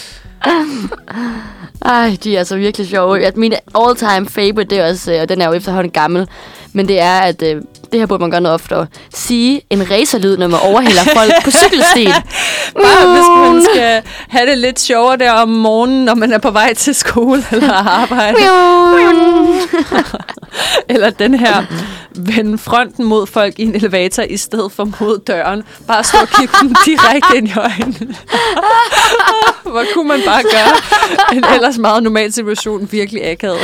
[1.85, 3.25] Ej, de er altså virkelig sjove.
[3.25, 6.27] At min all-time favorite, det er også, øh, og den er jo efterhånden gammel,
[6.73, 8.87] men det er, at øh, det her burde man gøre noget oftere.
[9.13, 12.11] Sige en racerlyd, når man overhælder folk på cykelstien.
[12.83, 16.51] Bare hvis man skal have det lidt sjovere der om morgenen, når man er på
[16.51, 18.37] vej til skole eller arbejde.
[20.93, 21.63] eller den her,
[22.17, 25.63] vende fronten mod folk i en elevator, i stedet for mod døren.
[25.87, 28.15] Bare stå og kigge dem direkte ind i øjnene.
[29.71, 33.59] Hvor kunne man bare gøre en ellers meget normal situation virkelig akavet.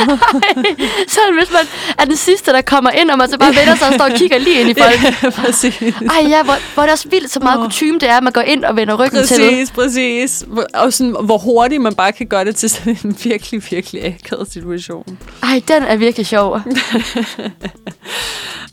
[1.13, 1.65] så hvis man
[1.97, 4.11] er den sidste, der kommer ind, og man så bare vender sig og står og
[4.11, 5.01] kigger lige ind i folk.
[5.23, 5.81] Ja, præcis.
[5.81, 7.65] Ej ja, hvor, hvor er det også vildt, så meget oh.
[7.65, 9.49] kutume det er, at man går ind og vender ryggen præcis, til.
[9.49, 10.45] Præcis, præcis.
[10.73, 14.51] Og sådan, hvor hurtigt man bare kan gøre det til sådan en virkelig, virkelig akavet
[14.51, 15.17] situation.
[15.43, 16.61] Ej, den er virkelig sjov.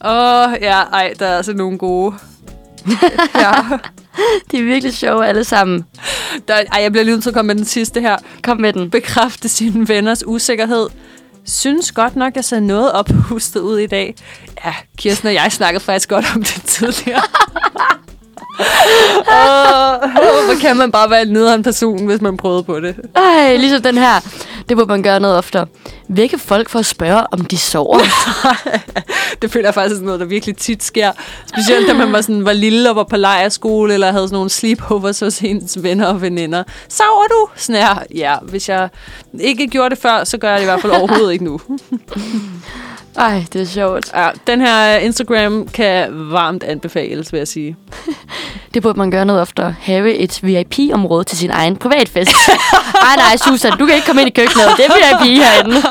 [0.05, 2.15] Åh, oh, ja, ej, der er altså nogle gode.
[3.35, 3.53] ja.
[4.51, 5.85] De er virkelig sjove alle sammen.
[6.49, 8.17] Der, ej, jeg bliver lige nødt til at komme med den sidste her.
[8.43, 8.91] Kom med den.
[8.91, 10.87] Bekræfte sine venners usikkerhed.
[11.47, 14.15] Synes godt nok, jeg ser noget ophustet ud i dag.
[14.65, 17.23] Ja, Kirsten og jeg snakkede faktisk godt om det tidligere.
[19.39, 22.97] oh, hvor kan man bare være en nederen person, hvis man prøvede på det.
[23.17, 24.21] Ej, ligesom den her.
[24.69, 25.67] Det må man gøre noget oftere.
[26.09, 27.99] Vække folk for at spørge, om de sover.
[29.43, 31.13] det føler jeg faktisk sådan noget, der virkelig tit sker.
[31.47, 34.51] Specielt da man var, sådan, var lille og var på lejerskole, eller havde sådan nogle
[34.51, 36.63] sleepovers hos ens venner og veninder.
[36.89, 37.49] Sover du?
[37.57, 38.03] Sådan her.
[38.15, 38.89] Ja, hvis jeg
[39.41, 41.61] ikke gjorde det før, så gør jeg det i hvert fald overhovedet ikke nu.
[43.19, 44.13] Ej, det er sjovt.
[44.15, 47.77] Ja, den her Instagram kan varmt anbefales, vil jeg sige.
[48.75, 49.75] Det burde man gøre noget oftere.
[49.81, 52.31] Have et VIP-område til sin egen privatfest.
[53.09, 54.67] Ej nej, Susan, du kan ikke komme ind i køkkenet.
[54.77, 55.77] Det er VIP herinde.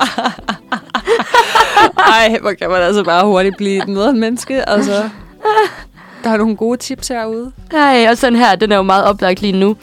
[2.13, 4.69] Ej, hvor kan man altså bare hurtigt blive et nederen menneske.
[4.69, 5.09] Altså,
[6.23, 7.51] der er nogle gode tips herude.
[7.73, 9.75] Ej, og sådan her, den er jo meget oplagt lige nu.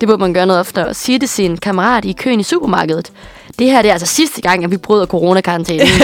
[0.00, 0.94] Det burde man gøre noget oftere.
[0.94, 3.12] Sige det til sin kammerat i køen i supermarkedet.
[3.58, 5.86] Det her det er altså sidste gang, at vi bryder coronakarantænen.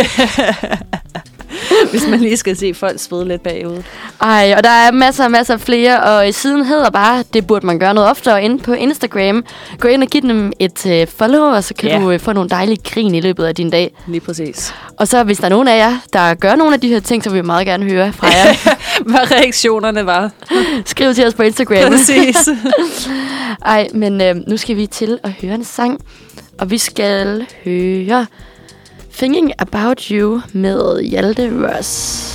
[1.90, 3.82] Hvis man lige skal se folk svede lidt bagud.
[4.20, 7.66] Ej, og der er masser og masser af flere, og siden hedder bare, det burde
[7.66, 9.44] man gøre noget oftere inde på Instagram.
[9.78, 11.98] Gå ind og giv dem et uh, follow, og så kan Ja.
[11.98, 13.94] du uh, få nogle dejlige grin i løbet af din dag.
[14.06, 14.74] Lige præcis.
[14.98, 17.24] Og så hvis der er nogen af jer, der gør nogle af de her ting,
[17.24, 18.76] så vil vi meget gerne høre fra jer.
[19.10, 20.30] Hvad reaktionerne var.
[20.84, 21.90] Skriv til os på Instagram.
[21.92, 22.48] Præcis.
[23.66, 26.00] Ej, men øh, nu skal vi til at høre en sang.
[26.58, 28.26] Og vi skal høre
[29.12, 32.34] Thinking About You med Hjalte Ross.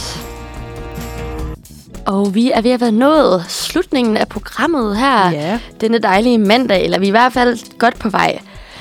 [2.05, 5.31] Og vi er ved at være nået slutningen af programmet her.
[5.31, 5.59] ja.
[5.81, 8.39] Denne dejlige mandag, eller vi er i hvert fald godt på vej.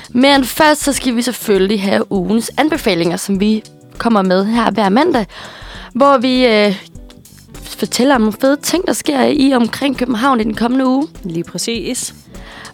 [0.09, 3.63] Men først så skal vi selvfølgelig have ugens anbefalinger, som vi
[3.97, 5.25] kommer med her hver mandag.
[5.93, 6.75] Hvor vi øh,
[7.55, 11.07] fortæller om nogle fede ting, der sker i omkring København i den kommende uge.
[11.23, 12.13] Lige præcis.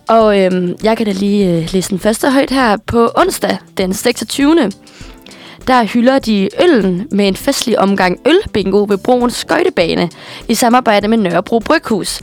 [0.09, 3.93] Og øhm, jeg kan da lige øh, læse den første højt her på onsdag, den
[3.93, 4.71] 26.
[5.67, 10.09] Der hylder de øllen med en festlig omgang ølbingo ved Broens Skøjtebane
[10.47, 12.21] i samarbejde med Nørrebro Bryghus.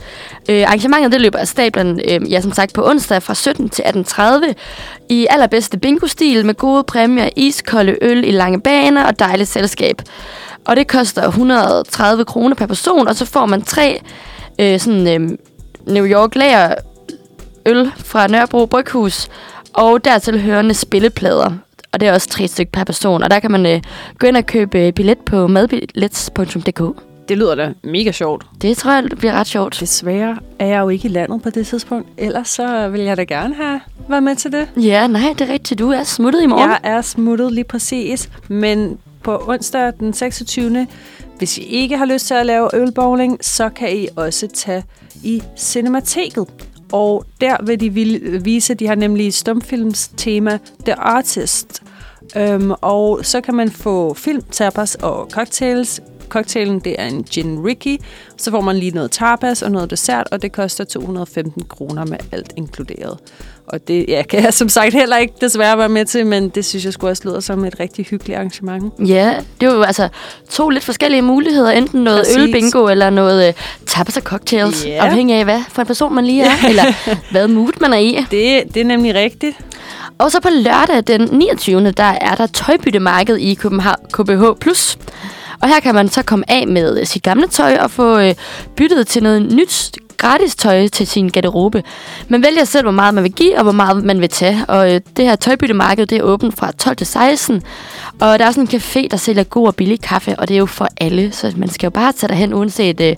[0.49, 3.83] Øh, arrangementet det løber af stablen, øh, ja, som sagt, på onsdag fra 17 til
[3.83, 4.53] 18.30
[5.09, 10.01] i allerbedste bingo-stil med gode præmier, iskolde øl i lange baner og dejligt selskab.
[10.65, 14.01] Og det koster 130 kroner per person, og så får man tre
[14.59, 15.37] øh, sådan, øh,
[15.85, 16.73] New York lager
[17.67, 19.27] øl fra Nørrebro Bryghus,
[19.73, 21.51] og dertil hørende spilleplader.
[21.91, 23.81] Og det er også tre stykker per person, og der kan man øh,
[24.19, 26.81] gå ind og købe øh, billet på madbillets.dk.
[27.29, 28.45] Det lyder da mega sjovt.
[28.61, 29.77] Det tror jeg det bliver ret sjovt.
[29.79, 32.07] Desværre er jeg jo ikke i landet på det tidspunkt.
[32.17, 34.67] Ellers så vil jeg da gerne have været med til det.
[34.77, 35.79] Ja, nej, det er rigtigt.
[35.79, 36.69] Du er smuttet i morgen.
[36.69, 40.87] Jeg er smuttet lige præcis, men på onsdag den 26.
[41.37, 44.83] Hvis I ikke har lyst til at lave ølbowling, så kan I også tage
[45.23, 46.47] i Cinemateket.
[46.91, 47.89] Og der vil de
[48.43, 51.83] vise, de har nemlig stumfilms tema The Artist.
[52.37, 56.01] Øhm, og så kan man få film, tapas og cocktails.
[56.29, 57.97] Cocktailen, det er en gin Ricky.
[58.37, 62.17] Så får man lige noget tapas og noget dessert, og det koster 215 kroner med
[62.31, 63.19] alt inkluderet.
[63.67, 66.65] Og det ja, kan jeg som sagt heller ikke desværre være med til, men det
[66.65, 68.93] synes jeg skulle også lyder som et rigtig hyggeligt arrangement.
[68.99, 70.09] Ja, det er jo altså
[70.49, 71.71] to lidt forskellige muligheder.
[71.71, 72.37] Enten noget Præcis.
[72.37, 73.53] ølbingo eller noget øh,
[73.85, 74.85] tapas og cocktails.
[74.85, 75.05] Ja.
[75.05, 76.83] Afhængig af, hvad for en person man lige er, eller
[77.31, 78.25] hvad mood man er i.
[78.31, 79.57] Det, det er nemlig rigtigt.
[80.17, 81.91] Og så på lørdag den 29.
[81.91, 84.43] der er der tøjbyttemarked i København, KBH+.
[85.61, 88.35] Og her kan man så komme af med sit gamle tøj og få øh,
[88.75, 91.83] byttet til noget nyt gratis tøj til sin garderobe.
[92.27, 94.65] Man vælger selv, hvor meget man vil give, og hvor meget man vil tage.
[94.67, 97.63] Og øh, det her tøjbyttemarked, det er åbent fra 12 til 16.
[98.19, 100.59] Og der er sådan en café, der sælger god og billig kaffe, og det er
[100.59, 101.31] jo for alle.
[101.31, 103.15] Så man skal jo bare tage derhen, uanset øh,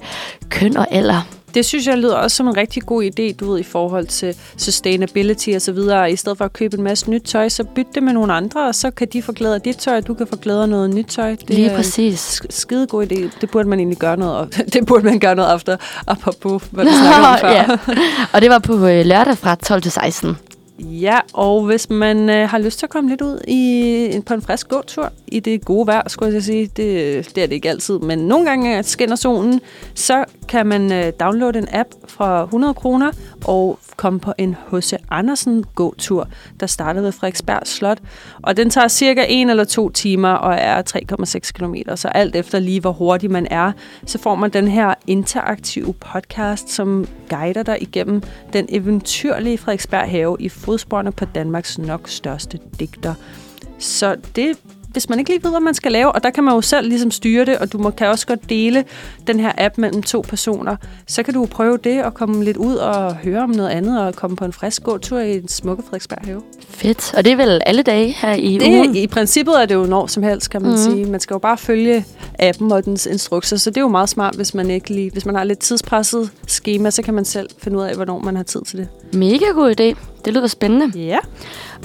[0.49, 1.38] køn og alder.
[1.53, 4.35] Det synes jeg lyder også som en rigtig god idé, du ved, i forhold til
[4.57, 6.11] sustainability og så videre.
[6.11, 8.67] I stedet for at købe en masse nyt tøj, så byt det med nogle andre,
[8.67, 10.69] og så kan de få glæde af dit tøj, og du kan få glæde af
[10.69, 11.29] noget nyt tøj.
[11.29, 12.39] Det Lige er præcis.
[12.39, 13.29] en sk- skide god idé.
[13.41, 15.77] Det burde man egentlig gøre noget Det burde man gøre noget efter,
[16.07, 17.49] apropos, hvad vi snakkede om før.
[17.51, 17.65] ja.
[18.33, 20.37] Og det var på øh, lørdag fra 12 til 16.
[20.79, 24.41] Ja, og hvis man øh, har lyst til at komme lidt ud i, på en
[24.41, 27.99] frisk gåtur i det gode vejr, skulle jeg sige, det, det er det ikke altid,
[27.99, 29.61] men nogle gange skinner solen,
[29.93, 33.11] så kan man øh, downloade en app fra 100 kroner
[33.45, 34.93] og kom på en H.C.
[35.09, 36.27] Andersen gåtur,
[36.59, 37.97] der startede ved Frederiksberg Slot.
[38.41, 42.59] Og den tager cirka en eller to timer og er 3,6 km, så alt efter
[42.59, 43.71] lige hvor hurtig man er,
[44.05, 48.23] så får man den her interaktive podcast, som guider dig igennem
[48.53, 53.13] den eventyrlige Frederiksberg have i fodsporene på Danmarks nok største digter.
[53.79, 54.57] Så det
[54.89, 56.87] hvis man ikke lige ved, hvad man skal lave, og der kan man jo selv
[56.89, 58.85] ligesom styre det, og du må, kan også godt dele
[59.27, 60.75] den her app mellem to personer,
[61.07, 64.15] så kan du prøve det og komme lidt ud og høre om noget andet, og
[64.15, 66.41] komme på en frisk gåtur i en smukke Frederiksberg have.
[66.69, 67.13] Fedt.
[67.17, 68.93] Og det er vel alle dage her i ugen?
[68.93, 70.77] Det, I princippet er det jo når som helst, kan man mm.
[70.77, 71.05] sige.
[71.05, 72.05] Man skal jo bare følge
[72.39, 75.25] appen og dens instrukser, så det er jo meget smart, hvis man ikke lige, hvis
[75.25, 78.43] man har lidt tidspresset schema, så kan man selv finde ud af, hvornår man har
[78.43, 78.87] tid til det.
[79.13, 79.97] Mega god idé.
[80.25, 80.99] Det lyder spændende.
[80.99, 81.17] Ja.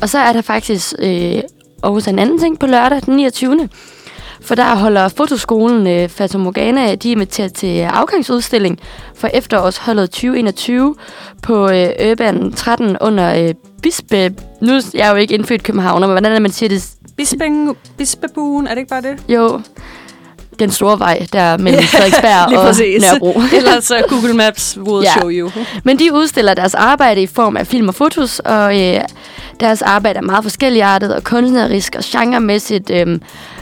[0.03, 1.43] Og så er der faktisk øh,
[1.85, 3.69] også en anden ting på lørdag den 29.
[4.41, 8.79] For der holder fotoskolen øh, Fata Morgana, de er inviteret til afgangsudstilling
[9.15, 10.95] for efterårsholdet 2021
[11.43, 14.35] på øh, Urban 13 under øh, Bispe...
[14.61, 16.91] Nu er jeg jo ikke indfødt københavner, men hvordan er det, man siger det?
[17.17, 19.23] Bispeng, Bispebuen, er det ikke bare det?
[19.29, 19.61] Jo,
[20.59, 23.03] den store vej der mellem Frederiksberg og præcis.
[23.03, 23.41] Nørrebro.
[23.57, 25.11] Ellers så Google Maps will Ja.
[25.21, 25.51] show you.
[25.85, 29.01] Men de udstiller deres arbejde i form af film og fotos, og øh,
[29.61, 32.91] deres arbejde er meget forskelligartet og kunstnerisk og genremæssigt.
[32.91, 33.19] Øh,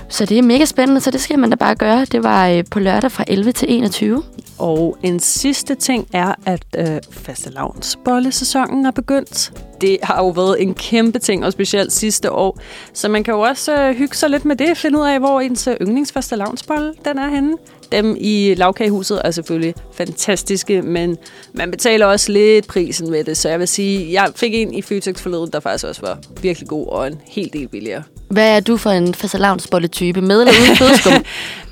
[0.09, 2.05] så det er mega spændende, så det skal man da bare gøre.
[2.12, 4.23] Det var øh, på lørdag fra 11 til 21.
[4.63, 9.53] Og en sidste ting er, at øh, fastelavnsbollesæsonen er begyndt.
[9.81, 12.59] Det har jo været en kæmpe ting, og specielt sidste år.
[12.95, 15.41] Så man kan jo også øh, hygge sig lidt med det, finde ud af, hvor
[15.41, 17.57] ens øh, yndlingsfastelavnsbolle den er henne.
[17.93, 21.17] Dem i lavkagehuset er selvfølgelig fantastiske, men
[21.53, 23.37] man betaler også lidt prisen med det.
[23.37, 26.69] Så jeg vil sige, jeg fik en i Føtex forleden, der faktisk også var virkelig
[26.69, 28.03] god og en helt del billigere.
[28.29, 30.21] Hvad er du for en fastelavnsbolle-type?
[30.21, 31.13] Med eller uden flødeskum?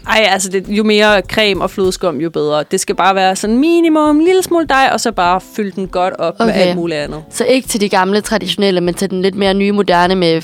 [0.07, 2.65] Ej, altså det, jo mere creme og flødeskum, jo bedre.
[2.71, 5.89] Det skal bare være sådan minimum en lille smule dej, og så bare fylde den
[5.89, 6.45] godt op okay.
[6.45, 7.23] med alt muligt andet.
[7.31, 10.41] Så ikke til de gamle traditionelle, men til den lidt mere nye moderne med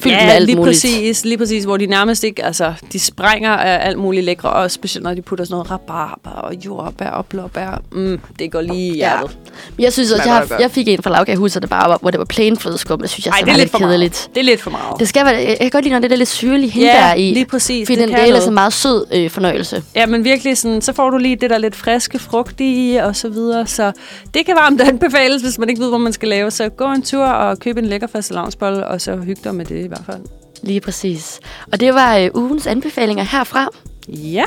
[0.00, 0.74] fyldt ja, med alt lige muligt.
[0.76, 4.70] præcis, lige præcis, hvor de nærmest ikke, altså, de sprænger af alt muligt lækre, og
[4.70, 7.82] specielt når de putter sådan noget rabarber og jordbær og blåbær.
[7.92, 8.94] Mm, det går lige i Ja.
[9.18, 9.38] hjertet.
[9.76, 12.10] Men Jeg synes også, jeg, har, jeg fik en fra lavkagehuset, der bare var, hvor
[12.10, 13.00] det var plain flødeskum.
[13.00, 14.12] Det synes jeg Ej, det er var lidt lidt for kedeligt.
[14.12, 14.34] meget.
[14.34, 15.00] Det er lidt for meget.
[15.00, 17.32] Det skal være, jeg kan godt lide, når det er lidt syrlige hindbær i.
[17.34, 17.86] lige præcis.
[17.88, 18.44] Fordi det den kan del er noget.
[18.44, 19.82] så meget sød øh, fornøjelse.
[19.94, 23.16] Ja, men virkelig sådan, så får du lige det der lidt friske frugt i, og
[23.16, 23.66] så videre.
[23.66, 23.92] Så
[24.34, 26.50] det kan varmt anbefales, hvis man ikke ved, hvor man skal lave.
[26.50, 29.89] Så gå en tur og køb en lækker fastelavnsbolle, og så hygge dig med det
[29.90, 30.22] hvert fald.
[30.62, 31.40] Lige præcis.
[31.72, 33.68] Og det var øh, ugens anbefalinger herfra.
[34.08, 34.44] Ja,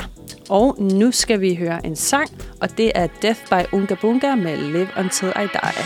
[0.48, 2.30] og nu skal vi høre en sang,
[2.60, 5.84] og det er Death by Unga Bunga med Live Until I Die.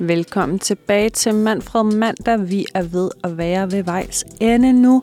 [0.00, 2.48] Velkommen tilbage til Manfred Mandag.
[2.50, 5.02] Vi er ved at være ved vejs ende nu.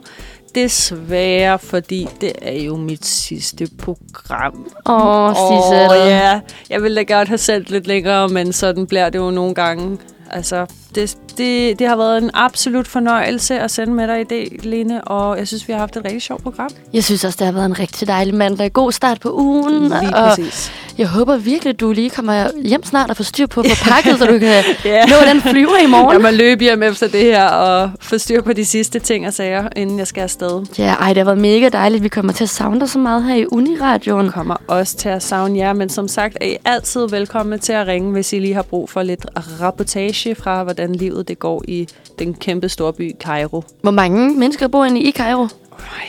[0.54, 4.66] Desværre, fordi det er jo mit sidste program.
[4.86, 5.88] Åh, Sisse.
[5.90, 6.40] Åh, ja.
[6.70, 9.98] Jeg ville da godt have sendt lidt længere, men sådan bliver det jo nogle gange.
[10.30, 14.58] Altså, det, det, det har været en absolut fornøjelse at sende med dig i dag,
[14.62, 16.70] Lene, og jeg synes, vi har haft et rigtig sjovt program.
[16.92, 18.72] Jeg synes også, det har været en rigtig dejlig mandag.
[18.72, 19.82] God start på ugen.
[19.82, 20.72] Lige og præcis.
[20.98, 24.18] jeg håber virkelig, at du lige kommer hjem snart og får styr på, på pakket,
[24.18, 25.06] så du kan Ja.
[25.06, 26.12] nå den flyver i morgen.
[26.12, 29.32] Jeg må løbe hjem efter det her og få styr på de sidste ting og
[29.32, 30.66] sager, inden jeg skal afsted.
[30.78, 32.02] Ja, ej, det har været mega dejligt.
[32.02, 34.24] Vi kommer til at savne dig så meget her i Uniradioen.
[34.26, 37.72] Jeg kommer også til at savne jer, men som sagt er I altid velkomne til
[37.72, 39.26] at ringe, hvis I lige har brug for lidt
[39.60, 41.88] rapportage fra, hvordan livet det går i
[42.18, 43.62] den kæmpe store by Cairo.
[43.82, 45.48] Hvor mange mennesker bor inde i Cairo?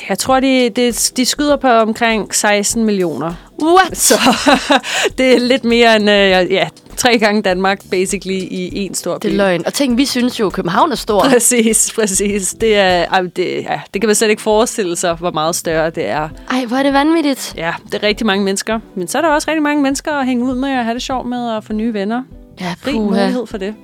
[0.09, 3.34] Jeg tror, de, de, de skyder på omkring 16 millioner.
[3.63, 3.97] What?
[3.97, 4.13] Så
[5.17, 6.67] det er lidt mere end øh, ja,
[6.97, 9.27] tre gange Danmark, basically, i en stor by.
[9.27, 9.65] Det er løgn.
[9.65, 11.21] Og tænk, vi synes jo, at København er stor.
[11.21, 12.55] Præcis, præcis.
[12.61, 16.07] Det, er, det, ja, det kan man slet ikke forestille sig, hvor meget større det
[16.07, 16.29] er.
[16.51, 17.53] Ej, hvor er det vanvittigt.
[17.57, 18.79] Ja, det er rigtig mange mennesker.
[18.95, 21.01] Men så er der også rigtig mange mennesker at hænge ud med og have det
[21.01, 22.23] sjovt med og få nye venner.
[22.61, 23.05] Ja, Rig puha.
[23.05, 23.75] mulighed for det.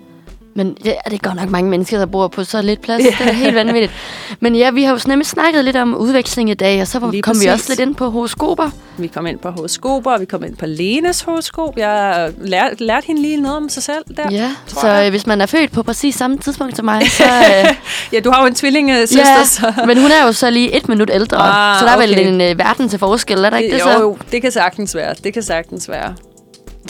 [0.55, 3.03] Men ja, det er godt nok mange mennesker, der bor på så lidt plads.
[3.03, 3.91] Det er helt vanvittigt.
[4.39, 7.21] Men ja, vi har jo nemlig snakket lidt om udveksling i dag, og så Lige
[7.21, 7.51] kom vi præcis.
[7.51, 8.69] også lidt ind på horoskoper.
[8.97, 11.77] Vi kom ind på horoskoper, og vi kom ind på Lenes horoskop.
[11.77, 14.23] Jeg lærte, lærte hende lige noget om sig selv der.
[14.31, 15.05] Ja, tror så jeg.
[15.05, 17.23] øh, hvis man er født på præcis samme tidspunkt som mig, så...
[17.23, 17.73] Øh,
[18.13, 19.73] Ja, du har jo en tvillingesøster, ja, så...
[19.88, 22.27] men hun er jo så lige et minut ældre, Ah, så der er vel okay.
[22.27, 23.99] en øh, verden til forskel, er der ikke det, jo, så?
[23.99, 25.13] jo, det kan sagtens være.
[25.23, 26.13] Det kan sagtens være.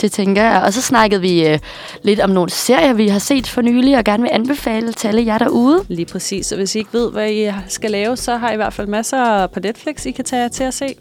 [0.00, 0.62] Det tænker jeg.
[0.62, 1.58] Og så snakkede vi øh,
[2.02, 5.26] lidt om nogle serier, vi har set for nylig, og gerne vil anbefale til alle
[5.26, 5.84] jer derude.
[5.88, 6.52] Lige præcis.
[6.52, 8.86] Og hvis I ikke ved, hvad I skal lave, så har I i hvert fald
[8.86, 10.94] masser på Netflix, I kan tage jer til at se.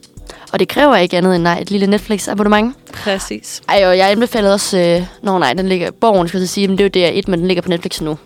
[0.52, 2.76] Og det kræver ikke andet end nej, et lille Netflix-abonnement.
[2.94, 3.62] Præcis.
[3.70, 4.78] Ej, og jeg anbefalede også...
[4.80, 5.92] Øh, Nå nej, den ligger...
[5.92, 8.02] Borgen skal jeg så sige, men det er jo DR1, men den ligger på Netflix
[8.02, 8.18] nu.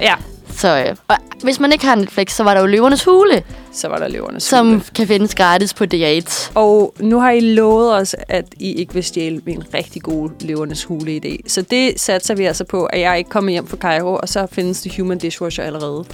[0.00, 0.14] Ja,
[0.56, 3.42] Så øh, og hvis man ikke har Netflix, så var der jo Løvernes Hule,
[3.72, 4.82] så var der løvernes som hule.
[4.94, 6.50] kan findes gratis på DR1.
[6.54, 10.84] Og nu har I lovet os, at I ikke vil stjæle min rigtig gode løvernes
[10.84, 11.36] hule idé.
[11.48, 14.46] Så det satser vi altså på, at jeg ikke kommer hjem fra Cairo, og så
[14.52, 16.04] findes det Human Dishwasher allerede.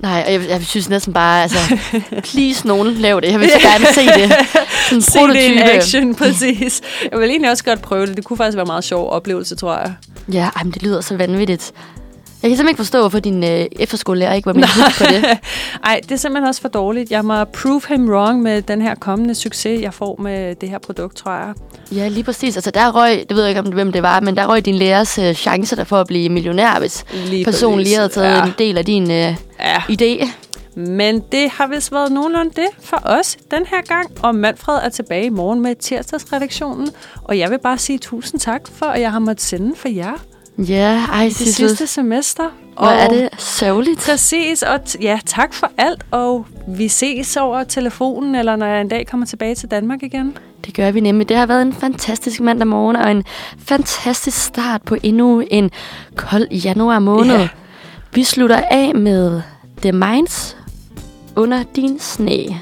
[0.00, 1.58] Nej, og jeg, jeg synes næsten bare, altså,
[2.32, 3.32] please nogen, lav det.
[3.32, 4.32] Jeg vil så gerne se det.
[4.88, 5.72] Sådan Se det in prototype.
[5.72, 6.80] action, præcis.
[7.12, 8.16] Jeg vil egentlig også godt prøve det.
[8.16, 9.94] Det kunne faktisk være en meget sjov oplevelse, tror jeg.
[10.32, 11.72] Ja, ej, men det lyder så vanvittigt.
[12.42, 14.64] Jeg kan simpelthen ikke forstå, hvorfor din øh, efterskolelærer ikke var med
[14.98, 15.24] på det.
[15.84, 17.10] Ej, det er simpelthen også for dårligt.
[17.10, 20.78] Jeg må prove him wrong med den her kommende succes, jeg får med det her
[20.78, 21.54] produkt, tror jeg.
[21.92, 22.56] Ja, lige præcis.
[22.56, 24.74] Altså, der røg, det ved jeg ikke, om hvem det var, men der røg din
[24.74, 28.44] lærers øh, chance der for at blive millionær, hvis Lige personen lige havde taget ja.
[28.44, 29.78] en del af din øh, Ja.
[29.78, 30.28] idé.
[30.76, 34.10] Men det har vist været nogenlunde det for os den her gang.
[34.22, 36.90] Og Manfred er tilbage i morgen med tirsdagsredaktionen.
[37.24, 40.12] Og jeg vil bare sige tusind tak for, at jeg har måttet sende for jer
[40.58, 41.68] Ja, ej, det Sissel.
[41.68, 42.44] sidste semester.
[42.78, 44.00] Hvor er det sørgeligt.
[44.00, 48.88] Præcis, og ja, tak for alt, og vi ses over telefonen, eller når jeg en
[48.88, 50.36] dag kommer tilbage til Danmark igen.
[50.66, 51.28] Det gør vi nemlig.
[51.28, 53.24] Det har været en fantastisk mandag morgen, og en
[53.58, 55.70] fantastisk start på endnu en
[56.16, 57.36] kold januar måned.
[57.36, 57.48] Ja.
[58.14, 59.42] Vi slutter af med
[59.82, 60.56] The Minds
[61.36, 62.60] under din sne.